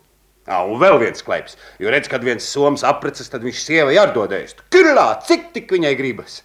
Ah, 0.47 0.63
un 0.63 0.79
vēl 0.79 1.01
viens 1.03 1.25
klaips, 1.27 1.57
jo 1.83 1.91
redz, 1.91 2.07
kad 2.11 2.23
viens 2.23 2.45
somas 2.47 2.85
apreces, 2.87 3.27
tad 3.33 3.43
viņš 3.43 3.63
sievai 3.65 3.97
atdodēs. 3.99 4.55
Kirlā, 4.71 5.09
cik 5.27 5.51
tik 5.57 5.73
viņai 5.75 5.95
gribas. 5.99 6.43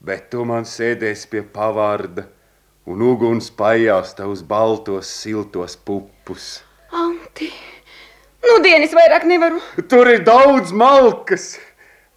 Bet 0.00 0.30
tu 0.32 0.46
man 0.48 0.64
sēdēsi 0.64 1.28
pie 1.28 1.42
pavārda 1.44 2.24
un 2.88 3.02
uguns 3.04 3.50
pajās 3.52 4.14
tavus 4.16 4.40
baltos, 4.40 5.10
siltos 5.12 5.76
pupus. 5.76 6.62
Anti! 6.96 7.50
Nu, 8.40 8.56
dienas 8.64 8.94
vairāk 8.96 9.26
nevaru. 9.28 9.60
Tur 9.90 10.08
ir 10.08 10.24
daudz 10.24 10.72
malkas. 10.72 11.58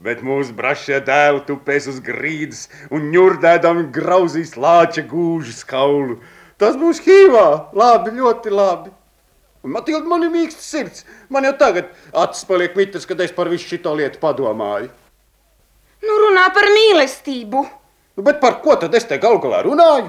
Bet 0.04 0.24
mūsu 0.24 0.56
brašie 0.56 0.98
dēli 1.04 1.44
tupēs 1.48 1.90
uz 1.92 2.00
grīdas 2.04 2.66
un 2.92 3.12
ņurdēdami 3.12 3.86
grauzīs 3.96 4.56
lāča 4.60 5.04
gūžu 5.08 5.54
kaulu. 5.68 6.18
Tas 6.64 6.78
būs 6.80 7.02
hīvā. 7.04 7.48
Labi, 7.76 8.14
ļoti 8.16 8.52
labi. 8.54 8.92
Un 9.64 9.74
Matilda, 9.76 10.08
man 10.08 10.24
ir 10.24 10.32
mīksts 10.32 10.70
sirds. 10.72 11.04
Man 11.32 11.44
jau 11.48 11.54
tagad 11.60 11.90
acis 12.24 12.48
paliek 12.48 12.76
mitrs, 12.80 13.08
kad 13.08 13.20
es 13.24 13.34
par 13.36 13.52
visu 13.52 13.68
šito 13.68 13.92
lietu 14.00 14.20
padomāju. 14.22 14.88
Nu, 16.04 16.16
runā 16.26 16.46
par 16.56 16.68
mīlestību. 16.72 17.64
Nu, 18.16 18.24
bet 18.28 18.40
par 18.40 18.62
ko 18.64 18.78
tad 18.80 18.96
es 18.96 19.08
te 19.10 19.20
galu 19.20 19.42
galā 19.44 19.60
runāju? 19.68 20.08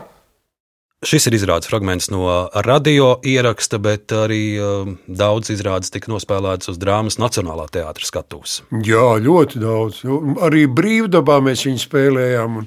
Šis 1.04 1.26
ir 1.28 1.34
izrādes 1.36 1.68
fragments 1.68 2.06
no 2.08 2.24
radio 2.64 3.18
ieraksta, 3.28 3.76
bet 3.82 4.12
arī 4.16 4.56
uh, 4.56 4.88
daudz 5.04 5.50
izrādes 5.52 5.92
tika 5.92 6.08
nospēlētas 6.08 6.70
uz 6.72 6.78
drāmas 6.80 7.18
Nacionālā 7.20 7.66
teātras 7.72 8.08
skatuves. 8.08 8.62
Jā, 8.86 9.18
ļoti 9.20 9.60
daudz. 9.60 10.00
Arī 10.46 10.64
brīvdabā 10.70 11.42
mēs 11.44 11.66
viņu 11.68 11.82
spēlējām. 11.84 12.62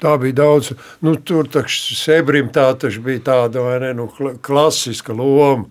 Tā 0.00 0.14
bija 0.22 0.38
daudz. 0.38 0.70
Nu, 1.04 1.16
tur 1.18 1.50
taču 1.50 1.98
Sebrim 1.98 2.48
tā 2.54 2.70
taču 2.78 3.02
bija 3.04 3.24
tāda 3.26 3.66
ne, 3.82 3.90
nu, 3.98 4.06
klasiska 4.40 5.16
loma. 5.16 5.66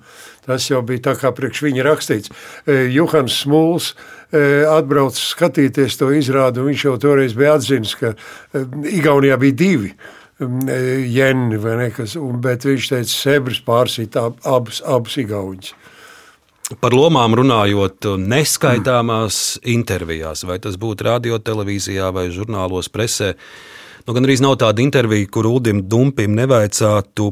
Tas 0.45 0.67
jau 0.67 0.83
bija 0.85 1.07
tā 1.09 1.15
kā 1.21 1.31
priekš 1.35 1.63
viņa 1.69 1.87
rakstīts. 1.87 2.35
E, 2.65 2.81
Johans 2.91 3.39
Smuls 3.45 3.93
e, 3.93 4.65
atbrauc 4.67 5.17
skatīties 5.17 5.97
to 6.01 6.11
izrādu. 6.17 6.67
Viņš 6.67 6.87
jau 6.89 6.95
toreiz 7.01 7.35
bija 7.37 7.55
atzinis, 7.57 7.95
ka 7.95 8.13
e, 8.13 8.63
Igaunijā 8.99 9.39
bija 9.39 9.61
divi 9.63 9.93
jeni 10.39 11.57
vai 11.59 11.75
nekas, 11.83 12.15
un, 12.19 12.39
bet 12.43 12.63
viņš 12.67 12.91
teica, 12.93 13.11
sebris 13.11 13.59
pārsīt 13.65 14.15
abus, 14.19 14.81
abus 14.87 15.17
igauņus. 15.19 15.73
Par 16.79 16.93
lomām 16.93 17.33
runājot, 17.33 18.11
neskaitāmās 18.21 19.57
mm. 19.57 19.69
intervijās, 19.73 20.45
vai 20.45 20.59
tas 20.61 20.77
būtu 20.77 21.07
radio, 21.07 21.39
televīzijā 21.41 22.11
vai 22.13 22.27
žurnālos, 22.31 22.91
presē, 22.93 23.33
nu, 24.05 24.13
gan 24.13 24.27
arī 24.27 24.37
nav 24.45 24.59
tāda 24.61 24.83
intervija, 24.83 25.31
kur 25.33 25.49
Ulim 25.49 25.81
Dumpim 25.89 26.37
nevaicātu, 26.37 27.31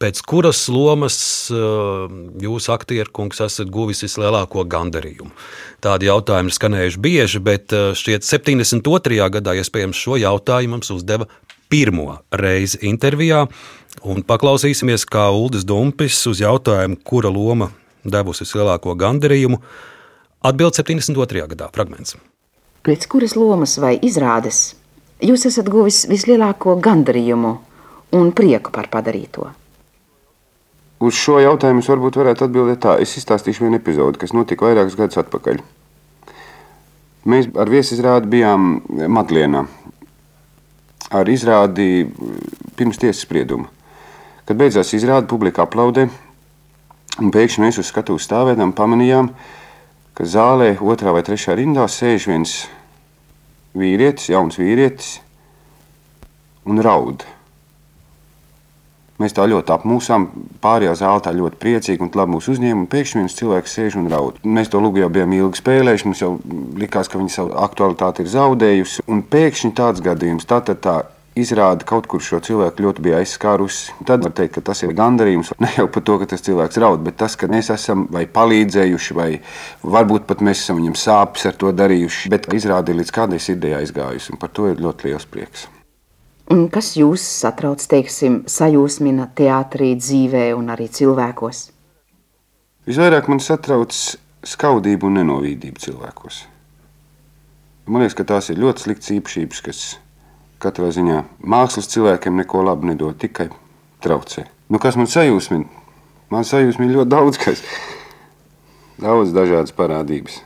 pēc 0.00 0.22
kuras 0.24 0.62
lomas 0.72 1.18
jūs, 1.52 2.70
aktierkungs, 2.72 3.44
esat 3.44 3.68
guvis 3.72 4.00
vislielāko 4.06 4.64
gandarījumu? 4.64 5.30
Tādi 5.84 6.08
jautājumi 6.08 6.48
ir 6.48 6.56
skanējuši 6.56 7.04
bieži, 7.04 7.44
bet 7.44 7.76
šķiet 8.00 8.24
72. 8.24 9.20
gadā 9.36 9.56
iespējams 9.60 10.00
šo 10.00 10.16
jautājumu 10.24 10.78
mums 10.78 10.92
uzdeva 10.96 11.28
pirmo 11.70 12.20
reizi 12.30 12.80
intervijā. 12.90 13.46
Un 14.06 14.24
paklausīsimies, 14.26 15.04
kā 15.08 15.28
Uldis 15.34 15.66
Dumpis 15.68 16.18
uz 16.30 16.40
jautājumu, 16.42 16.98
kura 17.04 17.30
loma 17.32 17.70
devusi 18.04 18.46
vislielāko 18.46 18.94
gandarījumu, 18.98 19.60
atbild 20.46 20.76
72. 20.78 21.46
gadā 21.52 21.68
fragments. 21.74 22.16
Pēc 22.86 23.06
kuras 23.12 23.36
lomas 23.36 23.76
vai 23.82 23.96
izrādes 24.00 24.74
jūs 25.20 25.44
esat 25.50 25.68
guvis 25.68 26.06
vislielāko 26.08 26.78
gandarījumu 26.80 27.56
un 28.16 28.30
prieku 28.32 28.72
par 28.72 28.88
padarīto? 28.92 29.50
Uz 31.00 31.16
šo 31.16 31.38
jautājumu 31.40 31.84
varbūt 31.84 32.18
varētu 32.20 32.44
atbildēt 32.44 32.82
tā. 32.84 32.96
Es 33.00 33.14
izstāstīšu 33.16 33.64
vienu 33.64 33.78
epizodi, 33.80 34.20
kas 34.20 34.34
notika 34.36 34.66
vairākus 34.68 34.98
gadus 34.98 35.20
atpakaļ. 35.22 35.60
Mēs 37.30 37.48
ar 37.60 37.72
viesizrādi 37.72 38.28
bijām 38.32 38.74
Madlienā. 39.12 39.64
Ar 41.08 41.28
izrādi 41.32 42.04
pirms 42.76 43.00
tiesas 43.00 43.24
sprieduma. 43.24 43.70
Kad 44.44 44.58
beidzās 44.60 44.92
izrāde, 44.94 45.30
publika 45.30 45.64
aplaudē, 45.64 46.08
un 47.22 47.32
pēkšņi 47.32 47.64
mēs 47.64 47.80
uz 47.80 47.88
skatuves 47.88 48.26
stāvēdam 48.28 48.74
pamanījām, 48.76 49.32
ka 50.14 50.28
zālē 50.28 50.74
otrā 50.84 51.14
vai 51.16 51.24
trešā 51.24 51.56
rindā 51.56 51.86
sēž 51.88 52.28
viens 52.30 52.54
vīrietis, 53.72 54.30
jauns 54.34 54.58
vīrietis, 54.60 55.20
un 56.68 56.82
raud. 56.84 57.24
Mēs 59.20 59.34
tā 59.36 59.44
ļoti 59.50 59.74
apmūsām, 59.74 60.26
pārējā 60.64 60.96
zāle 61.02 61.20
tā 61.24 61.34
ļoti 61.36 61.60
priecīga 61.60 62.06
un 62.06 62.12
labi 62.16 62.36
mūs 62.36 62.48
uzņēma. 62.54 62.86
Pēkšņi 62.88 63.20
viens 63.20 63.36
cilvēks 63.36 63.76
sēž 63.76 63.98
un 64.00 64.08
raud. 64.08 64.40
Mēs 64.44 64.72
to 64.72 64.80
lūgu 64.80 65.02
jau 65.02 65.10
bijām 65.12 65.34
ilgi 65.36 65.60
spēlējuši, 65.60 66.08
mums 66.08 66.22
jau 66.24 66.34
likās, 66.80 67.10
ka 67.12 67.20
viņa 67.20 67.34
savu 67.34 67.56
aktualitāti 67.60 68.24
ir 68.24 68.30
zaudējusi. 68.32 69.04
Un 69.12 69.20
pēkšņi 69.28 69.74
tāds 69.76 70.00
gadījums, 70.04 70.48
tā 70.48 70.62
tad 70.64 70.80
tā 70.86 70.98
izrāda 71.38 71.86
kaut 71.86 72.08
kur 72.10 72.22
šo 72.24 72.40
cilvēku 72.44 72.84
ļoti 72.84 73.04
bija 73.04 73.20
aizskārusi. 73.20 73.94
Tad 74.08 74.24
var 74.24 74.34
teikt, 74.36 74.56
ka 74.56 74.64
tas 74.70 74.82
ir 74.84 74.94
gandarījums 74.96 75.52
ne 75.62 75.72
jau 75.76 75.86
par 75.92 76.04
to, 76.06 76.18
ka 76.22 76.30
tas 76.32 76.44
cilvēks 76.46 76.80
raud, 76.82 77.02
bet 77.06 77.18
tas, 77.20 77.36
ka 77.38 77.50
mēs 77.50 77.72
esam 77.74 78.06
vai 78.12 78.26
palīdzējuši, 78.30 79.18
vai 79.18 79.30
varbūt 79.82 80.28
pat 80.30 80.44
mēs 80.46 80.64
esam 80.64 80.80
viņam 80.80 80.96
sāpes 80.98 81.50
ar 81.50 81.60
to 81.60 81.74
darījuši. 81.76 82.32
Bet 82.32 82.48
izrāda 82.56 82.92
ir 82.92 83.02
līdz 83.02 83.14
kādai 83.20 83.42
sirdī 83.42 83.74
aizgājusi, 83.78 84.34
un 84.34 84.42
par 84.42 84.54
to 84.54 84.70
ir 84.72 84.82
ļoti 84.82 85.10
liels 85.10 85.28
prieks. 85.30 85.68
Kas 86.50 86.96
jūs 86.98 87.22
satrauc, 87.22 87.78
teiksim, 87.86 88.40
sajūsmina 88.50 89.28
teātrī, 89.38 89.92
dzīvē 89.94 90.48
un 90.58 90.72
arī 90.74 90.88
cilvēkos? 90.90 91.60
Visvairāk 92.90 93.28
man 93.30 93.38
satrauc 93.38 93.94
skaudība 94.42 95.06
un 95.06 95.20
nenovīdība 95.20 95.78
cilvēkos. 95.78 96.40
Man 97.86 98.02
liekas, 98.02 98.16
ka 98.18 98.26
tās 98.32 98.50
ir 98.50 98.58
ļoti 98.58 98.82
sliktas 98.82 99.12
īpašības, 99.14 99.60
kas 99.62 99.82
katrā 100.58 100.88
ziņā 100.96 101.20
mākslas 101.38 101.86
cilvēkiem 101.92 102.42
neko 102.42 102.64
labu 102.66 102.90
nedod, 102.90 103.14
tikai 103.22 103.46
traucē. 104.02 104.48
Nu, 104.74 104.82
kas 104.82 104.98
man 104.98 105.06
sajūsmina? 105.06 105.70
Man 106.34 106.48
sajūsmina 106.50 106.96
ļoti 106.96 107.12
daudz, 107.14 107.38
kas 107.44 107.62
daudz 108.98 109.30
dažādas 109.38 109.76
parādības. 109.78 110.42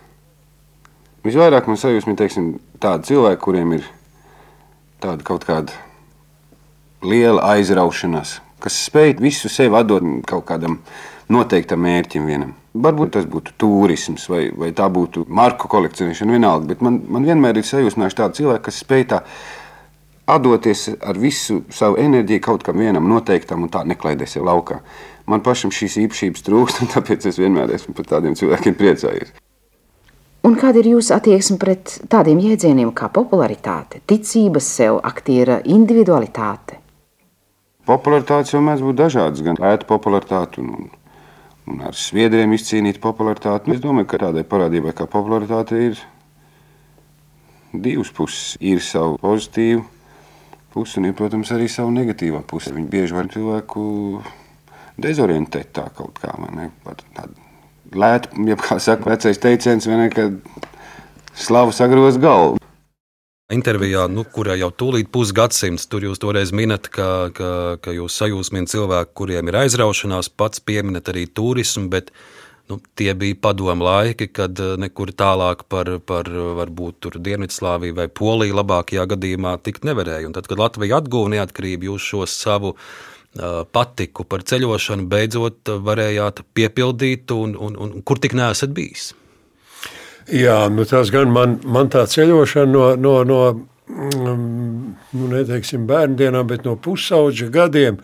Visvairāk 1.24 1.72
man 1.72 1.80
sajūsmina, 1.80 2.20
teiksim, 2.20 2.52
tādi 2.76 3.14
cilvēki, 3.14 3.42
kuriem 3.48 3.76
ir 3.78 3.90
tāda 5.00 5.24
kaut 5.24 5.48
kāda 5.48 5.83
liela 7.06 7.42
aizraušanās, 7.54 8.38
kas 8.62 8.78
spēj 8.88 9.18
visu 9.22 9.50
sevi 9.52 9.76
atdot 9.78 10.04
kaut 10.28 10.46
kādam 10.48 10.80
noteiktam 11.32 11.82
mērķim 11.84 12.28
vienam. 12.28 12.54
Varbūt 12.74 13.12
tas 13.14 13.26
būtu 13.30 13.54
turisms 13.60 14.26
vai, 14.28 14.48
vai 14.50 14.72
tā 14.74 14.88
būtu 14.90 15.26
marku 15.28 15.68
kolekcionēšana, 15.70 16.34
vienalga. 16.34 16.72
Bet 16.72 16.82
man, 16.82 16.98
man 17.06 17.26
vienmēr 17.28 17.60
ir 17.60 17.68
sajūsminājuši 17.68 18.18
tādi 18.18 18.40
cilvēki, 18.40 18.64
kas 18.66 18.80
spēj 18.82 19.06
tā 19.12 19.20
atdoties 20.26 20.88
ar 20.98 21.20
visu 21.20 21.60
savu 21.72 22.00
enerģiju 22.00 22.42
kaut 22.42 22.64
kam 22.66 22.80
vienam 22.80 23.06
noteiktam 23.08 23.62
un 23.62 23.70
tā 23.72 23.84
neklaidēs 23.86 24.38
jau 24.38 24.44
laukā. 24.48 24.80
Man 25.30 25.44
pašam 25.44 25.72
šīs 25.72 26.00
īpašības 26.04 26.44
trūkst, 26.44 26.82
un 26.84 26.92
tāpēc 26.92 27.28
es 27.30 27.40
vienmēr 27.40 27.72
esmu 27.76 27.94
par 27.96 28.10
tādiem 28.16 28.36
cilvēkiem 28.36 28.76
priecājies. 28.80 29.34
Un 30.44 30.58
kāda 30.60 30.82
ir 30.82 30.90
jūsu 30.92 31.14
attieksme 31.16 31.56
pret 31.60 31.94
tādiem 32.12 32.42
jēdzieniem 32.42 32.90
kā 32.96 33.08
popularitāte, 33.08 34.02
ticība 34.04 34.60
sev, 34.60 34.98
aktiera 35.00 35.62
individualitāte? 35.64 36.83
Popularitātes 37.84 38.54
jau 38.54 38.62
mēdz 38.64 38.84
būt 38.84 38.96
dažādas, 38.96 39.42
gan 39.44 39.58
lēta 39.60 39.84
popularitāte 39.88 40.62
un, 40.62 40.70
un, 40.72 40.86
un 41.68 41.82
ar 41.84 41.96
sviedriem 41.98 42.54
izcīnīta 42.56 43.02
popularitāte. 43.02 43.74
Es 43.74 43.82
domāju, 43.84 44.08
ka 44.08 44.22
tādai 44.22 44.44
parādībai 44.48 44.94
kā 44.96 45.08
popularitāte 45.10 45.82
ir 45.90 46.00
divas 47.74 48.12
puses. 48.14 48.54
Ir 48.64 48.80
savu 48.84 49.18
pozitīvu 49.20 49.84
pusi 50.74 50.98
un, 50.98 51.10
ir, 51.10 51.14
protams, 51.18 51.52
arī 51.54 51.68
savu 51.68 51.92
negatīvo 51.94 52.40
pusi. 52.48 52.72
Viņi 52.74 52.90
bieži 52.90 53.18
var 53.18 53.28
cilvēku 53.30 53.84
dezorientēt 55.04 55.74
tā 55.76 55.90
kaut 55.94 56.18
kā. 56.22 56.32
Lēta, 57.94 58.32
ja 58.48 58.56
kā 58.58 58.80
saka, 58.82 59.12
vecais 59.12 59.38
teiciens, 59.42 59.86
vienai, 59.86 60.08
ka 60.14 60.30
slavu 61.36 61.74
sagroz 61.76 62.16
galvu. 62.22 62.63
Intervijā, 63.52 64.06
nu, 64.08 64.22
kurā 64.24 64.54
jau 64.56 64.70
tūlīt 64.72 65.10
pusgadsimts, 65.12 65.84
tur 65.92 66.06
jūs 66.06 66.20
toreiz 66.22 66.48
minat, 66.56 66.86
ka, 66.88 67.28
ka, 67.36 67.48
ka 67.84 67.92
jūs 67.92 68.14
sajūsminat 68.16 68.70
cilvēku, 68.72 69.10
kuriem 69.20 69.50
ir 69.50 69.58
aizraušanās, 69.60 70.30
pats 70.32 70.62
pieminat 70.64 71.10
arī 71.12 71.26
turismu, 71.28 71.90
bet 71.92 72.08
nu, 72.72 72.78
tie 72.96 73.12
bija 73.12 73.36
padomu 73.44 73.84
laiki, 73.84 74.30
kad 74.32 74.56
eh, 74.64 74.78
nekur 74.80 75.12
tālāk 75.12 75.66
par, 75.68 75.90
par 76.08 76.30
varbūt 76.32 77.18
Dienvidslāviju 77.20 77.98
vai 77.98 78.06
Poliju 78.08 78.56
labākajā 78.62 79.04
gadījumā 79.12 79.58
tikt 79.60 79.84
nevarēja. 79.84 80.30
Un 80.30 80.32
tad, 80.38 80.48
kad 80.48 80.62
Latvija 80.62 81.02
atguva 81.02 81.34
neatkarību, 81.34 81.90
jūs 81.90 82.06
šo 82.14 82.24
savu 82.24 82.72
uh, 82.72 83.60
patiku 83.76 84.24
par 84.24 84.46
ceļošanu 84.48 85.04
beidzot 85.12 85.74
varējāt 85.84 86.40
piepildīt, 86.56 87.36
un, 87.36 87.52
un, 87.60 87.76
un 87.76 88.00
kur 88.08 88.24
tik 88.24 88.38
neesat 88.40 88.72
bijis? 88.72 89.10
Jā, 90.32 90.68
nu 90.72 90.86
tas 90.88 91.10
gan 91.12 91.32
man, 91.32 91.58
man 91.68 91.90
tā 91.92 92.06
ceļošana 92.08 92.70
no, 92.72 92.84
no, 92.96 93.16
no 93.28 93.40
mm, 93.88 94.94
nu, 95.12 95.26
neteiksim 95.34 95.84
bērndienām, 95.88 96.48
bet 96.48 96.64
no 96.64 96.78
pusauģa 96.80 97.50
gadiem. 97.52 97.98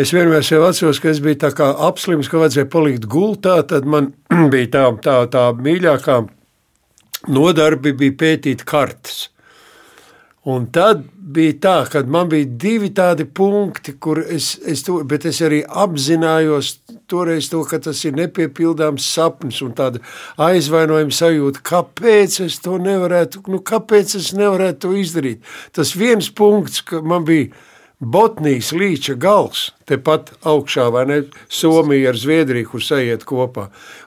Es 0.00 0.14
vienmēr 0.14 0.42
sev 0.46 0.64
atceros, 0.66 1.00
ka 1.02 1.10
es 1.10 1.20
biju 1.22 1.38
tā 1.44 1.52
kā 1.54 1.68
apslims, 1.86 2.30
ka 2.30 2.40
vajadzēja 2.40 2.70
palikt 2.70 3.06
gultā, 3.10 3.60
tad 3.66 3.86
man 3.86 4.12
bija 4.52 4.72
tā, 4.74 4.84
tā, 5.06 5.16
tā 5.30 5.46
mīļākā 5.54 6.20
nodarbi 7.30 7.94
bija 7.94 8.16
pētīt 8.24 8.64
kartes. 8.66 9.28
Un 10.50 10.70
tad 10.72 11.02
bija 11.34 11.56
tā, 11.62 11.76
ka 11.92 12.02
man 12.08 12.30
bija 12.32 12.48
divi 12.62 12.88
tādi 12.96 13.26
punkti, 13.28 13.94
kur 14.00 14.22
es, 14.24 14.54
es, 14.66 14.82
to, 14.86 15.02
es 15.04 15.40
arī 15.44 15.60
apzinājos 15.68 16.78
toreiz 17.10 17.50
to, 17.52 17.62
ka 17.68 17.80
tas 17.82 18.00
ir 18.06 18.14
nepiepildāms 18.18 19.06
sapnis 19.14 19.60
un 19.66 19.74
tāda 19.76 20.02
aizvainojuma 20.40 21.14
sajūta. 21.14 21.64
Kāpēc 21.66 22.40
es 22.46 22.60
to 22.64 22.78
nevarētu, 22.82 23.44
nu, 23.50 23.60
kāpēc 23.60 24.16
es 24.20 24.30
nevarētu 24.38 24.84
to 24.86 24.94
izdarīt? 25.00 25.42
Tas 25.76 25.96
viens 25.98 26.30
punkts, 26.30 26.84
ka 26.86 27.02
man 27.02 27.26
bija 27.28 27.50
Botnijas 28.00 28.70
līča 28.72 29.18
gals, 29.20 29.66
tepat 29.84 30.30
augšā, 30.48 30.86
vai 30.94 31.02
ne, 31.04 31.18
Somija 31.52 32.14
ar 32.14 32.16
Zviedriju, 32.16 32.70
kur 32.72 32.84
sajiet 32.84 33.26
kopā. 33.28 33.66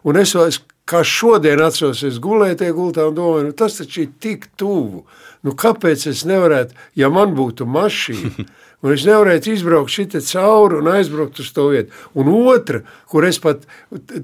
Un 0.10 0.18
es 0.18 0.34
vairs, 0.34 0.64
kā 0.90 1.04
šodien 1.06 1.62
atceros, 1.62 2.02
es 2.08 2.18
gulēju 2.24 2.58
tie 2.60 2.72
gultā 2.74 3.06
un 3.10 3.20
domāju, 3.20 3.52
nu, 3.52 3.54
tas 3.58 3.78
taču 3.78 4.08
ir 4.08 4.16
tik 4.24 4.50
tuvu. 4.58 5.04
Nu, 5.46 5.54
kāpēc 5.60 6.08
es 6.10 6.24
nevarētu, 6.26 6.74
ja 6.98 7.12
man 7.14 7.36
būtu 7.38 7.68
mašīna, 7.70 8.48
un 8.84 8.94
es 8.94 9.06
nevarētu 9.08 9.54
izbraukt 9.54 9.94
šitā 9.94 10.22
cauri 10.28 10.82
un 10.82 10.92
aizbraukt 10.92 11.40
uz 11.40 11.52
to 11.56 11.70
vietu. 11.72 11.96
Un 12.20 12.30
otra, 12.36 12.84
kur 13.10 13.26
es 13.28 13.40
pat 13.44 13.64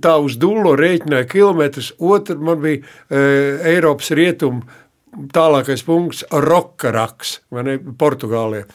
tā 0.04 0.18
uz 0.20 0.38
dullo 0.40 0.76
rēķināju 0.80 1.32
kilometrus, 1.32 1.94
otra 2.00 2.38
man 2.38 2.62
bija 2.64 2.84
e, 2.84 3.24
Eiropas 3.74 4.12
rietumu 4.16 4.66
tālākais 5.34 5.84
punkts 5.88 6.26
Rokaraks, 6.32 7.40
vai 7.54 7.66
ne, 7.66 7.78
Portugālijā. 7.80 8.68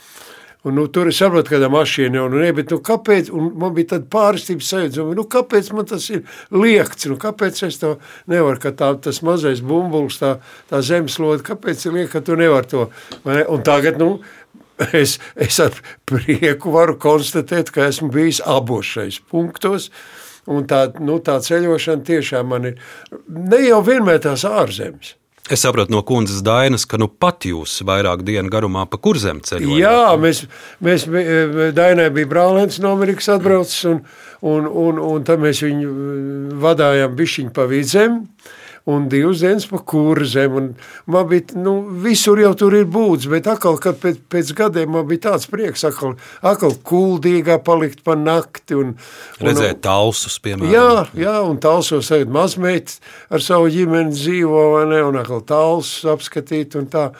Un, 0.64 0.72
nu, 0.78 0.86
tur 0.88 1.10
es 1.10 1.18
saprotu, 1.20 1.50
ka 1.52 1.58
tā 1.60 1.68
mašīna 1.68 2.16
jau 2.16 2.28
nu, 2.32 2.38
bet 2.56 2.70
nu, 2.72 2.78
kāpēc, 2.80 3.26
un 3.36 3.50
man 3.60 3.74
bija 3.76 3.90
tāda 3.90 4.06
pārstības 4.14 4.70
sajūta, 4.72 5.04
nu, 5.18 5.26
kāpēc 5.28 5.68
man 5.76 5.84
tas 5.90 6.06
ir 6.08 6.22
liekts, 6.56 7.04
nu, 7.10 7.18
kāpēc 7.20 7.60
es 7.66 7.76
to 7.82 7.90
nevaru, 8.32 8.72
tā, 8.72 8.94
tas 9.04 9.20
mazais 9.28 9.60
bumbulis, 9.60 10.16
tā, 10.22 10.38
tā 10.70 10.80
zemeslode, 10.80 11.44
kāpēc 11.44 11.84
ir 11.84 11.98
liek, 11.98 12.08
ka 12.14 12.24
tu 12.24 12.38
nevar 12.40 12.64
to, 12.70 12.86
ne? 13.28 13.42
un 13.44 13.60
tagad, 13.66 14.00
nu, 14.00 14.22
es, 15.02 15.18
es 15.36 15.60
ar 15.62 15.74
prieku 16.08 16.74
varu 16.74 16.98
konstatēt, 17.00 17.72
ka 17.74 17.88
esmu 17.90 18.10
bijis 18.14 18.42
abos 18.44 18.94
šais 18.96 19.20
punktos, 19.30 19.90
un 20.50 20.66
tā, 20.70 20.86
nu, 21.00 21.18
tā 21.24 21.38
ceļošana 21.44 22.04
tiešām 22.06 22.50
man 22.52 22.72
ir, 22.72 22.80
ne 23.28 23.60
jau 23.64 23.82
vienmēr 23.86 24.22
tās 24.24 24.46
ārzemes, 24.48 25.14
Es 25.52 25.60
saprotu 25.60 25.92
no 25.92 25.98
kundzes 26.00 26.40
Dainas, 26.40 26.86
ka 26.88 26.96
nu 26.96 27.04
pat 27.04 27.44
jūs 27.44 27.82
vairāk 27.84 28.22
dienu 28.24 28.48
garumā 28.48 28.86
pa 28.88 28.96
kurzem 28.96 29.42
ceļojat. 29.44 29.76
Jā, 29.76 30.14
mēs, 30.16 30.38
mēs 30.80 31.04
eh, 31.04 31.58
Dainai 31.76 32.06
bija 32.16 32.30
brālēns 32.30 32.78
no 32.80 32.94
Amerikas 32.96 33.28
atbraucis, 33.34 33.82
un, 33.90 33.98
un, 34.40 34.64
un, 34.64 35.02
un 35.04 35.26
tad 35.28 35.44
mēs 35.44 35.60
viņu 35.66 35.90
eh, 35.90 36.54
vadājām 36.64 37.18
bišķiņu 37.18 37.52
pa 37.58 37.68
vidzem 37.68 38.22
un 38.84 39.06
divas 39.08 39.40
dienas 39.40 39.66
pa 39.68 39.78
kurzem. 39.80 40.56
Un 40.58 40.66
man 41.10 41.28
bija, 41.28 41.56
nu, 41.56 41.76
visur 42.04 42.40
jau 42.40 42.52
tur 42.58 42.76
ir 42.76 42.88
būts, 42.90 43.28
bet 43.32 43.48
atkal, 43.48 43.78
kad 43.82 43.96
pēc, 44.02 44.20
pēc 44.32 44.52
gadiem 44.58 44.92
man 44.94 45.06
bija 45.08 45.30
tāds 45.30 45.48
prieks, 45.50 45.86
atkal, 45.88 46.18
atkal 46.44 46.76
kuldīgā 46.84 47.58
palikt 47.64 48.04
pa 48.04 48.16
nakti. 48.18 48.76
Un, 48.76 48.92
un, 49.40 49.48
Redzēt 49.48 49.80
talsus, 49.84 50.36
piemēram. 50.44 50.74
Jā, 50.74 51.06
jā, 51.26 51.38
un 51.48 51.60
talsos 51.64 52.12
tagad 52.12 52.32
mazmeit 52.34 52.98
ar 53.32 53.44
savu 53.44 53.72
ģimeni 53.72 54.12
dzīvo, 54.12 54.68
vai 54.76 54.84
ne, 54.92 55.00
un 55.08 55.18
atkal 55.22 55.42
talsus 55.48 56.04
apskatīt 56.16 56.78
un 56.80 56.92
tā. 56.92 57.10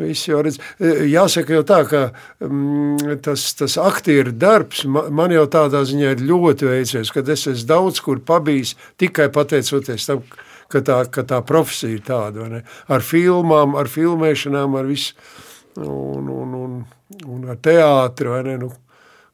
Viss 0.00 0.30
jau 0.30 0.38
redz. 0.40 0.56
Jāsaka 0.80 1.58
jau 1.58 1.64
tā, 1.68 1.82
ka 1.84 1.98
mm, 2.46 3.18
tas, 3.20 3.42
tas 3.58 3.74
aktieru 3.82 4.32
darbs 4.32 4.86
man 4.88 5.34
jau 5.34 5.42
tādā 5.52 5.82
ziņā 5.84 6.14
ir 6.14 6.22
ļoti 6.24 6.70
veicies, 6.70 7.10
kad 7.12 7.28
es 7.28 7.44
esmu 7.50 7.68
daudz 7.68 8.00
kur 8.06 8.22
pabijis 8.24 8.78
tikai 9.02 9.26
pateicoties 9.34 10.08
tam, 10.08 10.22
ka 10.24 10.46
tā, 10.86 11.00
ka 11.10 11.24
tā 11.26 11.40
profesija 11.42 11.98
ir 11.98 12.04
tāda? 12.06 12.62
Ar 12.88 13.02
filmām, 13.02 13.74
ar 13.74 13.90
filmēšanām, 13.90 14.76
ar 14.78 14.86
visu, 14.86 15.16
un, 15.76 16.30
un, 16.30 16.54
un, 16.54 16.78
un 17.26 17.50
ar 17.50 17.58
ne? 18.46 18.56
Nu, 18.62 18.70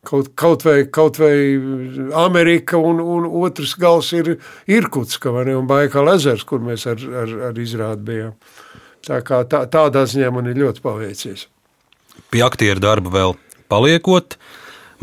kaut, 0.07 0.31
kaut, 0.35 0.65
vai, 0.67 0.87
kaut 0.91 1.21
vai 1.21 1.37
Amerika 2.25 2.81
un, 2.81 3.01
un 3.01 3.27
otrs 3.43 3.77
gals 3.79 4.13
ir 4.17 4.37
Irkutska, 4.67 5.31
vai 5.35 5.45
ne? 5.51 5.57
Un 5.59 5.69
Baikala 5.69 6.17
ezers, 6.17 6.47
kur 6.49 6.63
mēs 6.65 6.87
ar, 6.91 7.03
ar, 7.25 7.35
ar 7.51 7.61
izrādi 7.61 8.07
bijām. 8.11 8.39
Tā 9.07 9.21
kā 9.27 9.43
tā, 9.47 9.67
tādā 9.71 10.07
ziņā 10.09 10.33
man 10.35 10.49
ir 10.51 10.59
ļoti 10.59 10.83
paveicies. 10.83 11.47
Pie 12.33 12.43
aktieru 12.43 12.83
darba 12.83 13.13
vēl 13.13 13.37
paliekot, 13.71 14.39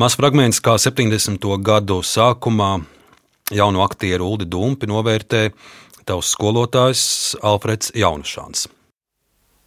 mazs 0.01 0.17
fragments, 0.19 0.59
kā 0.63 0.75
70. 0.81 1.45
gadu 1.63 2.01
sākumā 2.03 2.73
jaunu 3.53 3.83
aktieru 3.85 4.27
Uldi 4.33 4.47
Dumpi 4.49 4.89
novērtēja 4.89 5.53
tavs 6.05 6.33
skolotājs 6.35 7.03
Alfreds 7.43 7.93
Jaunušāns. 7.97 8.67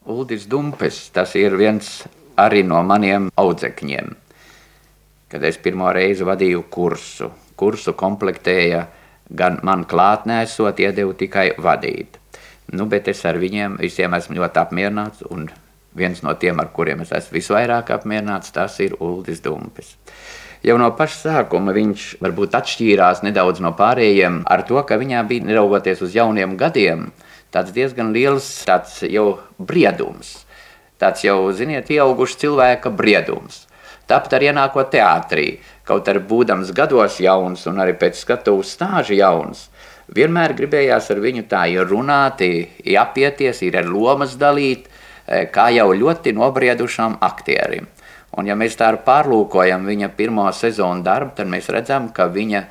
Uldis 0.06 0.46
Dumpes, 0.46 1.08
tas 1.10 1.34
ir 1.34 1.56
viens 1.58 2.04
arī 2.38 2.62
no 2.66 2.82
maniem 2.86 3.30
audzekņiem. 3.36 4.12
Kad 5.32 5.44
es 5.48 5.58
pirmo 5.58 5.90
reizi 5.92 6.26
vadīju 6.26 6.62
kursu, 6.70 7.32
kursu 7.58 7.96
komplektēja 7.98 8.84
gan 9.34 9.58
man 9.66 9.84
klātnēsot, 9.90 10.78
iedevu 10.78 11.16
tikai 11.18 11.48
vadīt. 11.58 12.20
Nu, 12.72 12.86
bet 12.90 13.08
es 13.10 13.24
ar 13.26 13.38
viņiem 13.38 13.78
visiem 13.82 14.14
esmu 14.14 14.38
ļoti 14.38 14.62
apmierināts. 14.62 15.26
Un 15.30 15.48
viens 15.96 16.22
no 16.22 16.34
tiem, 16.38 16.60
ar 16.60 16.70
kuriem 16.74 17.02
es 17.02 17.12
esmu 17.14 17.38
visvairāk 17.38 17.90
apmierināts, 17.94 18.52
tas 18.54 18.78
ir 18.84 18.96
Uldis 19.00 19.42
Dumpis. 19.42 19.94
Jau 20.66 20.74
no 20.82 20.88
paša 20.98 21.18
sākuma 21.20 21.70
viņš 21.70 22.16
varbūt 22.18 22.56
atšķīrās 22.58 23.20
nedaudz 23.22 23.60
no 23.62 23.70
pārējiem 23.78 24.40
ar 24.50 24.64
to, 24.66 24.80
ka 24.82 24.96
viņā 24.98 25.20
bija, 25.28 25.46
neraugoties 25.46 26.02
uz 26.02 26.16
jauniem 26.16 26.56
gadiem, 26.58 27.12
tāds 27.54 27.70
diezgan 27.76 28.10
liels 28.16 28.48
tāds 28.66 28.96
jau 29.06 29.38
briedums. 29.62 30.40
Tāds 30.98 31.22
jau, 31.22 31.36
ziniet, 31.54 31.86
pieaugušs 31.86 32.40
cilvēka 32.42 32.90
briedums. 32.90 33.62
Tāpat 34.10 34.34
arī 34.40 34.50
ienākot 34.50 34.90
teātrī, 34.90 35.46
kaut 35.86 36.10
arī 36.10 36.24
būdams 36.26 36.74
gados 36.74 37.20
jauns 37.22 37.62
un 37.70 37.78
arī 37.84 37.94
pēc 38.00 38.18
skatuves 38.18 38.74
stāža 38.74 39.14
jauns, 39.20 39.68
vienmēr 40.10 40.56
gribējās 40.58 41.12
ar 41.14 41.22
viņu 41.22 41.46
tā 41.50 41.66
ir 41.70 41.86
runāt, 41.86 42.42
ir 42.42 42.98
apieties, 42.98 43.62
ir 43.62 43.78
ar 43.78 43.86
lomas 43.86 44.34
dalīt, 44.34 44.90
e, 45.26 45.46
kā 45.46 45.70
jau 45.78 45.92
ļoti 45.94 46.34
nobriedušam 46.34 47.20
aktierim. 47.22 47.86
Un 48.36 48.48
ja 48.48 48.56
mēs 48.58 48.76
tā 48.76 48.90
pārlūkojam 49.04 49.86
viņa 49.88 50.10
pirmo 50.16 50.44
sezonu 50.52 51.04
darbu, 51.04 51.32
tad 51.38 51.48
mēs 51.48 51.70
redzam, 51.72 52.10
ka 52.12 52.28
viņa 52.32 52.64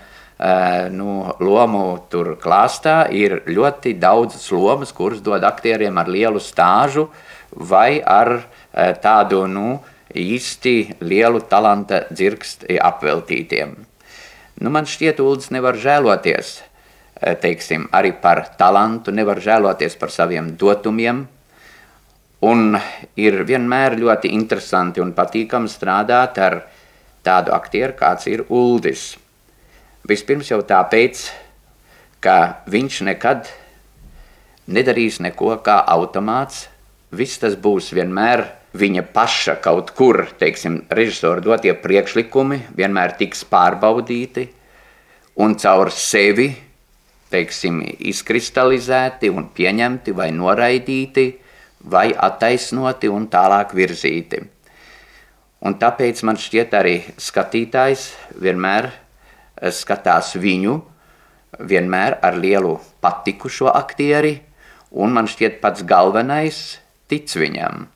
nu, 0.92 1.32
lomu 1.40 1.86
tur 2.12 2.36
klāstā 2.42 3.06
ir 3.16 3.40
ļoti 3.48 3.96
daudzas 4.00 4.50
lomas, 4.52 4.92
kuras 4.92 5.24
dod 5.24 5.44
aktieriem 5.48 5.98
ar 5.98 6.12
lielu 6.12 6.42
stāžu 6.44 7.08
vai 7.56 8.02
ar 8.02 8.44
tādu 9.02 9.46
nu, 9.48 9.80
īsti 10.16 11.02
lielu 11.02 11.42
talanta 11.50 12.04
dzirksti 12.12 12.78
apveltītiem. 12.80 13.74
Nu, 14.62 14.72
man 14.72 14.88
šķiet, 14.88 15.20
Uldis 15.24 15.52
nevar 15.52 15.76
žēloties 15.80 16.60
teiksim, 17.42 17.88
arī 17.96 18.12
par 18.22 18.44
talantu, 18.60 19.12
nevar 19.16 19.40
žēloties 19.44 19.96
par 20.00 20.12
saviem 20.12 20.54
dotumiem. 20.60 21.26
Un 22.44 22.76
ir 23.16 23.44
vienmēr 23.48 23.96
ļoti 24.00 24.34
interesanti 24.36 25.00
un 25.00 25.14
patīkami 25.16 25.72
strādāt 25.72 26.40
ar 26.44 26.58
tādu 27.24 27.54
aktieru, 27.56 27.96
kāds 27.96 28.28
ir 28.28 28.44
Uldis. 28.50 29.16
Vispirms 30.06 30.52
jau 30.52 30.60
tāpēc, 30.62 31.24
ka 32.20 32.66
viņš 32.68 33.00
nekad 33.08 33.48
nedarīs 34.68 35.22
neko 35.24 35.56
kā 35.64 35.80
automāts. 35.96 36.68
Viss 37.16 37.40
tas 37.40 37.56
būs 37.56 37.94
vienmēr 37.96 38.44
viņa 38.76 39.06
paša 39.16 39.56
kaut 39.64 39.94
kur, 39.96 40.26
teiksim, 40.38 40.84
režisora 40.92 41.42
dotie 41.42 41.74
priekšlikumi, 41.74 42.60
vienmēr 42.76 43.16
tiks 43.18 43.46
pārbaudīti 43.48 44.50
un 45.40 45.56
caur 45.60 45.92
sevi 45.92 46.50
teiksim, 47.32 47.82
izkristalizēti 48.12 49.32
un 49.34 49.50
pieņemti 49.56 50.14
vai 50.16 50.30
noraidīti, 50.36 51.26
vai 51.92 52.10
attaisnoti 52.14 53.10
un 53.12 53.28
tālāk 53.32 53.74
virzīti. 53.78 54.42
Un 55.66 55.78
tāpēc 55.82 56.22
man 56.28 56.38
šķiet, 56.38 56.76
arī 56.78 56.96
skatītājs 57.22 58.10
vienmēr 58.42 58.90
eh, 58.92 59.72
skatās 59.74 60.36
viņu, 60.38 60.76
vienmēr 61.60 62.20
ar 62.26 62.38
lielu 62.38 62.76
patiku 63.02 63.50
šo 63.50 63.72
aktieri, 63.72 64.38
un 64.92 65.16
man 65.16 65.30
šķiet 65.32 65.62
pats 65.64 65.86
galvenais 65.88 66.62
tic 67.10 67.32
viņam. 67.32 67.88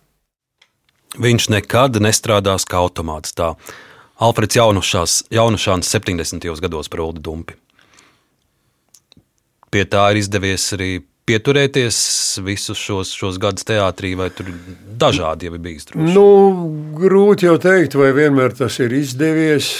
Viņš 1.20 1.50
nekad 1.50 1.98
nestrādās 2.02 2.68
kā 2.70 2.80
automāts. 2.80 3.34
Tā 3.34 3.56
Alfreds 4.20 4.60
Jaunušās, 4.60 5.24
Jaunušāns 5.34 5.90
70. 5.90 6.46
gados 6.62 6.92
par 6.92 7.02
Ulu 7.08 7.24
Dumpi 7.24 7.58
pie 9.72 9.86
tā 9.86 10.10
ir 10.14 10.22
izdevies 10.24 10.66
arī 10.76 10.92
pieturēties 11.30 11.98
visus 12.46 12.80
šos, 12.82 13.14
šos 13.16 13.40
gadus 13.42 13.68
teātrī, 13.70 14.16
vai 14.18 14.30
tur 14.34 14.50
dažādi 15.00 15.50
jau 15.50 15.56
ir 15.56 15.64
bijis? 15.64 15.88
Droši? 15.90 16.14
Nu, 16.16 16.28
grūti 16.98 17.50
jau 17.50 17.58
teikt, 17.62 17.98
vai 18.00 18.12
vienmēr 18.18 18.56
tas 18.58 18.80
ir 18.84 18.96
izdevies. 18.98 19.72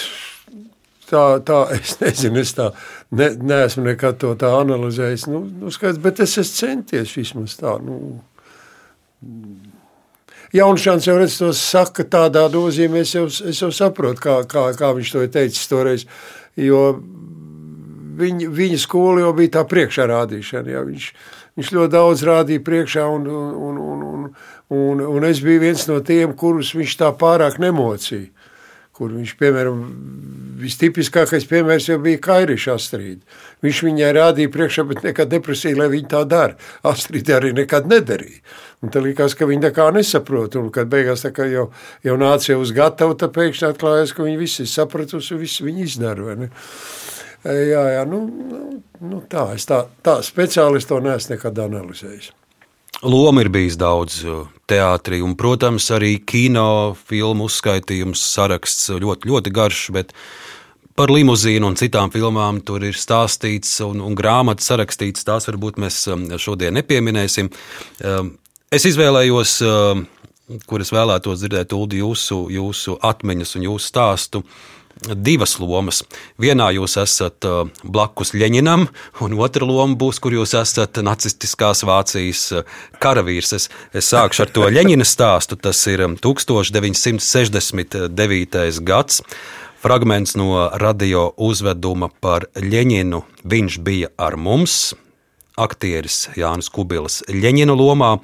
Tā, 1.10 1.24
tā 1.46 1.64
es 1.80 1.98
nezinu, 2.02 2.44
es 2.44 2.54
tā 2.58 2.70
ne, 3.12 3.32
neesmu 3.52 3.88
nekad 3.90 4.20
to 4.22 4.36
tā 4.40 4.52
analizējis. 4.60 5.26
Nu, 5.32 5.42
nu 5.50 5.74
skaidrs, 5.74 6.02
bet 6.04 6.22
es 6.26 6.38
esmu 6.38 6.60
centies 6.62 7.16
vismaz 7.18 7.58
tā. 7.60 7.78
Nu. 7.82 8.20
Jaunšāns 10.54 11.06
jau 11.06 11.18
redz 11.20 11.38
to 11.38 11.52
saka 11.54 12.06
tādā 12.10 12.48
nozīmē, 12.50 13.04
es 13.06 13.14
jau, 13.14 13.28
es 13.30 13.62
jau 13.62 13.70
saprotu, 13.74 14.22
kā, 14.24 14.40
kā, 14.50 14.70
kā 14.78 14.94
viņš 14.98 15.12
to 15.14 15.26
ir 15.26 15.34
teicis 15.34 15.70
toreiz, 15.70 16.06
jo 16.58 16.80
viņa, 18.20 18.50
viņa 18.56 18.80
skola 18.82 19.24
jau 19.24 19.34
bija 19.38 19.60
tā 19.60 19.66
priekšā 19.70 20.08
rādīšana. 20.10 20.74
Jā. 20.74 20.84
Viņš, 20.88 21.10
viņš 21.60 21.74
ļoti 21.76 21.94
daudz 21.94 22.26
rādīja 22.28 22.64
priekšā, 22.64 23.06
un, 23.12 23.28
un, 23.28 23.80
un, 23.84 24.04
un, 24.10 24.28
un, 24.72 25.08
un 25.20 25.28
es 25.28 25.44
biju 25.44 25.66
viens 25.68 25.88
no 25.92 26.00
tiem, 26.06 26.36
kurus 26.40 26.74
viņš 26.78 27.00
tā 27.02 27.12
pārāk 27.20 27.60
nemocīja. 27.62 28.32
Kur 29.00 29.14
viņš, 29.16 29.30
piemēram, 29.40 29.78
vistipiskākais 30.60 31.46
piemērs 31.48 31.86
jau 31.88 31.96
bija 32.04 32.20
Kairiša 32.20 32.74
Astrīda. 32.76 33.24
Viņš 33.64 33.78
viņai 33.86 34.10
rādīja 34.18 34.52
priekšā, 34.52 34.84
bet 34.90 35.06
nekad 35.08 35.32
neprasīja, 35.32 35.78
lai 35.80 35.88
viņa 35.94 36.10
tā 36.12 36.26
dara. 36.28 36.58
Astrīda 36.84 37.38
arī 37.38 37.54
nekad 37.56 37.88
nedarīja. 37.88 38.42
Un 38.84 38.92
tad 38.92 39.08
likās, 39.08 39.38
ka 39.40 39.48
viņa 39.48 39.70
tā 39.70 39.72
kā 39.78 39.88
nesaprot. 39.96 40.60
Un 40.60 40.68
kad 40.76 40.92
beigās 40.92 41.24
tā 41.24 41.32
kā 41.36 41.48
jau, 41.48 41.70
jau 42.04 42.20
nāca 42.20 42.60
uz 42.60 42.76
gatavu, 42.76 43.16
tad 43.20 43.32
pēkšņi 43.40 43.70
atklājās, 43.70 44.12
ka 44.16 44.28
viņa 44.28 44.42
visi 44.44 44.68
sapratusi 44.68 45.36
un 45.38 45.44
visi 45.48 45.64
viņa 45.70 45.88
izdara, 45.88 46.28
vai 46.28 46.38
ne? 46.44 46.52
Jā, 47.46 47.84
jā 47.96 48.04
nu, 48.10 48.26
nu, 48.28 48.82
nu 49.06 49.22
tā, 49.32 49.54
es 49.56 49.68
tā, 49.70 49.86
tā 50.04 50.20
speciālisti 50.26 50.92
to 50.92 51.00
neesmu 51.04 51.36
nekad 51.36 51.64
analizējis. 51.70 52.34
Loma 53.00 53.46
ir 53.46 53.48
bijis 53.54 53.78
daudz 53.80 54.26
teātrī, 54.68 55.22
un, 55.24 55.38
protams, 55.40 55.86
arī 55.96 56.18
kino 56.28 56.98
filmu 57.08 57.48
uzskaitījums 57.48 58.26
saraksts 58.34 58.90
ļoti, 58.92 59.30
ļoti 59.30 59.54
garš, 59.56 59.84
bet 59.96 60.12
par 61.00 61.14
limuzīnu 61.16 61.64
un 61.64 61.78
citām 61.80 62.12
filmām 62.12 62.60
tur 62.68 62.84
ir 62.84 62.98
stāstīts 63.00 63.78
un, 63.86 64.02
un 64.04 64.18
grāmatas 64.20 64.68
sarakstīts. 64.68 65.24
Tās 65.24 65.48
varbūt 65.48 65.80
mēs 65.80 66.02
šodien 66.44 66.76
nepieminēsim. 66.76 67.48
Es 68.70 68.88
izvēlējos, 68.90 69.54
kuras 70.68 70.92
vēlētos 70.92 71.40
dzirdēt, 71.40 71.78
Ulu, 71.78 72.02
jūsu, 72.02 72.42
jūsu 72.52 72.98
atmiņas 73.00 73.56
un 73.56 73.70
jūsu 73.70 73.94
stāstu 73.94 74.44
divas 75.08 75.60
lomas. 75.60 76.04
Vienā 76.40 76.72
jūs 76.76 76.98
esat 77.00 77.46
uh, 77.48 77.68
blakus 77.84 78.34
Ļeņinam, 78.36 78.88
un 79.24 79.34
otra 79.40 79.66
loma 79.68 79.96
būs, 80.00 80.20
kur 80.22 80.34
jūs 80.36 80.54
esat 80.60 80.98
nacistiskās 81.06 81.84
Vācijas 81.88 82.52
uh, 82.54 82.64
karavīrs. 83.02 83.54
Es, 83.56 83.70
es 83.94 84.06
sākšu 84.12 84.42
ar 84.46 84.50
to 84.56 84.62
Ļeņina 84.70 85.06
stāstu. 85.08 85.56
Tas 85.60 85.88
ir 85.92 86.00
um, 86.06 86.16
1969. 86.20 88.84
gads. 88.84 89.22
Fragments 89.80 90.36
no 90.36 90.70
radio 90.76 91.34
uzveduma 91.40 92.10
par 92.20 92.46
Ļeņinu. 92.60 93.24
Viņš 93.48 93.80
bija 93.86 94.08
ar 94.20 94.36
mums, 94.36 94.94
aktieris 95.56 96.28
Jānis 96.36 96.70
Kubils 96.72 97.24
Ļeņina 97.32 97.74
lomā. 97.80 98.20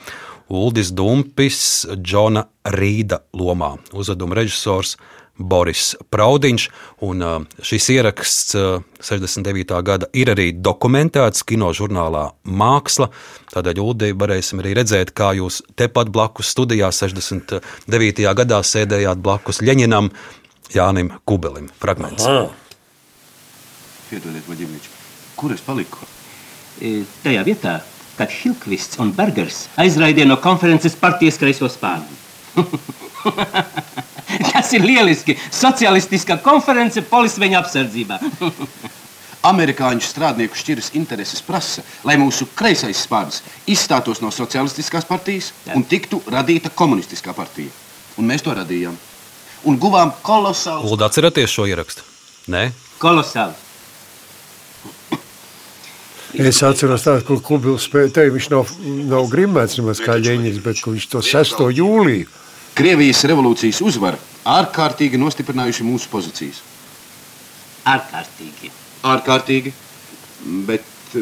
Uldis 0.45 0.93
Dumpis, 0.93 1.89
Džona 1.95 2.45
Rīda 2.69 3.17
lomā. 3.33 3.81
Uzveduma 3.97 4.35
režisors 4.37 4.93
Boris 5.37 5.93
Praudiņš. 6.11 6.65
Un 7.05 7.23
šis 7.63 7.89
ieraksts 7.95 8.55
69. 8.55 9.75
gada 9.85 10.09
ir 10.15 10.31
arī 10.31 10.49
dokumentēts 10.55 11.45
kino 11.47 11.71
žurnālā 11.75 12.27
Māksla. 12.45 13.09
Tādēļ, 13.53 13.81
Uldi, 13.83 14.11
varēsim 14.17 14.63
arī 14.63 14.75
redzēt, 14.79 15.13
kā 15.15 15.33
jūs 15.37 15.61
tepat 15.79 16.11
blakus 16.13 16.51
studijā 16.55 16.91
69. 16.95 18.27
gadā 18.41 18.61
sēdējāt 18.63 19.23
blakus 19.23 19.61
Ļeņinam, 19.65 20.11
Jānim 20.75 21.11
Kubelim. 21.27 21.69
Fragments. 21.79 22.25
Piedodiet, 24.05 24.45
Vaģivič, 24.47 24.89
kur 25.35 25.53
es 25.55 25.63
paliku? 25.65 26.05
E, 26.77 27.01
tajā 27.23 27.41
vietā, 27.47 27.79
kad 28.15 28.31
Hilkvists 28.31 28.99
un 29.01 29.11
Bergers 29.15 29.65
aizraidīja 29.81 30.27
no 30.29 30.37
konferences 30.43 30.95
partijas 30.99 31.39
kreiso 31.41 31.69
spārnu. 31.71 32.21
Tas 34.51 34.73
ir 34.75 34.85
lieliski! 34.85 35.37
Socialistiskā 35.53 36.37
konference 36.43 37.03
polisveņa 37.09 37.61
apsardzībā. 37.61 38.19
Amerikāņu 39.51 40.01
strādnieku 40.01 40.57
šķiras 40.57 40.91
intereses 40.97 41.43
prasa, 41.45 41.83
lai 42.07 42.15
mūsu 42.17 42.47
kreisais 42.57 43.03
spārns 43.05 43.43
izstātos 43.69 44.23
no 44.23 44.31
socialistiskās 44.33 45.05
partijas 45.05 45.51
un 45.75 45.85
tiktu 45.85 46.23
radīta 46.33 46.71
komunistiskā 46.73 47.35
partija. 47.37 47.69
Un 48.17 48.25
mēs 48.31 48.45
to 48.45 48.55
radījām. 48.57 48.95
Un 49.69 49.77
guvām 49.81 50.15
kolosālu. 50.25 50.87
Lūdzu, 50.89 51.05
atcerieties 51.05 51.53
šo 51.53 51.67
ierakstu. 51.69 52.05
Nē, 52.53 52.69
kolosāli. 53.01 53.53
Es 56.35 56.59
atceros, 56.67 57.05
tādu, 57.05 57.23
kur 57.29 57.39
Kubils 57.45 57.85
spēlēja. 57.87 58.33
Viņš 58.33 58.47
nav, 58.51 58.71
nav 59.07 59.29
grimēts 59.31 59.77
nemaz 59.79 60.01
kā 60.03 60.17
ģēņģis, 60.19 60.57
bet 60.65 60.81
viņš 60.83 61.05
to 61.13 61.21
6. 61.23 61.61
jūliju. 61.77 62.27
Krievijas 62.75 63.21
revolūcijas 63.29 63.77
uzvara 63.87 64.17
ārkārtīgi 64.51 65.15
nostiprinājuši 65.15 65.85
mūsu 65.87 66.09
pozīcijas. 66.11 66.57
Ārkārtīgi. 67.87 68.71
Ārkārtīgi, 69.05 69.71
bet. 70.67 71.15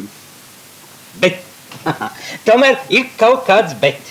Bet. 1.21 1.43
Tomēr 2.47 2.79
ir 2.89 3.05
kaut 3.19 3.45
kāds 3.45 3.75
bet. 3.81 4.01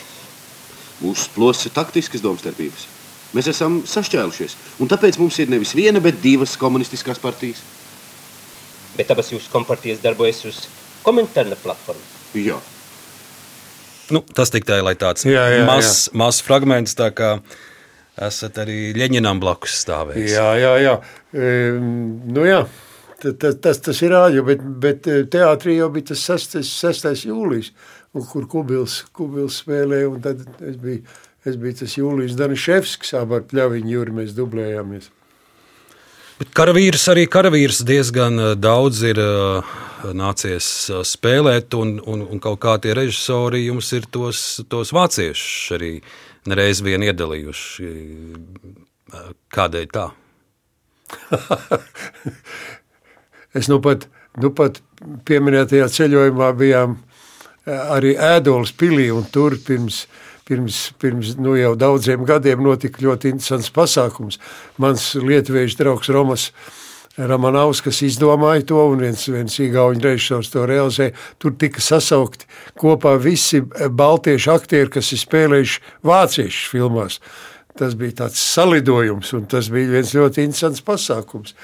Mūsu 1.03 1.33
plosas 1.35 1.67
ir 1.67 1.75
taktiskas 1.75 2.23
domstarpības. 2.23 2.87
Mēs 3.35 3.49
esam 3.51 3.81
sašķēlušies, 3.89 4.55
un 4.85 4.91
tāpēc 4.93 5.19
mums 5.19 5.39
ir 5.43 5.51
nevis 5.51 5.73
viena, 5.75 6.03
bet 6.05 6.21
divas 6.23 6.55
komunistiskās 6.61 7.19
partijas. 7.19 7.65
Bet 8.95 9.11
abas 9.11 9.33
jūsu 9.33 9.51
kompartijas 9.51 10.03
darbojas 10.05 10.45
uz 10.47 10.63
komentāra 11.03 11.57
platformu. 11.59 12.05
Jā. 12.39 12.61
Nu, 14.11 14.23
tas 14.35 14.51
tikai 14.53 14.81
lai 14.83 14.95
tāds 14.99 15.27
Jā, 15.29 15.45
jā, 15.53 15.67
mazs 15.69 16.09
maz 16.17 16.41
fragments, 16.45 16.97
tā 16.99 17.13
kā 17.15 17.37
esat 18.21 18.59
arī 18.65 18.93
Ļeņinām 18.97 19.41
blakus 19.41 19.79
stāvējis. 19.85 20.35
Jā, 20.35 20.49
jā, 20.61 20.73
jā. 20.83 20.97
E, 21.33 21.53
nu 21.79 22.47
jā. 22.49 22.65
Tas, 23.23 23.55
tas, 23.63 23.79
tas, 23.79 23.99
ir 24.03 24.11
rādio, 24.11 24.43
bet, 24.43 24.63
bet 24.83 25.07
teātrī 25.31 25.77
jau 25.77 25.87
bija 25.95 26.11
tas 26.11 26.25
6. 26.27 26.59
6. 26.67 27.27
jūlijas, 27.29 27.71
kur 28.33 28.49
Kubils, 28.51 29.05
Kubils 29.15 29.61
spēlēja, 29.63 30.11
tad 30.25 30.43
es 30.67 30.79
biju, 30.83 31.05
es 31.47 31.59
biju 31.63 31.79
tas 31.85 31.95
Jūlijas 32.01 32.35
Daniševskis, 32.39 33.15
ar 33.19 33.47
pļaviņu 33.47 33.95
jūri 33.95 34.17
mēs 34.19 34.35
dublējāmies. 34.35 35.07
Bet 36.43 36.51
karavīrs 36.59 37.05
arī 37.13 37.29
karavīrs 37.31 37.85
diezgan 37.87 38.43
eh, 38.43 38.53
daudz 38.59 39.05
ir 39.07 39.21
uh, 39.23 39.75
nācies 40.17 40.67
spēlēt, 41.07 41.75
un, 41.79 41.97
un, 42.09 42.25
un 42.27 42.43
kaut 42.43 42.61
kā 42.63 42.77
tie 42.83 42.95
režisori 42.97 43.67
jums 43.67 43.93
ir 43.97 44.09
tos, 44.13 44.63
tos 44.71 44.93
vāciešus 44.95 45.77
arī 45.79 45.93
nereiz 46.51 46.83
vien 46.85 47.05
iedalījuši. 47.07 47.93
Kādēļ 49.53 49.87
tā? 49.93 50.09
es 53.59 53.69
nu 53.69 53.79
pat, 53.85 54.09
nu 54.41 54.53
pat 54.57 54.81
pieminētajā 55.29 55.91
ceļojumā 55.93 56.53
bijām 56.59 56.97
arī 57.67 58.17
Ēdolas 58.17 58.73
pilī, 58.75 59.11
un 59.15 59.27
tur 59.31 59.55
pirms, 59.67 60.07
pirms, 60.49 60.79
pirms 60.99 61.37
nu 61.39 61.55
jau 61.59 61.75
daudziem 61.79 62.25
gadiem 62.27 62.63
notika 62.65 63.05
ļoti 63.05 63.35
interesants 63.35 63.71
pasākums. 63.75 64.41
Mans 64.83 65.13
lietuviešu 65.21 65.79
draugs 65.79 66.11
Romas 66.13 66.51
Ramanauskas 67.21 68.01
izdomāja 68.07 68.65
to, 68.71 68.81
un 68.95 69.03
viens, 69.05 69.27
viens 69.29 69.59
īgauņu 69.61 70.01
režisors 70.01 70.49
to 70.53 70.65
realizēja. 70.69 71.13
Tur 71.43 71.53
tika 71.61 71.83
sasaukti 71.85 72.49
kopā 72.81 73.19
visi 73.21 73.61
baltiešu 73.63 74.55
aktieri, 74.55 74.91
kas 74.95 75.13
ir 75.13 75.21
spēlējuši 75.21 75.83
vāciešu 76.09 76.71
filmās. 76.73 77.21
Tas 77.77 77.95
bija 77.97 78.25
tāds 78.25 78.41
salidojums, 78.41 79.33
un 79.37 79.47
tas 79.49 79.71
bija 79.73 79.95
viens 79.95 80.13
ļoti 80.17 80.45
interesants 80.45 80.85
pasākums. 80.85 81.55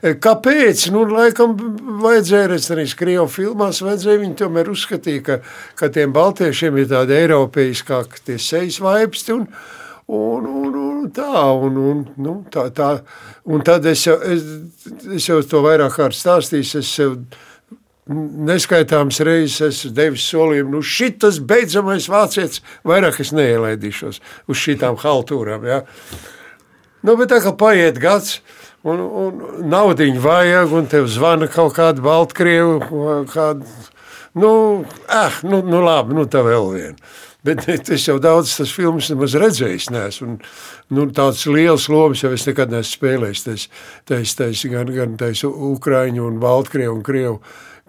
Kāpēc? 0.00 0.86
Nu, 0.94 1.02
laikam, 1.10 1.56
vajadzēja 2.02 2.52
redzēt, 2.54 2.94
Krievu 2.98 3.26
filmās, 3.30 3.82
vajadzēja 3.84 4.22
viņi 4.22 4.38
tomēr 4.38 4.70
uzskatīja, 4.72 5.24
ka, 5.26 5.40
ka 5.76 5.90
tiem 5.92 6.14
baltiešiem 6.14 6.78
ir 6.80 6.88
tādi 6.90 7.18
eiropeiskāki 7.18 8.22
tie 8.30 8.38
sejas 8.40 8.78
vaipsti, 8.82 9.36
un, 9.36 9.48
un, 10.10 10.46
un, 10.46 10.80
un 10.80 11.10
tā, 11.14 11.44
un, 11.66 11.76
un, 11.90 12.02
nu, 12.18 12.34
tā, 12.50 12.66
tā. 12.74 12.90
Un 13.50 13.62
tad 13.66 13.86
es 13.86 14.02
jau, 14.06 14.16
es, 14.26 14.42
es 15.14 15.28
jau 15.28 15.38
to 15.46 15.62
vairāk 15.64 15.94
kārt 15.98 16.18
stāstīju, 16.18 16.66
es 16.80 16.90
sev 16.90 17.16
neskaitāms 18.10 19.20
reizes 19.22 19.60
esmu 19.68 19.92
devis 19.94 20.24
solījumu, 20.32 20.72
nu 20.74 20.82
šitas 20.82 21.38
beidzamais 21.46 22.08
vācietis, 22.10 22.64
vairāk 22.86 23.20
es 23.22 23.30
neielaidīšos 23.36 24.18
uz 24.50 24.58
šitām 24.58 24.98
haltūrām, 24.98 25.66
ja. 25.68 25.84
Nu, 27.06 27.14
bet 27.16 27.30
tā 27.30 27.38
kā 27.44 27.54
paiet 27.56 28.00
gads, 28.02 28.40
un, 28.82 28.98
un 29.00 29.40
naudiņu 29.70 30.24
vajag, 30.24 30.74
un 30.74 30.90
tev 30.90 31.06
zvana 31.12 31.48
kaut 31.52 31.76
kāda 31.78 32.02
Baltkrievu, 32.04 33.24
kāda, 33.30 33.78
nu, 34.34 34.52
ah, 35.06 35.40
nu, 35.46 35.62
nu 35.64 35.84
labi, 35.84 36.18
nu 36.18 36.26
tā 36.30 36.42
vēl 36.46 36.70
viena. 36.74 37.12
Bet 37.46 37.64
es 37.68 38.04
jau 38.04 38.18
daudz 38.20 38.52
tas 38.58 38.72
filmas 38.76 39.08
nemaz 39.12 39.34
redzējis 39.40 39.88
neesmu. 39.94 40.28
Un, 40.28 40.38
nu, 40.92 41.06
tāds 41.16 41.46
liels 41.48 41.88
lomas 41.92 42.24
jau 42.24 42.32
es 42.36 42.44
nekad 42.48 42.72
neesmu 42.74 42.98
spēlējis. 42.98 43.44
Tas, 43.46 43.66
tas, 44.10 44.36
tas, 44.36 44.64
gan 44.72 44.92
gan 44.92 45.16
tas 45.20 45.44
Ukraiņu 45.46 46.26
un 46.28 46.40
Baltkrievu 46.42 46.98
un 46.98 47.04
Krievu 47.06 47.40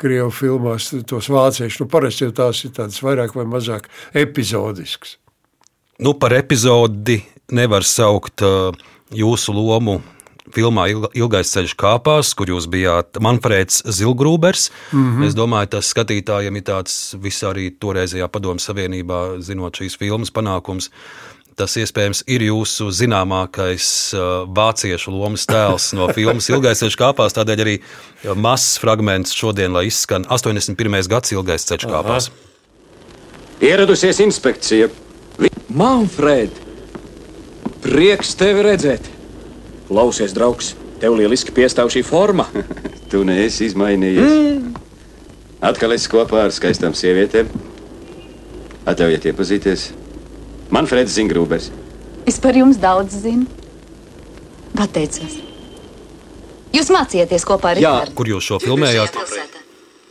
Krievu 0.01 0.31
filmās, 0.33 0.89
tos 1.05 1.27
vāciešu. 1.29 1.83
Nu, 1.83 1.89
parasti 1.91 2.25
jau 2.25 2.33
tās 2.33 2.63
ir 2.65 2.73
tādas 2.73 3.01
vairāk 3.05 3.35
vai 3.37 3.45
mazāk 3.49 3.85
epizodiskas. 4.17 5.17
Nu, 6.01 6.15
par 6.17 6.33
epizodi 6.33 7.19
nevar 7.53 7.85
saukt 7.85 8.41
uh, 8.41 8.71
jūsu 9.13 9.53
lomu 9.53 9.99
filmā 10.55 10.87
Ilgais 10.91 11.51
ceļš 11.53 11.75
kāpās, 11.79 12.33
kur 12.37 12.51
jūs 12.53 12.67
bijāt 12.71 13.19
Manfrēds 13.23 13.83
Zilgrūbers. 13.85 14.69
Mm 14.91 15.07
-hmm. 15.07 15.27
Es 15.27 15.35
domāju, 15.35 15.73
tas 15.77 15.93
skatītājiem 15.93 16.57
ir 16.57 16.63
tāds 16.63 17.15
visā 17.15 17.51
arī 17.53 17.71
toreizējā 17.71 18.27
padomu 18.27 18.59
savienībā, 18.59 19.41
zinot 19.41 19.77
šīs 19.77 19.97
filmas 19.97 20.31
panākums. 20.31 20.89
Tas 21.55 21.75
iespējams 21.77 22.23
ir 22.31 22.41
jūsu 22.41 22.87
zināmākais 22.95 24.15
uh, 24.15 24.47
vāciešu 24.47 25.11
lomas 25.11 25.45
tēls 25.45 25.91
no 25.93 26.07
filmas 26.15 26.49
Ilgais 26.53 26.79
ceļš 26.79 26.97
kāpās. 26.97 27.35
Tādēļ 27.35 27.61
arī 27.61 27.75
mazs 28.35 28.79
fragments 28.79 29.35
šodien, 29.35 29.73
lai 29.73 29.85
izskan 29.85 30.25
81. 30.29 31.07
gads 31.11 31.31
Ilgais 31.31 31.67
ceļš 31.67 31.87
kāpās. 31.91 32.31
Ieradusies 33.61 34.19
inspekcija. 34.19 34.89
Manfred, 35.69 36.49
prieks 37.83 38.33
tevi 38.35 38.63
redzēt! 38.65 39.20
Klausies, 39.91 40.31
draugs, 40.31 40.69
tev 41.01 41.17
lieliski 41.19 41.51
piestāv 41.51 41.89
šī 41.91 41.99
forma. 42.07 42.45
tu 43.11 43.25
neesi 43.27 43.67
izmainījies. 43.67 44.31
Mm. 44.31 44.69
Atkal 45.67 45.91
esi 45.97 46.07
kopā 46.09 46.45
ar 46.45 46.53
skaistām 46.55 46.95
sievietēm. 46.95 47.49
Atļaujiet 48.87 49.27
iepazīties. 49.33 49.89
Manfreds 50.71 51.17
Zingrūbers. 51.17 51.67
Es 52.29 52.39
par 52.39 52.55
jums 52.55 52.79
daudz 52.79 53.17
zinu. 53.25 53.43
Pateicos. 54.77 55.41
Jūs 56.71 56.87
mācījāties 56.95 57.43
kopā 57.45 57.73
ar 57.73 57.81
Rīgārdu? 57.81 58.15
Kur 58.15 58.31
jūs 58.31 58.47
šo 58.47 58.61
filmējāt? 58.63 59.19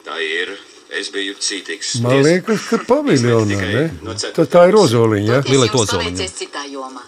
Tā 0.05 0.19
ir. 0.27 0.53
Es 1.01 1.09
biju 1.15 1.39
cītīgs. 1.41 1.95
Man 2.05 2.21
liekas, 2.27 2.67
ka 2.69 2.83
paviljonā, 2.85 3.61
ne? 3.63 3.87
Tā, 4.37 4.45
tā 4.45 4.67
ir 4.69 4.77
ozoliņa, 4.77 5.39
ja? 5.39 5.41
Lielai 5.49 5.71
ozoliņa. 5.73 6.29
citā 6.37 6.67
jomā. 6.69 7.07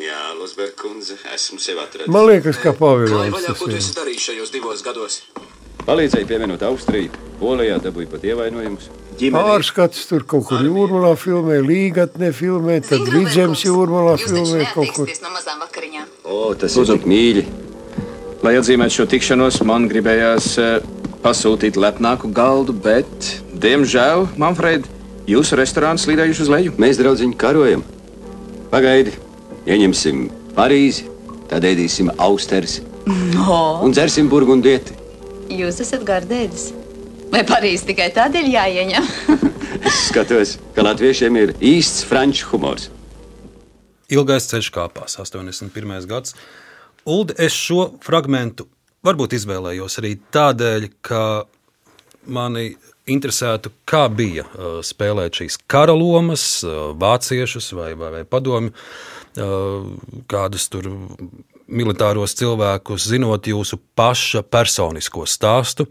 Jā, 0.00 0.20
Losberg 0.38 0.72
kundze, 0.80 1.18
esmu 1.34 1.58
sev 1.60 1.80
atradis. 1.82 2.08
Man 2.08 2.24
liekas, 2.24 2.56
ka 2.62 2.72
Pāvils 2.72 3.12
Klāj 3.12 3.32
vaļā, 3.34 3.52
ko 3.58 3.66
tu 3.68 3.76
esi 3.76 3.92
darījis 3.98 4.28
šajos 4.30 4.52
divos 4.54 4.84
gados? 4.86 5.18
Palīdzēja 5.84 6.28
pievienot 6.28 6.64
Austriju, 6.64 7.12
Polijā 7.40 7.76
dabūja 7.84 8.08
pat 8.14 8.24
ievainojumus. 8.30 8.88
Pārskats 9.34 10.06
tur 10.08 10.24
kaut 10.28 10.46
kur 10.48 10.64
jūrmalā 10.64 11.12
filmē, 11.20 11.58
līgatnē 11.66 12.32
filmē, 12.36 12.78
tad 12.88 13.12
vidzemes 13.12 13.66
jūrmalā 13.66 14.16
filmē 14.22 14.70
kaut 14.72 14.94
kur. 14.96 15.12
no 15.20 15.34
mazām 15.34 15.60
vakariņām. 15.66 16.08
O, 16.24 16.42
tas 16.56 16.76
ir 16.80 16.88
tik 16.88 17.04
mīļi. 17.12 17.44
Lai 18.40 18.56
atzīmētu 18.56 18.96
šo 18.96 19.08
tikšanos, 19.12 19.60
man 19.68 19.88
gribējās 19.90 20.52
eh, 20.64 20.90
pasūtīt 21.20 21.76
lepnāku 21.76 22.32
galdu, 22.32 22.72
bet, 22.72 23.34
diemžēl, 23.52 24.30
Manfred, 24.40 24.88
jūsu 25.28 25.60
restorāns 25.60 26.08
slīdējuši 26.08 26.46
uz 26.46 26.54
leju. 26.56 26.78
Mēs, 26.80 27.00
draugiņ, 27.02 27.36
karojam. 27.36 27.84
Pagaidi, 28.72 29.12
ieņemsim 29.68 30.28
Parīzi, 30.56 31.06
tad 31.50 31.64
ēdīsim 31.68 32.12
austeres 32.18 32.80
No, 33.34 33.80
un 33.82 33.92
dzersim 33.94 34.28
burgundieti. 34.30 34.94
jūs 35.50 35.80
esat 35.82 36.04
gardēdis. 36.06 36.68
Vai 37.32 37.40
Parīzi 37.46 37.88
tikai 37.90 38.10
tādēļ 38.14 38.50
jāieņem? 38.56 39.10
Es 39.80 39.96
skatos, 40.10 40.56
ka 40.76 40.82
latviešiem 40.84 41.36
ir 41.40 41.52
īsts 41.64 42.02
franču 42.04 42.50
humors. 42.50 42.90
Ilgais 44.12 44.48
ceļš 44.50 44.68
kāpās, 44.74 45.14
81. 45.22 46.04
gads. 46.10 46.34
Uldi, 47.08 47.32
es 47.40 47.54
šo 47.56 47.86
fragment 48.04 48.60
varbūt 49.06 49.38
izvēlējos 49.38 49.96
arī 50.02 50.16
tādēļ, 50.34 50.88
ka 51.06 51.22
mani 52.28 52.74
interesētu, 53.10 53.72
kā 53.88 54.04
bija 54.12 54.44
uh, 54.50 54.82
spēlēt 54.84 55.40
šīs 55.40 55.56
kara 55.70 55.94
lomas, 55.96 56.44
uh, 56.66 56.90
vāciešus 57.00 57.72
vai, 57.78 57.94
vai, 57.98 58.10
vai 58.18 58.24
padomju, 58.28 58.74
kādus 60.30 60.68
tur 60.72 60.88
militāros 61.70 62.34
cilvēkus, 62.38 63.06
zinot 63.12 63.46
jūsu 63.46 63.78
paša 63.98 64.42
personisko 64.42 65.26
stāstu, 65.28 65.86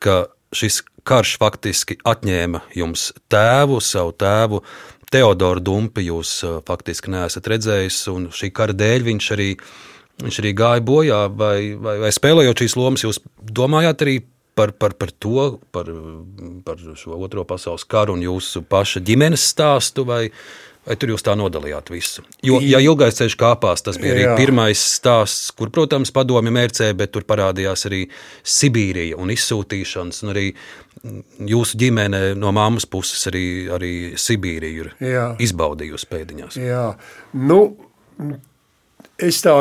ka 0.00 0.30
šis 0.56 0.80
karš 1.06 1.36
faktiski 1.40 1.98
atņēma 2.06 2.64
jums 2.76 3.10
tēvu, 3.32 3.80
savu 3.84 4.14
tēvu. 4.16 4.64
Teodoru 5.10 5.62
Dumpi 5.64 6.04
jūs 6.06 6.36
uh, 6.46 6.58
faktiski 6.66 7.10
neesat 7.10 7.48
redzējis, 7.50 8.02
un 8.12 8.28
šī 8.34 8.52
kara 8.54 8.76
dēļ 8.78 9.06
viņš 9.08 9.30
arī, 9.34 9.48
viņš 10.22 10.36
arī 10.42 10.52
gāja 10.54 10.84
bojā. 10.86 11.24
Vai, 11.34 11.72
vai, 11.74 11.96
vai 12.04 12.12
spēlējot 12.14 12.62
šīs 12.62 12.76
lomas, 12.78 13.02
jūs 13.02 13.18
domājāt 13.42 14.04
arī 14.06 14.16
par, 14.54 14.70
par, 14.78 14.94
par 14.94 15.10
to, 15.10 15.58
par, 15.74 15.90
par 16.66 16.78
šo 16.98 17.18
otro 17.18 17.42
pasaules 17.48 17.86
karu 17.90 18.14
un 18.14 18.22
jūsu 18.22 18.62
paša 18.70 19.02
ģimenes 19.02 19.48
stāstu, 19.50 20.06
vai, 20.06 20.28
vai 20.86 20.96
tur 21.00 21.12
jūs 21.14 21.24
tā 21.26 21.34
nodalījāt 21.38 21.90
visu? 21.92 22.24
Jo, 22.46 22.60
ja 22.64 22.80
ilgais 22.82 23.18
ceļš 23.18 23.36
kāpās, 23.40 23.84
tas 23.86 23.98
bija 24.00 24.14
arī 24.16 24.24
Jā. 24.24 24.36
pirmais 24.38 24.82
stāsts, 24.96 25.50
kur, 25.56 25.72
protams, 25.74 26.12
padomju 26.14 26.52
mērcē, 26.56 26.90
bet 26.98 27.12
tur 27.14 27.26
parādījās 27.28 27.86
arī 27.90 28.04
Sibīrija 28.56 29.18
un 29.20 29.32
izsūtīšanas, 29.34 30.22
un 30.24 30.34
arī 30.34 30.46
jūsu 31.50 31.80
ģimene 31.80 32.22
no 32.38 32.52
mammas 32.56 32.88
puses 32.90 33.22
arī, 33.30 33.46
arī 33.72 33.94
Sibīriju 34.20 34.86
ir 34.86 34.92
Jā. 35.04 35.26
izbaudījusi 35.42 36.10
pēdiņās. 36.10 36.60
Jā, 36.60 36.86
nu, 37.48 37.60
es 39.22 39.40
tā 39.44 39.54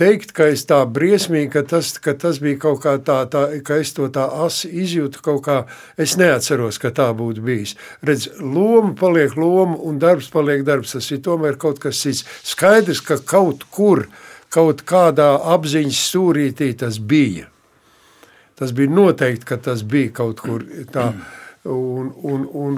teikt, 0.00 0.32
ka 0.36 0.48
es 0.52 0.64
tā 0.68 0.78
briesmīgi, 0.88 1.50
ka 1.52 1.62
tas, 1.68 1.92
ka 2.02 2.14
tas 2.18 2.40
bija 2.42 2.58
kaut 2.64 2.80
kā 2.84 2.96
tā, 3.04 3.18
tā, 3.30 3.44
ka 3.66 3.78
es 3.82 3.92
to 3.96 4.08
tā 4.12 4.24
asi 4.46 4.70
izjūtu 4.84 5.22
kaut 5.24 5.42
kā, 5.46 5.56
es 6.00 6.16
neatceros, 6.20 6.80
ka 6.82 6.92
tā 6.96 7.10
būtu 7.16 7.44
bijis. 7.44 7.76
Redz, 8.06 8.28
loma 8.40 8.94
paliek 8.98 9.36
loma 9.38 9.76
un 9.86 10.00
darbs 10.02 10.30
paliek 10.32 10.64
darbs, 10.66 10.96
tas 10.96 11.10
ir 11.12 11.22
tomēr 11.26 11.58
kaut 11.60 11.80
kas 11.82 12.00
cits. 12.02 12.24
Skaidrs, 12.46 13.02
ka 13.04 13.20
kaut 13.20 13.66
kur, 13.70 14.06
kaut 14.52 14.82
kādā 14.88 15.34
apziņas 15.54 16.02
stūrītī 16.10 16.72
tas 16.80 16.98
bija. 16.98 17.50
Tas 18.56 18.72
bija 18.72 18.88
noteikti, 18.88 19.44
ka 19.44 19.60
tas 19.60 19.84
bija 19.84 20.14
kaut 20.22 20.40
kur 20.44 20.64
tā. 20.92 21.10
Un, 21.66 22.12
un, 22.22 22.42
un, 22.54 22.76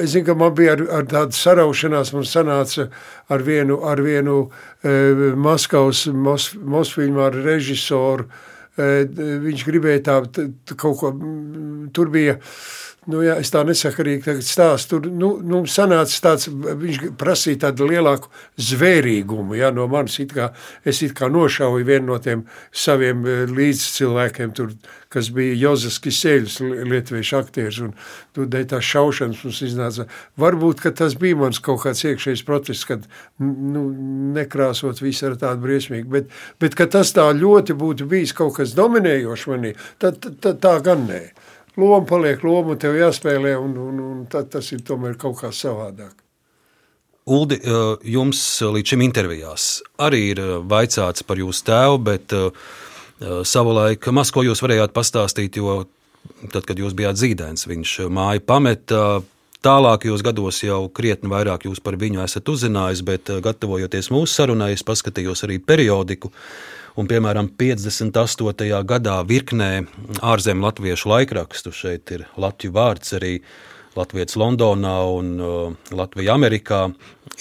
es 0.00 0.12
zinu, 0.14 0.26
ka 0.26 0.36
man 0.38 0.54
bija 0.56 0.76
ar, 0.76 0.84
ar 0.98 1.08
tādu 1.10 1.36
saraušanās, 1.36 2.12
man 2.16 2.26
sanāca 2.28 2.88
ar 3.32 3.44
vienu, 3.46 3.80
ar 3.88 4.02
vienu 4.04 4.38
e, 4.82 4.94
Maskavas 5.36 6.06
Mos, 6.12 6.52
Mosfilmu 6.54 7.22
ar 7.24 7.36
režisoru. 7.44 8.28
E, 8.76 9.04
viņš 9.46 9.66
gribēja 9.68 10.04
tā, 10.08 10.18
t, 10.32 10.46
t, 10.64 10.76
kaut 10.80 11.00
ko, 11.00 11.12
tur 11.92 12.12
bija, 12.12 12.38
nu 13.10 13.22
jā, 13.24 13.34
es 13.42 13.50
tā 13.50 13.64
nesakarīgi 13.66 14.22
tagad 14.22 14.46
stāstu, 14.46 15.00
tur, 15.00 15.10
nu, 15.10 15.32
nu, 15.42 15.62
sanāca 15.70 16.18
tāds, 16.22 16.46
viņš 16.48 17.00
prasīja 17.18 17.64
tādu 17.66 17.88
lielāku 17.90 18.30
zvērīgumu, 18.62 19.56
jā, 19.58 19.72
no 19.74 19.88
manis 19.90 20.20
it 20.22 20.34
kā, 20.36 20.52
es 20.86 21.02
it 21.02 21.16
kā 21.18 21.26
nošauju 21.32 21.86
vienu 21.88 22.12
no 22.12 22.18
tiem 22.22 22.44
saviem 22.70 23.24
e, 23.26 23.36
līdzcilvēkiem 23.50 24.54
tur, 24.54 24.76
kas 25.12 25.32
bija 25.34 25.58
Jozas 25.58 25.98
Kiseļs, 26.02 26.60
lietuviešu 26.62 27.40
aktieris, 27.40 27.80
un 27.84 27.92
tur 28.36 28.46
dēļ 28.52 28.68
tā 28.70 28.78
šaušanas 28.86 29.42
mums 29.44 29.60
iznāca. 29.66 30.06
Varbūt, 30.40 30.80
ka 30.86 30.94
tas 31.02 31.18
bija 31.18 31.40
mans 31.42 31.60
kaut 31.64 31.82
kāds 31.82 32.04
iekšējs 32.06 32.46
protests, 32.48 32.86
kad 32.88 33.04
nu, 33.42 33.88
nekrāsot 34.38 35.02
visu 35.02 35.26
ar 35.28 35.40
tādu 35.42 35.66
briesmīgu, 35.66 36.08
bet, 36.12 36.30
bet 36.62 36.78
ka 36.78 36.86
tas 36.86 37.12
tā 37.16 37.26
ļoti 37.34 37.76
būtu 37.76 38.06
bijis 38.08 38.32
kaut 38.38 38.60
kas 38.60 38.76
dominējošs 38.78 39.48
manī, 39.50 39.74
tad, 40.00 40.22
tad 40.22 40.62
tā 40.62 40.78
gan 40.86 41.10
nē. 41.10 41.24
Loma 41.76 42.02
paliek 42.04 42.42
loma, 42.44 42.76
tev 42.76 42.98
jāspēlē, 42.98 43.54
un, 43.56 43.78
un, 43.80 44.00
un 44.04 44.26
tas 44.28 44.66
ir 44.74 44.82
tomēr 44.84 45.16
kaut 45.20 45.38
kā 45.40 45.48
savādāk. 45.56 46.18
Uldi, 47.32 47.60
eh, 47.62 47.80
jums 48.10 48.40
līdz 48.66 48.92
šim 48.92 49.04
intervijās 49.06 49.66
arī 50.02 50.22
ir 50.32 50.40
eh, 50.42 50.54
vaicāts 50.66 51.22
par 51.22 51.38
jūsu 51.38 51.64
tēvu, 51.68 52.00
bet 52.02 52.34
eh, 52.34 52.64
savulaik 53.46 54.08
maz 54.10 54.32
ko 54.34 54.42
jūs 54.42 54.62
varējāt 54.64 54.90
pastāstīt, 54.96 55.60
jo 55.60 55.84
tad, 56.50 56.64
kad 56.66 56.78
jūs 56.78 56.96
bijāt 56.98 57.20
zīdainis, 57.20 57.68
viņš 57.70 58.00
māju 58.10 58.42
pameta. 58.46 59.04
Tālākajos 59.62 60.24
gados 60.26 60.56
jau 60.64 60.88
krietni 60.90 61.30
vairāk 61.30 61.68
jūs 61.68 61.78
par 61.78 61.94
viņu 61.94 62.24
esat 62.24 62.48
uzzinājis, 62.50 63.04
bet 63.06 63.30
gatavojoties 63.44 64.10
mūsu 64.10 64.34
sarunai, 64.34 64.72
es 64.74 64.82
paskatījos 64.82 65.44
arī 65.46 65.60
periodiku. 65.62 66.32
Un, 66.92 67.08
piemēram, 67.08 67.48
58. 67.56 68.68
gadā 68.84 69.14
virknē 69.24 69.70
ārzemju 70.20 70.66
latviešu 70.66 71.08
laikrakstu 71.08 71.72
šeit 71.72 72.12
ir 72.12 72.26
Latvijas 72.36 72.74
vārds 72.76 73.14
arī 73.16 73.32
Latvijas 73.96 74.36
Londonā 74.40 74.98
un 75.12 75.32
uh, 75.40 75.72
Latvijā 75.92 76.36
Amerikā 76.36 76.84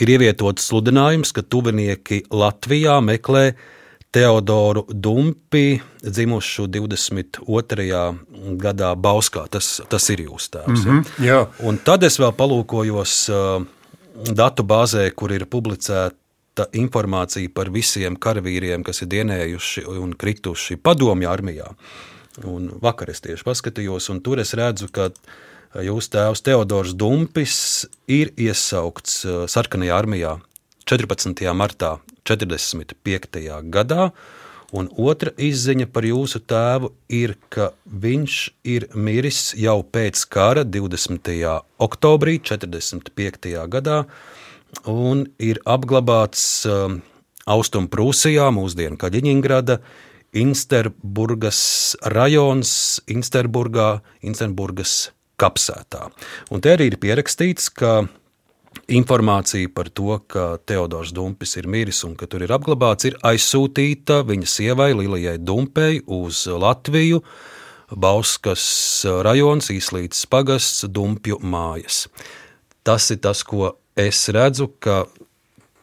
ir 0.04 0.12
ievietots 0.12 0.68
sludinājums, 0.72 1.34
ka 1.36 1.43
tuvinieki 1.43 2.26
Latvijā 2.32 2.97
meklē 3.04 3.52
Teodoru 4.12 4.84
Dumpi, 4.91 5.80
dzimušu 6.04 6.66
22. 6.68 7.99
gadā 8.60 8.89
Bauskā. 8.99 9.45
Tas, 9.52 9.78
tas 9.88 10.10
ir 10.12 10.26
jūsu 10.26 10.52
tēvs. 10.58 10.82
Mhm, 10.84 11.14
jā. 11.24 11.45
Un 11.64 11.80
tad 11.80 12.04
es 12.04 12.20
vēl 12.20 12.36
palūkojos 12.36 13.20
uh, 13.32 13.64
datu 14.36 14.68
bāzē, 14.68 15.08
kur 15.16 15.32
ir 15.32 15.47
publicēta 15.47 16.20
informācija 16.78 17.49
par 17.54 17.72
visiem 17.72 18.18
karavīriem, 18.20 18.84
kas 18.84 19.04
ir 19.04 19.12
dienējuši 19.14 19.86
un 19.88 20.16
krituši 20.20 20.78
padomju 20.84 21.30
armijā. 21.32 21.72
Un 22.47 22.70
vakar 22.84 23.12
es 23.12 23.24
tieši 23.24 23.45
paskatījos, 23.47 24.10
un 24.14 24.22
tur 24.24 24.39
es 24.43 24.54
redzu, 24.56 24.88
ka 24.91 25.10
jūsu 25.80 26.14
tēvs 26.16 26.43
Teodors 26.43 26.93
Dumpis 26.95 27.88
ir 28.12 28.32
iesaukts 28.39 29.24
uh, 29.26 29.43
sarkanajā 29.52 29.97
armijā 29.97 30.38
14. 30.88 31.43
martā 31.56 31.97
45. 32.28 33.41
gadā. 33.72 34.12
Un 34.72 34.88
otra 34.95 35.34
izziņa 35.36 35.89
par 35.92 36.05
jūsu 36.08 36.39
tēvu 36.47 36.93
ir, 37.12 37.34
ka 37.51 37.74
viņš 37.84 38.36
ir 38.71 38.86
miris 38.96 39.50
jau 39.59 39.82
pēc 39.84 40.24
kara 40.32 40.63
20. 40.63 41.28
oktobrī 41.84 42.38
45. 42.39 43.51
gadā 43.67 43.97
un 44.89 45.26
ir 45.42 45.60
apglabāts 45.70 46.66
um, 46.70 47.02
Austrumprūsijā, 47.50 48.48
mūsdienu 48.54 49.00
Kaļiņingrada, 49.02 49.80
Insterburgas 50.38 51.62
rajons, 52.14 53.02
Insterburgā, 53.12 53.98
Insterburgas 54.24 55.12
kapsētā. 55.42 56.08
Un 56.54 56.64
te 56.64 56.76
arī 56.76 56.92
ir 56.92 57.00
pierakstīts, 57.02 57.68
ka 57.74 58.06
informācija 58.92 59.72
par 59.76 59.89
to, 59.92 60.20
ka 60.32 60.56
Teodors 60.66 61.12
Dumpis 61.16 61.58
ir 61.60 61.68
miris 61.68 62.04
un 62.08 62.16
ka 62.16 62.30
tur 62.32 62.46
ir 62.46 62.54
apglabāts, 62.56 63.10
ir 63.10 63.18
aizsūtīta 63.28 64.22
viņa 64.28 64.48
sievai 64.48 64.92
Lilijai 64.96 65.38
Dumpei 65.42 66.00
uz 66.08 66.46
Latviju, 66.48 67.24
Bauskas 67.92 68.64
rajons, 69.26 69.68
Īslītas 69.74 70.24
pagasts, 70.32 70.86
Dumpju 70.88 71.42
mājas. 71.43 72.06
Tas 72.88 73.10
ir 73.12 73.20
tas, 73.22 73.43
ko 73.43 73.74
es 73.96 74.24
redzu, 74.32 74.70
ka 74.80 75.05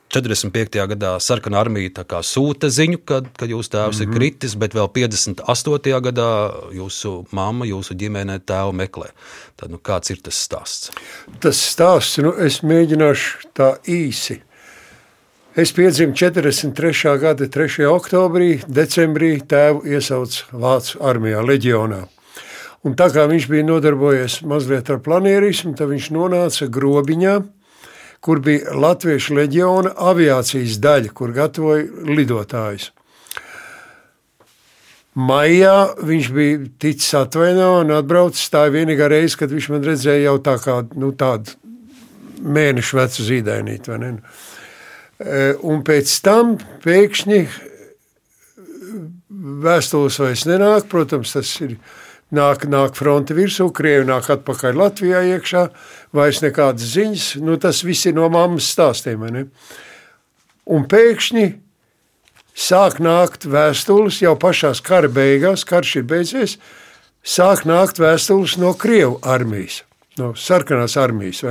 45. 0.09 0.79
gadā 0.89 1.11
sarkanā 1.21 1.61
armija 1.61 2.21
sūta 2.25 2.71
ziņu, 2.73 3.03
kad, 3.05 3.29
kad 3.37 3.51
jūsu 3.51 3.71
tēvs 3.75 4.01
mm 4.01 4.05
-hmm. 4.05 4.09
ir 4.09 4.17
kritis, 4.17 4.55
bet 4.55 4.75
vēl 4.75 4.89
58. 4.89 6.01
gadā 6.01 6.31
jūsu 6.73 7.27
mamma, 7.31 7.67
jūsu 7.67 7.95
ģimene 7.95 8.39
tēvu 8.41 8.73
meklē. 8.73 9.11
Tad, 9.57 9.71
nu, 9.71 9.79
kāds 9.79 10.11
ir 10.11 10.23
tas 10.23 10.35
stāsts? 10.35 10.91
Tas 11.41 11.57
stāsts, 11.57 12.23
nu, 12.23 12.33
es 12.33 12.63
mēģināšu 12.63 13.53
tā 13.55 13.77
īsi. 13.85 14.41
Es 15.57 15.73
piedzimu 15.73 16.15
43. 16.15 17.19
gada 17.19 17.45
3. 17.45 17.85
oktobrī, 17.91 18.63
decembrī 18.69 19.41
tēvu 19.41 19.85
iesauca 19.85 20.45
Vācu 20.53 21.01
armijā, 21.03 21.43
leģionā. 21.43 22.07
Un 22.87 22.95
tā 22.95 23.11
kā 23.11 23.27
viņš 23.27 23.49
bija 23.51 23.65
nodarbojies 23.67 24.43
mazliet 24.43 24.91
ar 24.91 25.01
planierismu, 25.03 25.75
tad 25.75 25.89
viņš 25.91 26.11
nonāca 26.15 26.69
grobiņā, 26.71 27.43
kur 28.25 28.41
bija 28.45 28.75
Latviešu 28.75 29.37
leģiona 29.39 29.95
aviācijas 30.11 30.79
daļa, 30.83 31.13
kur 31.15 31.35
gatavoja 31.37 31.87
lidotājus. 32.09 32.91
Maijā 35.19 35.97
viņš 36.07 36.27
bija 36.31 36.59
ticis 36.79 37.15
atvainojis 37.19 37.87
un 37.87 37.97
atbraucis. 37.97 38.51
Tā 38.53 38.69
ir 38.69 38.77
vienīgā 38.77 39.09
reize, 39.11 39.39
kad 39.41 39.51
viņš 39.51 39.71
man 39.73 39.87
redzēja 39.87 40.29
jau 40.29 40.37
tā 40.47 40.55
kā 40.63 40.77
nu, 40.95 41.11
tādu 41.19 41.57
mēnešu 42.39 43.01
vecu 43.01 43.27
zīdainīti. 43.27 43.97
E, 43.99 45.41
un 45.67 45.83
pēc 45.87 46.13
tam 46.23 46.55
pēkšņi 46.85 47.41
vēstules 49.65 50.21
vairs 50.23 50.47
nenāk. 50.47 50.87
Protams, 50.93 51.35
tas 51.35 51.51
ir 51.67 51.75
nāk, 52.35 52.67
nāk 52.69 52.97
fronte 52.99 53.37
virsū, 53.37 53.71
krievi 53.75 54.07
nāk 54.09 54.29
atpakaļ 54.35 54.77
Latvijā 54.79 55.23
iekšā, 55.35 55.65
vairs 56.17 56.43
nekādas 56.45 56.93
ziņas. 56.95 57.29
Nu, 57.45 57.57
tas 57.61 57.83
viss 57.87 58.09
ir 58.09 58.17
no 58.19 58.29
mammas 58.33 58.69
stāstiem. 58.73 59.25
Un 60.69 60.85
pēkšņi 60.91 61.47
sāk 62.59 62.99
nākt 63.01 63.49
vēstules 63.49 64.21
jau 64.25 64.35
pašās 64.41 64.83
kara 64.85 65.09
beigās, 65.09 65.65
karš 65.69 66.01
ir 66.01 66.09
beidzies, 66.11 66.59
sāk 67.23 67.65
nākt 67.69 68.01
vēstules 68.03 68.59
no 68.61 68.75
Krievu 68.77 69.19
armijas, 69.23 69.83
no 70.21 70.35
sarkanās 70.37 70.99
armijas. 71.01 71.45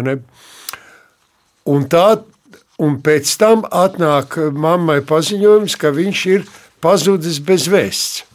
Un, 1.67 1.83
tā, 1.91 2.07
un 2.79 3.01
pēc 3.03 3.33
tam 3.39 3.65
atnāk 3.65 4.37
mammai 4.53 5.01
paziņojums, 5.07 5.75
ka 5.79 5.91
viņš 5.95 6.25
ir 6.35 6.47
pazudis 6.83 7.41
bez 7.43 7.67
vēsts. 7.71 8.25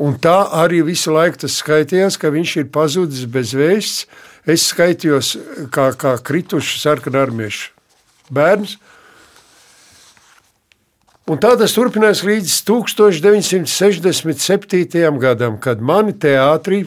Un 0.00 0.16
tā 0.18 0.48
arī 0.58 0.80
visu 0.82 1.12
laiku 1.14 1.44
tas 1.44 1.60
skaitījās, 1.60 2.16
ka 2.18 2.32
viņš 2.34 2.56
ir 2.62 2.70
pazudis 2.74 3.28
bez 3.30 3.54
vēsts. 3.54 4.06
Es 4.44 4.66
skaitījos 4.72 5.36
kā, 5.72 5.92
kā 5.96 6.18
kritušs 6.20 6.82
sarkanarmiešu 6.82 7.70
bērns. 8.34 8.76
Un 11.24 11.38
tā 11.40 11.54
tas 11.56 11.72
turpinājās 11.72 12.20
līdz 12.26 12.52
1967. 12.68 15.18
gadam, 15.22 15.54
kad 15.56 15.80
mani 15.80 16.12
teātrī 16.12 16.84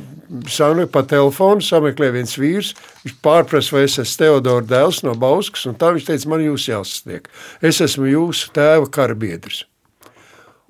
pa 0.91 1.01
telefonu 1.07 1.61
sameklēja 1.65 2.13
viens 2.13 2.37
vīrs. 2.37 2.75
Viņš 3.01 3.15
pārprasa, 3.23 3.73
vai 3.73 3.83
es 3.87 3.97
esmu 3.97 4.17
Teodors 4.21 4.69
dēls 4.69 5.01
no 5.07 5.15
Bauskas, 5.17 5.65
un 5.65 5.73
tā 5.79 5.89
viņš 5.95 6.05
teica, 6.11 6.29
man 6.29 6.45
jūs 6.45 6.69
jāsasniedz. 6.69 7.25
Es 7.65 7.81
esmu 7.81 8.05
jūsu 8.11 8.53
tēva 8.53 8.85
karabiedrs. 8.91 9.65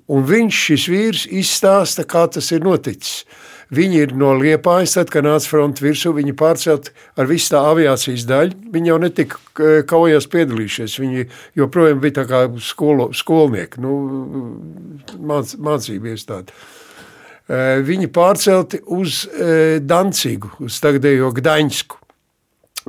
Un 0.08 0.24
viņš, 0.24 0.64
šis 0.70 0.88
vīrs, 0.88 1.26
izstāsta, 1.28 2.06
kā 2.08 2.24
tas 2.32 2.48
ir 2.54 2.64
noticis. 2.64 3.26
Viņi 3.68 3.98
ir 4.00 4.12
no 4.16 4.30
Liepājas, 4.32 4.94
tad, 4.96 5.10
kad 5.12 5.26
nāca 5.26 5.50
fronte 5.50 5.84
virsū, 5.84 6.14
viņi 6.16 6.32
pārcelt 6.40 6.88
ar 7.20 7.28
visu 7.28 7.52
tā 7.52 7.60
aviācijas 7.68 8.24
daļu. 8.24 8.56
Viņi 8.72 8.88
jau 8.88 8.96
netika 9.02 9.74
kaujās 9.90 10.24
piedalījušies. 10.32 10.94
Viņi 11.02 11.26
joprojām 11.60 12.00
bija 12.00 12.22
tā 12.22 12.24
kā 12.30 12.40
skolo, 12.64 13.10
skolnieki, 13.12 13.82
nu, 13.84 13.92
māc, 15.20 15.52
mācību 15.60 16.14
iestādi. 16.14 16.56
Viņi 17.84 18.08
pārcelti 18.12 18.80
uz 18.96 19.26
Dancigu, 19.84 20.54
uz 20.64 20.80
tagadējo 20.84 21.34
Gdaņsku. 21.36 22.00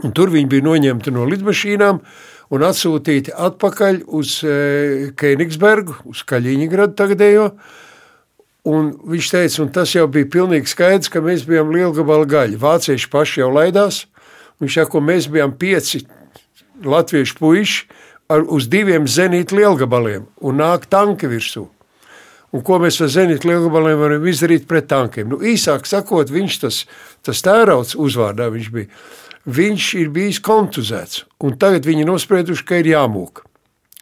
Un 0.07 0.15
tur 0.15 0.31
viņi 0.31 0.47
bija 0.47 0.63
noņemti 0.63 1.11
no 1.11 1.27
lidmašīnām, 1.27 1.99
un 2.53 2.65
atsūtīti 2.65 3.33
atpakaļ 3.35 4.01
uz 4.17 4.39
e, 4.43 5.11
Kenigsbergu, 5.19 5.99
uz 6.09 6.23
Kaļiņģeradu 6.29 6.97
tagadējo. 6.97 7.49
Un 8.69 8.91
viņš 9.09 9.31
teica, 9.31 9.61
un 9.63 9.71
tas 9.73 9.93
jau 9.95 10.05
bija 10.11 10.27
pilnīgi 10.29 10.69
skaidrs, 10.69 11.09
ka 11.11 11.21
mēs 11.23 11.45
bijām 11.47 11.71
lielgabala 11.73 12.27
gaļa. 12.29 12.59
Vācieši 12.61 13.09
paši 13.11 13.43
jau 13.43 13.49
laidās. 13.55 14.03
Viņš 14.59 14.75
saka, 14.81 14.91
ka 14.97 15.03
mēs 15.05 15.29
bijām 15.31 15.55
pieci 15.57 16.03
latviešu 16.83 17.37
puiši 17.39 17.85
ar, 18.29 18.43
uz 18.43 18.67
diviem 18.71 19.07
zenītu 19.07 19.57
lielgabaliem 19.59 20.27
un 20.45 20.59
nāk 20.59 20.89
tanki 20.91 21.29
virsū. 21.31 21.65
Un 22.49 22.63
ko 22.65 22.79
mēs 22.81 22.97
ar 23.05 23.11
zenītu 23.13 23.47
lielgabaliem 23.47 23.99
varam 24.01 24.27
izdarīt 24.27 24.65
pret 24.69 24.89
tankiem? 24.89 25.29
Nu, 25.29 25.37
īsāk 25.45 25.85
sakot, 25.85 26.31
viņš 26.33 26.59
tas, 26.63 26.83
tas 27.25 27.43
tērauts 27.45 27.97
uzvārdā 27.99 28.49
viņš 28.51 28.69
bija 28.73 28.89
viņš 29.45 29.89
ir 29.99 30.09
bijis 30.15 30.39
kontuzēts. 30.43 31.25
Tagad 31.39 31.87
viņi 31.87 32.07
nosprieduši, 32.09 32.65
ka 32.65 32.81
ir 32.81 32.91
jāmūk. 32.93 33.43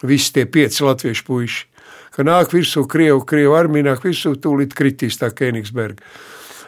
Visi 0.08 0.34
tie 0.34 0.46
pieci 0.46 0.86
latviešu 0.86 1.26
puiši. 1.28 1.66
Ka 2.14 2.26
nāk 2.26 2.54
virsū 2.54 2.88
Krievu, 2.90 3.22
Krievu 3.30 3.54
armija 3.58 3.92
nāk 3.92 4.02
virsū, 4.06 4.34
tūlīt 4.42 4.74
kritīs 4.78 5.20
tā 5.22 5.30
Kenigsberga. 5.30 6.02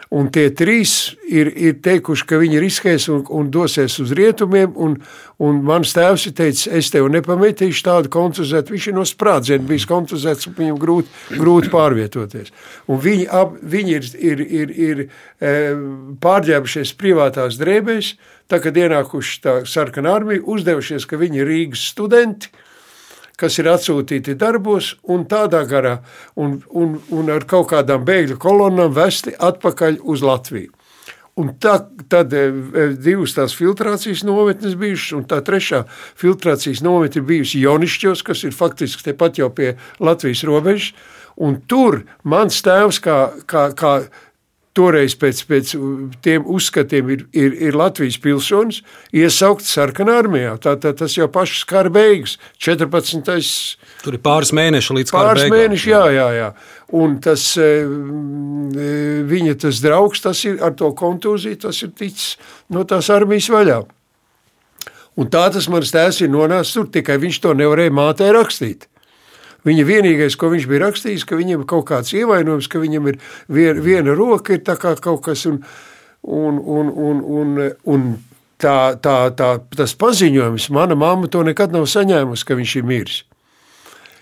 Un 0.09 0.25
tie 0.33 0.47
trīs 0.57 1.13
ir, 1.29 1.51
ir 1.53 1.75
teikuši, 1.85 2.25
ka 2.25 2.39
viņi 2.41 2.61
riskēs 2.63 3.03
un, 3.13 3.19
un 3.29 3.51
dosies 3.53 3.99
uz 4.01 4.09
rietumiem. 4.17 4.71
Un, 4.81 4.95
un 5.37 5.59
mans 5.67 5.91
tēvs 5.93 6.23
ir 6.31 6.33
teicis, 6.39 6.65
es 6.79 6.89
tev 6.89 7.11
nepametīšu 7.13 7.83
tādu 7.85 8.09
kontuzētu. 8.15 8.73
Viņš 8.73 8.87
ir 8.89 8.97
no 8.97 9.03
sprādziena 9.05 9.69
bijis 9.69 9.85
kontuzēts, 9.89 10.49
un 10.49 10.55
viņam 10.57 10.79
grūti, 10.81 11.13
grūti 11.37 11.69
pārvietoties. 11.75 12.49
Un 12.89 13.03
viņi, 13.03 13.27
ap, 13.29 13.53
viņi 13.61 13.95
ir, 13.99 14.09
ir, 14.31 14.41
ir, 14.61 14.73
ir 14.87 15.03
e, 15.05 15.53
pārģēbušies 16.25 16.95
privātās 16.97 17.61
drēbēs, 17.61 18.15
tā 18.49 18.57
kad 18.63 18.81
ienākuši 18.81 19.37
tā 19.45 19.55
sarkana 19.69 20.17
armija, 20.17 20.41
uzdevušies, 20.41 21.05
ka 21.05 21.21
viņi 21.21 21.43
ir 21.43 21.53
Rīgas 21.53 21.85
studenti, 21.93 22.49
kas 23.39 23.59
ir 23.61 23.69
atsūtīti 23.71 24.35
darbos, 24.39 24.93
un 25.07 25.23
tādā 25.29 25.63
garā, 25.69 25.99
un, 26.35 26.59
un, 26.69 26.97
un 27.15 27.31
ar 27.31 27.47
kaut 27.49 27.69
kādām 27.71 28.03
bēgļu 28.07 28.39
kolonnām 28.41 28.91
vesti 28.95 29.35
atpakaļ 29.35 30.01
uz 30.03 30.25
Latviju. 30.25 30.73
Un 31.39 31.53
tā, 31.61 31.77
tad 32.11 32.33
e, 32.35 32.47
e, 32.49 32.85
divas 32.99 33.31
tās 33.37 33.53
filtrācijas 33.55 34.25
nometnes 34.27 34.75
bijušas, 34.79 35.13
un 35.15 35.27
tā 35.29 35.39
trešā 35.45 35.85
filtrācijas 36.19 36.81
nometne 36.83 37.23
bijusi 37.23 37.61
Jonišķos, 37.63 38.25
kas 38.27 38.43
ir 38.43 38.55
faktiski 38.57 39.05
tepat 39.07 39.39
jau 39.39 39.47
pie 39.55 39.77
Latvijas 40.03 40.43
robežas, 40.49 40.91
un 41.39 41.61
tur 41.71 42.01
mans 42.27 42.59
tēvs 42.65 42.99
kā, 43.05 43.19
kā, 43.47 43.69
kā 43.71 43.93
toreiz 44.77 45.15
pēc, 45.17 45.41
pēc 45.49 45.71
tiem 46.23 46.45
uzskatiem 46.47 47.11
ir, 47.13 47.23
ir, 47.35 47.55
ir 47.69 47.77
Latvijas 47.77 48.19
pilsonis, 48.21 48.81
iesaukts 49.15 49.71
sarkanā 49.75 50.19
armijā. 50.21 50.55
Tā, 50.61 50.75
tā, 50.81 50.93
tas 50.97 51.15
jau 51.17 51.27
pašas 51.31 51.65
kara 51.69 51.91
beigas, 51.93 52.37
14. 52.61 53.77
Tur 54.03 54.17
ir 54.17 54.23
pāris 54.25 54.53
mēneši 54.55 54.97
līdz 54.99 55.13
kara 55.13 55.31
pāris 55.31 55.45
beigām. 55.47 55.57
Mēneši, 55.57 55.93
jā, 55.93 56.03
jā, 56.15 56.27
jā. 56.37 56.49
Un 56.99 57.17
tas 57.23 57.45
e, 57.61 57.69
e, 57.85 58.91
viņa 59.29 59.57
tas 59.65 59.81
draugs, 59.83 60.23
tas 60.25 60.43
ir 60.49 60.61
ar 60.65 60.75
to 60.77 60.91
kontūziju, 60.97 61.63
tas 61.65 61.81
ir 61.85 61.93
ticis 61.97 62.35
no 62.73 62.85
tās 62.89 63.11
armijas 63.13 63.49
vaļā. 63.53 63.81
Un 65.19 65.27
tā 65.27 65.43
tas 65.51 65.67
mans 65.71 65.91
tēvs 65.91 66.21
ir 66.23 66.31
nonācis 66.31 66.77
tur, 66.77 66.87
tikai 66.93 67.17
viņš 67.19 67.41
to 67.43 67.57
nevarēja 67.57 67.91
mātē 67.91 68.29
rakstīt. 68.37 68.87
Viņa 69.67 69.85
vienīgais, 69.87 70.37
ko 70.39 70.51
viņš 70.53 70.67
bija 70.69 70.85
rakstījis, 70.85 71.25
ka 71.27 71.39
viņam 71.39 71.63
ir 71.63 71.69
kaut 71.69 71.87
kāds 71.89 72.13
ievainojums, 72.15 72.69
ka 72.71 72.81
viņam 72.81 73.09
ir 73.11 73.19
viena, 73.51 73.79
viena 73.83 74.15
roka, 74.15 74.55
ir 74.55 74.63
kā 74.63 74.95
kaut 74.95 75.23
kas, 75.25 75.45
un, 75.49 75.59
un, 76.23 76.59
un, 76.59 76.91
un, 77.09 77.23
un, 77.41 77.57
un 77.83 78.05
tā, 78.59 78.95
tā, 79.03 79.17
tā, 79.35 79.49
tas 79.75 79.95
paziņojums, 79.99 80.69
mana 80.75 80.95
mamma 80.99 81.31
to 81.31 81.43
nekad 81.47 81.75
nav 81.75 81.89
saņēmusi, 81.91 82.47
ka 82.47 82.59
viņš 82.59 82.77
ir 82.79 82.87
miris. 82.87 83.23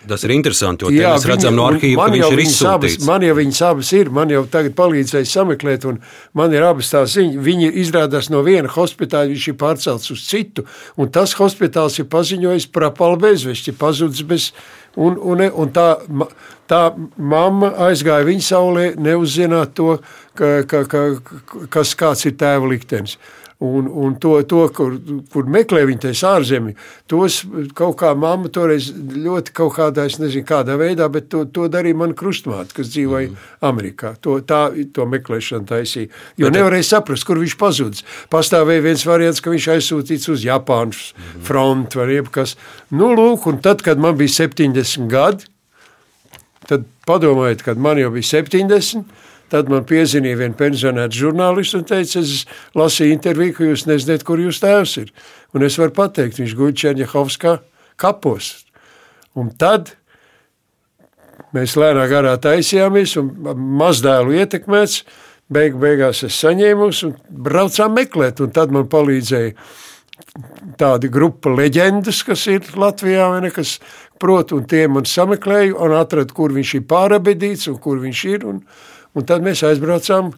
Tas 0.07 0.23
ir 0.23 0.31
interesanti, 0.35 0.85
jo 0.85 0.91
Jā, 0.93 1.15
mēs 1.15 1.25
redzam 1.27 1.55
no 1.57 1.65
arhīva, 1.67 2.05
ka 2.05 2.13
viņš 2.13 2.33
ir 2.35 2.41
izsūtīts. 2.43 2.67
Abas, 2.69 3.07
man 3.09 3.23
jau 3.25 3.35
viņas 3.39 3.61
abas 3.65 3.89
ir, 3.97 4.11
man 4.13 4.31
jau 4.31 4.43
tagad 4.51 4.75
palīdzēja 4.77 5.29
sameklēt, 5.31 5.87
un 5.89 5.97
man 6.37 6.53
ir 6.53 6.63
abas 6.63 6.91
tās 6.93 7.15
ziņas. 7.17 7.39
Viņi 7.47 7.71
izrādās 7.81 8.29
no 8.31 8.43
viena 8.45 8.71
hospitāla, 8.71 9.31
viņš 9.33 9.47
ir 9.51 9.57
pārcelts 9.59 10.13
uz 10.13 10.23
citu, 10.29 10.67
un 10.95 11.09
tas 11.13 11.33
hospitāls 11.39 11.97
ir 11.99 12.07
paziņojis 12.13 12.69
prapala 12.75 13.17
bezvesti, 13.25 13.73
pazudis 13.75 14.23
bez, 14.27 14.51
un, 14.95 15.17
un, 15.17 15.43
un 15.49 15.73
tā, 15.75 15.89
tā 16.69 16.83
mamma 17.17 17.73
aizgāja 17.89 18.27
viņa 18.29 18.47
saulē, 18.51 18.85
neuzzināt 19.01 19.75
to, 19.75 19.97
ka, 20.37 20.61
ka, 20.69 20.85
ka, 20.93 21.03
kas 21.73 21.97
kāds 21.99 22.29
ir 22.29 22.37
tēva 22.39 22.69
liktenis. 22.69 23.17
Un, 23.59 23.87
un 23.89 24.13
to, 24.21 24.35
to 24.45 24.59
kur, 24.69 24.99
kur 25.33 25.47
meklē 25.49 25.79
viņa 25.89 26.01
tais 26.03 26.19
ārzemī, 26.29 26.75
tos 27.09 27.39
kaut 27.73 27.95
kā 27.97 28.11
mamma 28.13 28.51
toreiz 28.53 28.91
ļoti 28.93 29.55
kaut 29.57 29.73
kādā, 29.79 30.05
es 30.05 30.19
nezinu 30.21 30.45
kādā 30.45 30.75
veidā, 30.77 31.07
bet 31.09 31.31
to, 31.33 31.41
to 31.49 31.65
darīja 31.73 31.97
man 31.97 32.13
krustmāte, 32.17 32.75
kas 32.77 32.91
dzīvoja 32.93 33.31
mm. 33.31 33.47
Amerikā. 33.65 34.13
To, 34.21 34.37
tā, 34.45 34.61
to 34.93 35.07
meklēšanu 35.09 35.65
taisīja. 35.73 36.11
Jo 36.37 36.51
bet, 36.51 36.59
nevarēja 36.59 36.89
saprast, 36.91 37.25
kur 37.25 37.41
viņš 37.41 37.57
pazudis. 37.57 38.05
Pastāvēja 38.29 38.85
viens 38.85 39.07
variants, 39.09 39.41
ka 39.41 39.55
viņš 39.55 39.69
aizsūtīts 39.73 40.29
uz 40.35 40.45
Japānas 40.45 41.07
mm. 41.15 41.41
frontu 41.49 42.03
vai 42.03 42.11
jebkas. 42.13 42.53
Nu, 42.93 43.09
lūk, 43.17 43.49
un 43.49 43.57
tad, 43.65 43.81
kad 43.81 43.97
man 43.97 44.21
bija 44.21 44.37
70 44.37 45.09
gadi, 45.09 45.49
tad 46.69 46.85
padomājiet, 47.09 47.65
kad 47.65 47.81
man 47.81 47.97
jau 47.97 48.13
bija 48.13 48.35
70, 48.37 49.01
Tad 49.51 49.69
man 49.71 49.85
piezīmēja 49.87 50.41
viena 50.41 50.57
pensionēta 50.59 51.15
žurnāliste 51.15 51.79
un 51.79 51.85
teica, 51.87 52.19
es 52.19 52.43
lasīju 52.75 53.15
interviju, 53.15 53.55
ka 53.55 53.69
jūs 53.69 53.85
nezināt, 53.87 54.25
kur 54.27 54.41
jūs 54.43 54.59
tēvs 54.63 54.97
ir. 55.03 55.13
Un 55.55 55.63
es 55.63 55.77
varu 55.79 55.95
pateikt, 55.95 56.41
viņš 56.41 56.55
guļ 56.57 56.73
Černiechovskā 56.81 57.53
kapos. 58.01 58.51
Un 59.37 59.53
tad 59.55 59.93
mēs 61.55 61.77
lēnām 61.79 62.09
garā 62.11 62.35
taisījāmies, 62.43 63.15
un 63.21 63.31
mazdēlu 63.79 64.35
ietekmēts. 64.41 65.01
Beig, 65.47 65.77
beigās 65.79 66.25
es 66.27 66.35
saņēmu 66.43 66.89
un 67.07 67.13
braucām 67.45 67.93
meklēt, 67.95 68.41
un 68.43 68.51
tad 68.51 68.73
man 68.75 68.89
palīdzēja 68.91 69.53
tāda 70.75 71.07
grupa 71.07 71.53
leģendas, 71.53 72.19
kas 72.27 72.43
ir 72.51 72.67
Latvijā, 72.75 73.29
ne, 73.39 73.53
kas 73.55 73.77
prot, 74.19 74.51
un 74.57 74.65
tie 74.67 74.83
man 74.91 75.07
sameklēju 75.07 75.77
un 75.85 75.95
atradu, 75.95 76.35
kur 76.35 76.51
viņš 76.51 76.73
ir 76.79 76.85
pārabedīts 76.89 77.69
un 77.71 77.79
kur 77.81 78.01
viņš 78.03 78.23
ir, 78.33 78.45
un, 78.49 78.61
un 79.17 79.25
tad 79.25 79.45
mēs 79.45 79.65
aizbraucām 79.65 80.31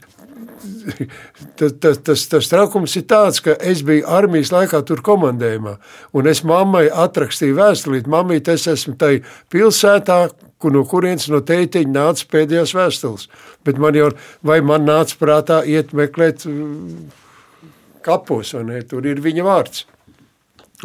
tas, 1.58 1.74
tas, 1.80 1.98
tas, 2.04 2.26
tas 2.32 2.50
traukums 2.52 2.96
ir 3.00 3.06
tāds, 3.10 3.42
ka 3.44 3.56
es 3.72 3.82
biju 3.86 4.08
armijas 4.10 4.52
laikā 4.54 4.82
tur 4.88 5.04
komandējumā, 5.06 5.76
un 6.16 6.30
es 6.30 6.44
mammai 6.48 6.88
atrakstīju 6.90 7.58
vēstulīt, 7.60 8.10
mammīt, 8.12 8.50
es 8.52 8.68
esmu 8.72 8.96
tai 9.00 9.20
pilsētā, 9.54 10.22
kur 10.60 10.76
no 10.76 10.84
kurienes 10.88 11.30
no 11.32 11.42
teitiņa 11.46 11.94
nāca 11.96 12.28
pēdējās 12.34 12.76
vēstules. 12.76 13.30
Bet 13.68 13.80
man 13.80 13.96
jau, 13.96 14.12
vai 14.46 14.60
man 14.66 14.88
nāca 14.88 15.20
prātā 15.20 15.62
iet 15.68 15.94
meklēt 15.96 16.48
mm, 16.50 17.06
kapos, 18.06 18.56
vai 18.58 18.66
ne, 18.68 18.82
tur 18.88 19.08
ir 19.08 19.24
viņa 19.24 19.48
vārds. 19.48 19.86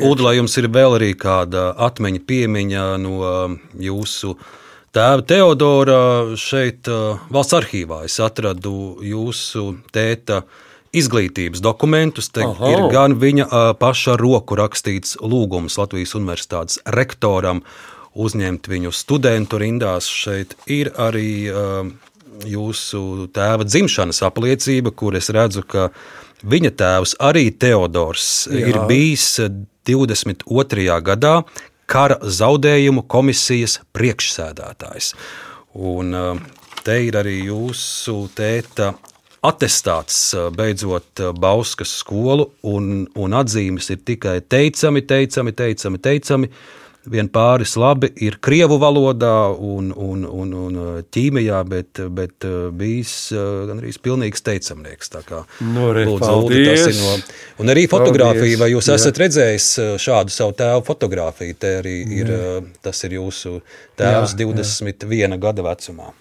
Ulu, 0.02 0.26
lai 0.26 0.36
jums 0.40 0.56
ir 0.58 0.66
vēl 0.74 0.96
arī 0.96 1.12
kāda 1.14 1.68
atmiņa, 1.86 2.22
piemiņa 2.26 2.86
no 2.98 3.34
jūsu 3.78 4.32
uh, 4.34 4.46
Tēva 4.94 5.24
Teodora 5.26 5.96
šeit, 6.38 6.86
uh, 6.86 7.18
valsts 7.34 7.56
arhīvā, 7.58 8.04
es 8.06 8.14
atradu 8.22 9.00
jūsu 9.02 9.72
tēta 9.90 10.44
izglītības 10.94 11.58
dokumentus. 11.64 12.28
Te 12.30 12.44
Aha. 12.46 12.70
ir 12.70 12.84
gan 12.94 13.16
viņa 13.18 13.46
uh, 13.48 13.72
paša 13.74 14.14
roku 14.20 14.54
rakstīts 14.60 15.16
lūgums 15.18 15.80
Latvijas 15.80 16.14
Universitātes 16.14 16.78
rektoram 16.86 17.64
uzņemt 18.14 18.70
viņu 18.70 18.94
studentu 18.94 19.58
rindās. 19.58 20.06
Šeit 20.06 20.54
ir 20.70 20.92
arī 20.94 21.50
uh, 21.50 21.90
jūsu 22.46 23.26
tēva 23.34 23.66
dzimšanas 23.66 24.22
apliecība, 24.30 24.94
kur 24.94 25.18
es 25.18 25.32
redzu, 25.34 25.66
ka 25.66 25.88
viņa 26.46 26.70
tēvs 26.78 27.18
arī 27.18 27.48
Teodors 27.50 28.46
Jā. 28.46 28.62
ir 28.70 28.82
bijis 28.86 29.40
22. 29.90 31.00
gadā, 31.02 31.40
kara 31.90 32.18
zaudējumu 32.22 33.04
komisijas 33.10 33.78
priekšsēdētājs. 33.96 35.12
Un 35.74 36.14
uh, 36.14 36.38
te 36.86 37.00
ir 37.06 37.18
arī 37.18 37.40
jūsu 37.48 38.28
tēta 38.36 38.92
atestāts 39.44 40.18
uh, 40.36 40.48
beidzot 40.54 41.22
uh, 41.22 41.32
Bauskas 41.36 41.92
skolu, 42.00 42.48
un, 42.70 43.04
un 43.14 43.36
atzīmes 43.36 43.90
ir 43.92 44.02
tikai 44.06 44.38
teicami, 44.40 45.04
teicami, 45.08 45.54
teicami, 45.56 46.00
teicami. 46.08 46.50
Vien 47.10 47.28
pāris 47.28 47.74
labi 47.76 48.08
ir 48.24 48.38
krievu 48.40 48.78
valodā 48.80 49.50
un, 49.52 49.90
un, 49.92 50.22
un, 50.24 50.54
un 50.56 50.78
ķīmijā, 51.12 51.58
bet, 51.68 52.00
bet 52.16 52.46
bijis 52.72 53.14
gan 53.68 53.82
arī 53.82 53.92
pilnīgs 54.04 54.44
teicamnieks. 54.46 55.12
Nu, 55.60 55.90
re, 55.92 56.06
lūdzu, 56.08 56.22
paldies. 56.22 56.86
Lūdzu, 56.88 57.04
no, 57.04 57.36
un 57.60 57.74
arī 57.74 57.84
fotografija, 57.92 58.58
vai 58.62 58.70
jūs 58.72 58.88
Jā. 58.88 58.96
esat 58.96 59.20
redzējis 59.20 59.68
šādu 60.00 60.32
savu 60.32 60.56
tēvu 60.56 60.84
fotografiju? 60.88 61.58
Te 61.60 61.76
arī 61.82 61.96
ir, 62.22 62.32
Jā. 62.32 62.52
tas 62.88 63.04
ir 63.04 63.18
jūsu 63.18 63.58
tēvs 64.00 64.32
Jā, 64.38 64.46
21 64.48 65.20
Jā. 65.20 65.40
gada 65.44 65.66
vecumā. 65.68 66.14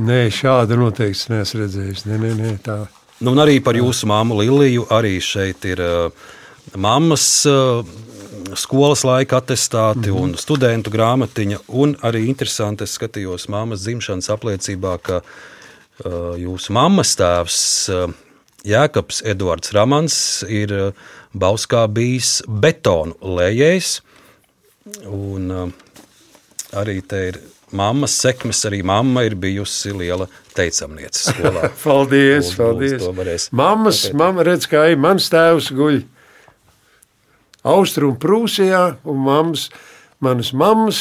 Nē, 0.00 0.22
šādu 0.32 0.78
noteikti 0.80 1.34
neesmu 1.34 1.60
redzējis. 1.66 2.06
Nē, 2.08 2.16
nē, 2.22 2.32
nē, 2.38 2.52
tā. 2.64 2.78
Nu, 3.20 3.34
un 3.34 3.42
arī 3.42 3.58
par 3.60 3.76
jūsu 3.76 4.08
māmu 4.08 4.38
Liliju, 4.38 4.86
arī 4.96 5.18
šeit 5.20 5.66
ir 5.68 5.82
uh, 5.84 6.30
mammas. 6.80 7.26
Uh, 7.48 7.84
skolas 8.56 9.04
laika 9.04 9.36
attestāti 9.40 10.10
mm 10.10 10.16
-hmm. 10.16 10.22
un 10.22 10.34
studentu 10.34 10.90
grāmatiņa. 10.90 11.58
Un 11.68 11.96
arī 12.02 12.26
interesanti, 12.26 12.84
es 12.84 12.98
skatījos 12.98 13.48
mammas 13.48 13.80
dzimšanas 13.80 14.30
apliecībā, 14.30 14.98
ka 15.02 15.20
uh, 15.20 16.12
jūsu 16.36 16.72
mammas 16.72 17.16
tēvs 17.16 17.88
uh, 17.88 18.12
Jēkabs 18.64 19.22
Edvards 19.24 19.72
Ramans 19.72 20.44
ir 20.48 20.72
uh, 20.72 20.92
Bauskā 21.34 21.86
bijis 21.88 22.42
betonu 22.48 23.14
lējējs. 23.22 24.00
Un 25.06 25.50
uh, 25.50 25.68
arī 26.72 27.00
te 27.06 27.28
ir 27.28 27.40
mammas 27.72 28.20
sekmes, 28.20 28.64
arī 28.66 28.82
mamma 28.82 29.22
ir 29.22 29.34
bijusi 29.34 29.92
liela 29.92 30.26
teicamniece 30.54 31.32
skolā. 31.32 31.70
paldies, 31.84 32.54
lūdzu, 32.58 33.12
paldies. 33.14 33.48
Mammas, 33.52 34.12
mamma 34.12 34.42
redz, 34.42 34.66
kā 34.66 34.90
ir 34.90 34.96
mans 34.96 35.30
tēvs 35.30 35.70
guļ 35.72 36.02
Austrum 37.66 38.16
Prūsijā, 38.16 38.96
un 39.04 39.20
mammas, 39.26 39.68
manas 40.24 40.54
mammas 40.56 41.00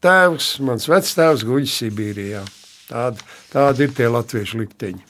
tēvs, 0.00 0.54
mans 0.64 0.88
vectēvs 0.88 1.44
guļ 1.44 1.66
Sibīrijā. 1.68 2.42
Tāda, 2.88 3.26
tāda 3.52 3.84
ir 3.84 3.92
tie 3.94 4.08
latviešu 4.10 4.62
likteņi. 4.62 5.04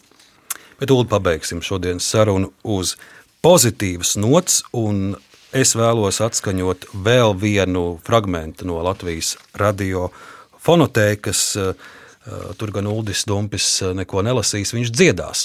Bet 0.80 0.90
tūlīt 0.90 1.10
pabeigsim 1.12 1.62
šodienas 1.64 2.08
sarunu 2.10 2.50
uz 2.64 2.96
pozitīvas 3.44 4.16
nots, 4.20 4.60
un 4.76 5.14
es 5.56 5.76
vēlos 5.78 6.20
atskaņot 6.24 6.90
vēl 7.06 7.36
vienu 7.38 7.84
fragmentu 8.04 8.66
no 8.68 8.80
Latvijas 8.84 9.36
radio 9.60 10.08
fonotēkas, 10.60 11.44
uh, 11.60 11.88
tur 12.58 12.70
gan 12.74 12.86
Uldis 12.86 13.24
Dumpis 13.28 13.82
eh, 13.82 13.94
neko 13.96 14.22
nelasīs, 14.26 14.74
viņš 14.74 14.88
dziedās. 14.94 15.38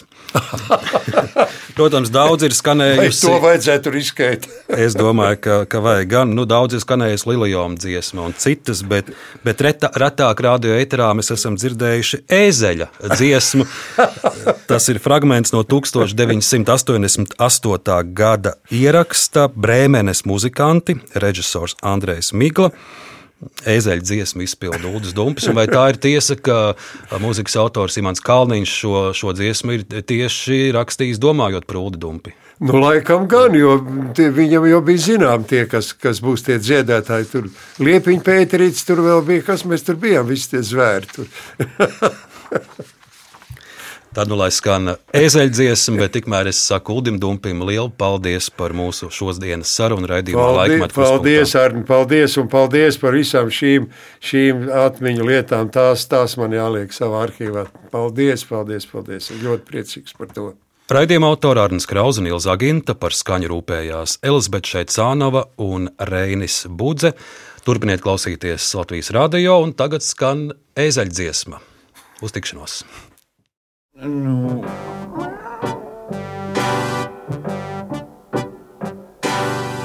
Protams, 1.78 2.10
daudz 2.14 2.44
ir 2.48 2.54
skanējusi. 2.56 3.28
To 3.28 3.36
vajadzētu 3.44 3.88
riskēt. 3.96 4.42
es 4.86 4.94
domāju, 4.98 5.38
ka, 5.44 5.56
ka 5.70 5.78
vajag 5.84 6.08
gan. 6.12 6.28
Nu, 6.38 6.44
daudz 6.50 6.72
ir 6.78 6.82
skanējusi 6.84 7.30
Lilijoma 7.32 7.76
dziesma 7.80 8.20
un 8.30 8.34
citas, 8.40 8.80
bet, 8.88 9.06
bet 9.46 9.58
retā, 9.66 9.88
retāk 10.00 10.36
radio 10.46 10.72
eterā 10.80 11.10
mēs 11.18 11.30
esam 11.36 11.54
dzirdējuši 11.60 12.18
ēzeļa 12.40 12.88
dziesmu. 13.16 13.64
Tas 14.70 14.84
ir 14.92 14.98
fragments 15.04 15.50
no 15.56 15.62
1988. 15.64 18.14
gada 18.16 18.52
ieraksta 18.74 19.42
Brēmenes 19.52 20.20
muzikanti, 20.30 20.94
režisors 21.20 21.74
Andrejs 21.84 22.30
Migla 22.34 22.70
ezeļu 23.68 24.06
dziesmu 24.06 24.46
izpildu 24.46 24.94
Ulas 24.96 25.14
Dumpis. 25.16 25.50
Vai 25.56 25.68
tā 25.70 25.90
ir 25.92 26.00
tiesa, 26.02 26.38
ka 26.40 26.76
mūzikas 27.22 27.58
autors 27.62 28.00
Imants 28.02 28.24
Kalniņš 28.26 28.74
šo, 28.82 28.96
šo 29.18 29.36
dziesmu 29.38 29.78
ir 29.78 29.86
tieši 30.08 30.72
rakstījis 30.76 31.22
domājot 31.22 31.68
par 31.70 31.82
Ulu 31.84 32.02
Dumpi? 32.02 32.36
Nu, 32.64 32.78
laikam 32.80 33.26
gan, 33.28 33.56
jo 33.60 33.76
tie, 34.16 34.30
viņam 34.32 34.70
jau 34.70 34.80
bija 34.88 35.04
zinām 35.10 35.44
tie, 35.48 35.66
kas, 35.68 35.92
kas 36.00 36.22
būs 36.24 36.46
tie 36.48 36.56
dziedātāji. 36.56 37.28
Tur 37.34 37.50
Liepiņa 37.84 38.24
Pēterīts, 38.24 38.86
tur 38.88 39.04
vēl 39.04 39.26
bija, 39.28 39.44
kas 39.52 39.66
mēs 39.68 39.84
tur 39.84 40.00
bijām, 40.00 40.30
visi 40.32 40.54
tie 40.56 40.64
zvēri. 40.64 41.28
Tad 44.16 44.30
nu 44.32 44.38
lai 44.40 44.48
skan 44.56 44.94
ezeļdziesma, 45.12 45.98
bet 46.00 46.14
tikmēr 46.16 46.48
es 46.48 46.62
saku 46.64 46.94
Uldim 46.96 47.18
Dumpim 47.20 47.60
lielu 47.68 47.90
paldies 48.00 48.46
par 48.48 48.72
mūsu 48.72 49.10
šodienas 49.12 49.74
sarunu 49.76 50.08
raidījumu 50.08 50.46
laikmetu. 50.56 50.96
Paldies, 50.96 51.52
Arni, 51.60 51.82
paldies 51.84 52.38
un 52.40 52.48
paldies 52.48 52.96
par 53.02 53.18
visām 53.18 53.50
šīm, 53.52 53.90
šīm 54.24 54.70
atmiņu 54.86 55.26
lietām. 55.28 55.68
Tās, 55.68 56.06
tās 56.08 56.38
man 56.40 56.56
jāliek 56.56 56.96
savā 56.96 57.26
arhīvā. 57.26 57.66
Paldies, 57.92 58.46
paldies, 58.48 58.88
paldies. 58.88 59.28
Ļoti 59.42 59.68
priecīgs 59.68 60.16
par 60.16 60.32
to. 60.32 60.54
Raidījuma 60.96 61.34
autora 61.34 61.66
Arnēs 61.68 61.88
Krausa 61.90 62.22
un 62.22 62.30
Ilza 62.30 62.56
Ginta 62.62 62.96
par 62.96 63.12
skaņu 63.18 63.50
rūpējās 63.52 64.20
Elizabete 64.24 64.72
Šeicānova 64.78 65.42
un 65.66 65.90
Reinis 66.12 66.62
Budze. 66.70 67.12
Turpiniet 67.68 68.06
klausīties 68.06 68.70
Latvijas 68.80 69.12
radio, 69.12 69.58
un 69.66 69.76
tagad 69.76 70.08
skan 70.08 70.54
ezeļdziesma. 70.80 71.60
Uz 72.24 72.38
tikšanos! 72.38 72.78
Nu. 74.04 74.64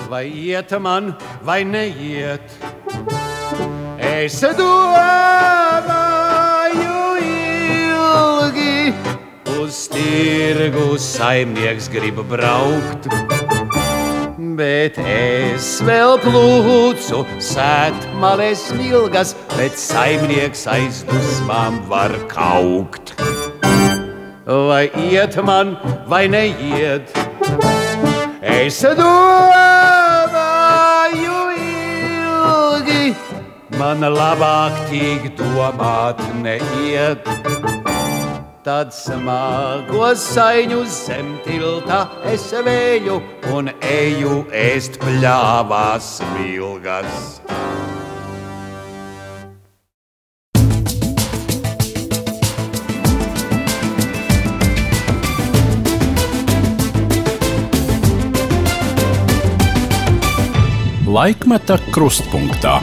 Vai 0.08 0.26
iet 0.26 0.80
man, 0.80 1.16
vai 1.42 1.62
neiet? 1.64 2.42
Es 3.98 4.40
domāju 4.58 4.98
ilgi, 7.22 8.94
uz 9.60 9.86
tirgu 9.94 10.98
saimnieks 10.98 11.86
grib 11.94 12.18
braukt. 12.26 13.06
Bet 14.58 14.98
es 15.06 15.78
vēl 15.86 16.18
plūcu, 16.26 17.22
sēt 17.38 18.10
malēs 18.18 18.74
ilgas, 18.74 19.36
bet 19.54 19.78
saimnieks 19.78 20.66
aiz 20.66 21.06
dusmām 21.06 21.78
var 21.86 22.10
kaukt 22.34 23.14
vai 24.46 24.90
iet 25.10 25.36
man, 25.44 25.76
vai 26.06 26.28
neiet. 26.28 27.10
Es 28.42 28.82
domāju 28.82 29.10
ilgi, 31.56 33.14
man 33.78 34.00
labāk 34.00 34.72
tik 34.90 35.36
domāt 35.38 36.20
neiet. 36.42 37.28
Tad 38.60 38.92
smagos 38.92 40.20
saiņus 40.34 40.92
zem 41.06 41.30
tilta 41.46 42.02
es 42.28 42.52
vēju 42.52 43.16
un 43.56 43.72
eju 43.80 44.44
ēst 44.52 45.00
pļāvās 45.00 46.20
vilgas. 46.34 47.40
Laikmeta 61.10 61.74
krustpunktā. 61.90 62.76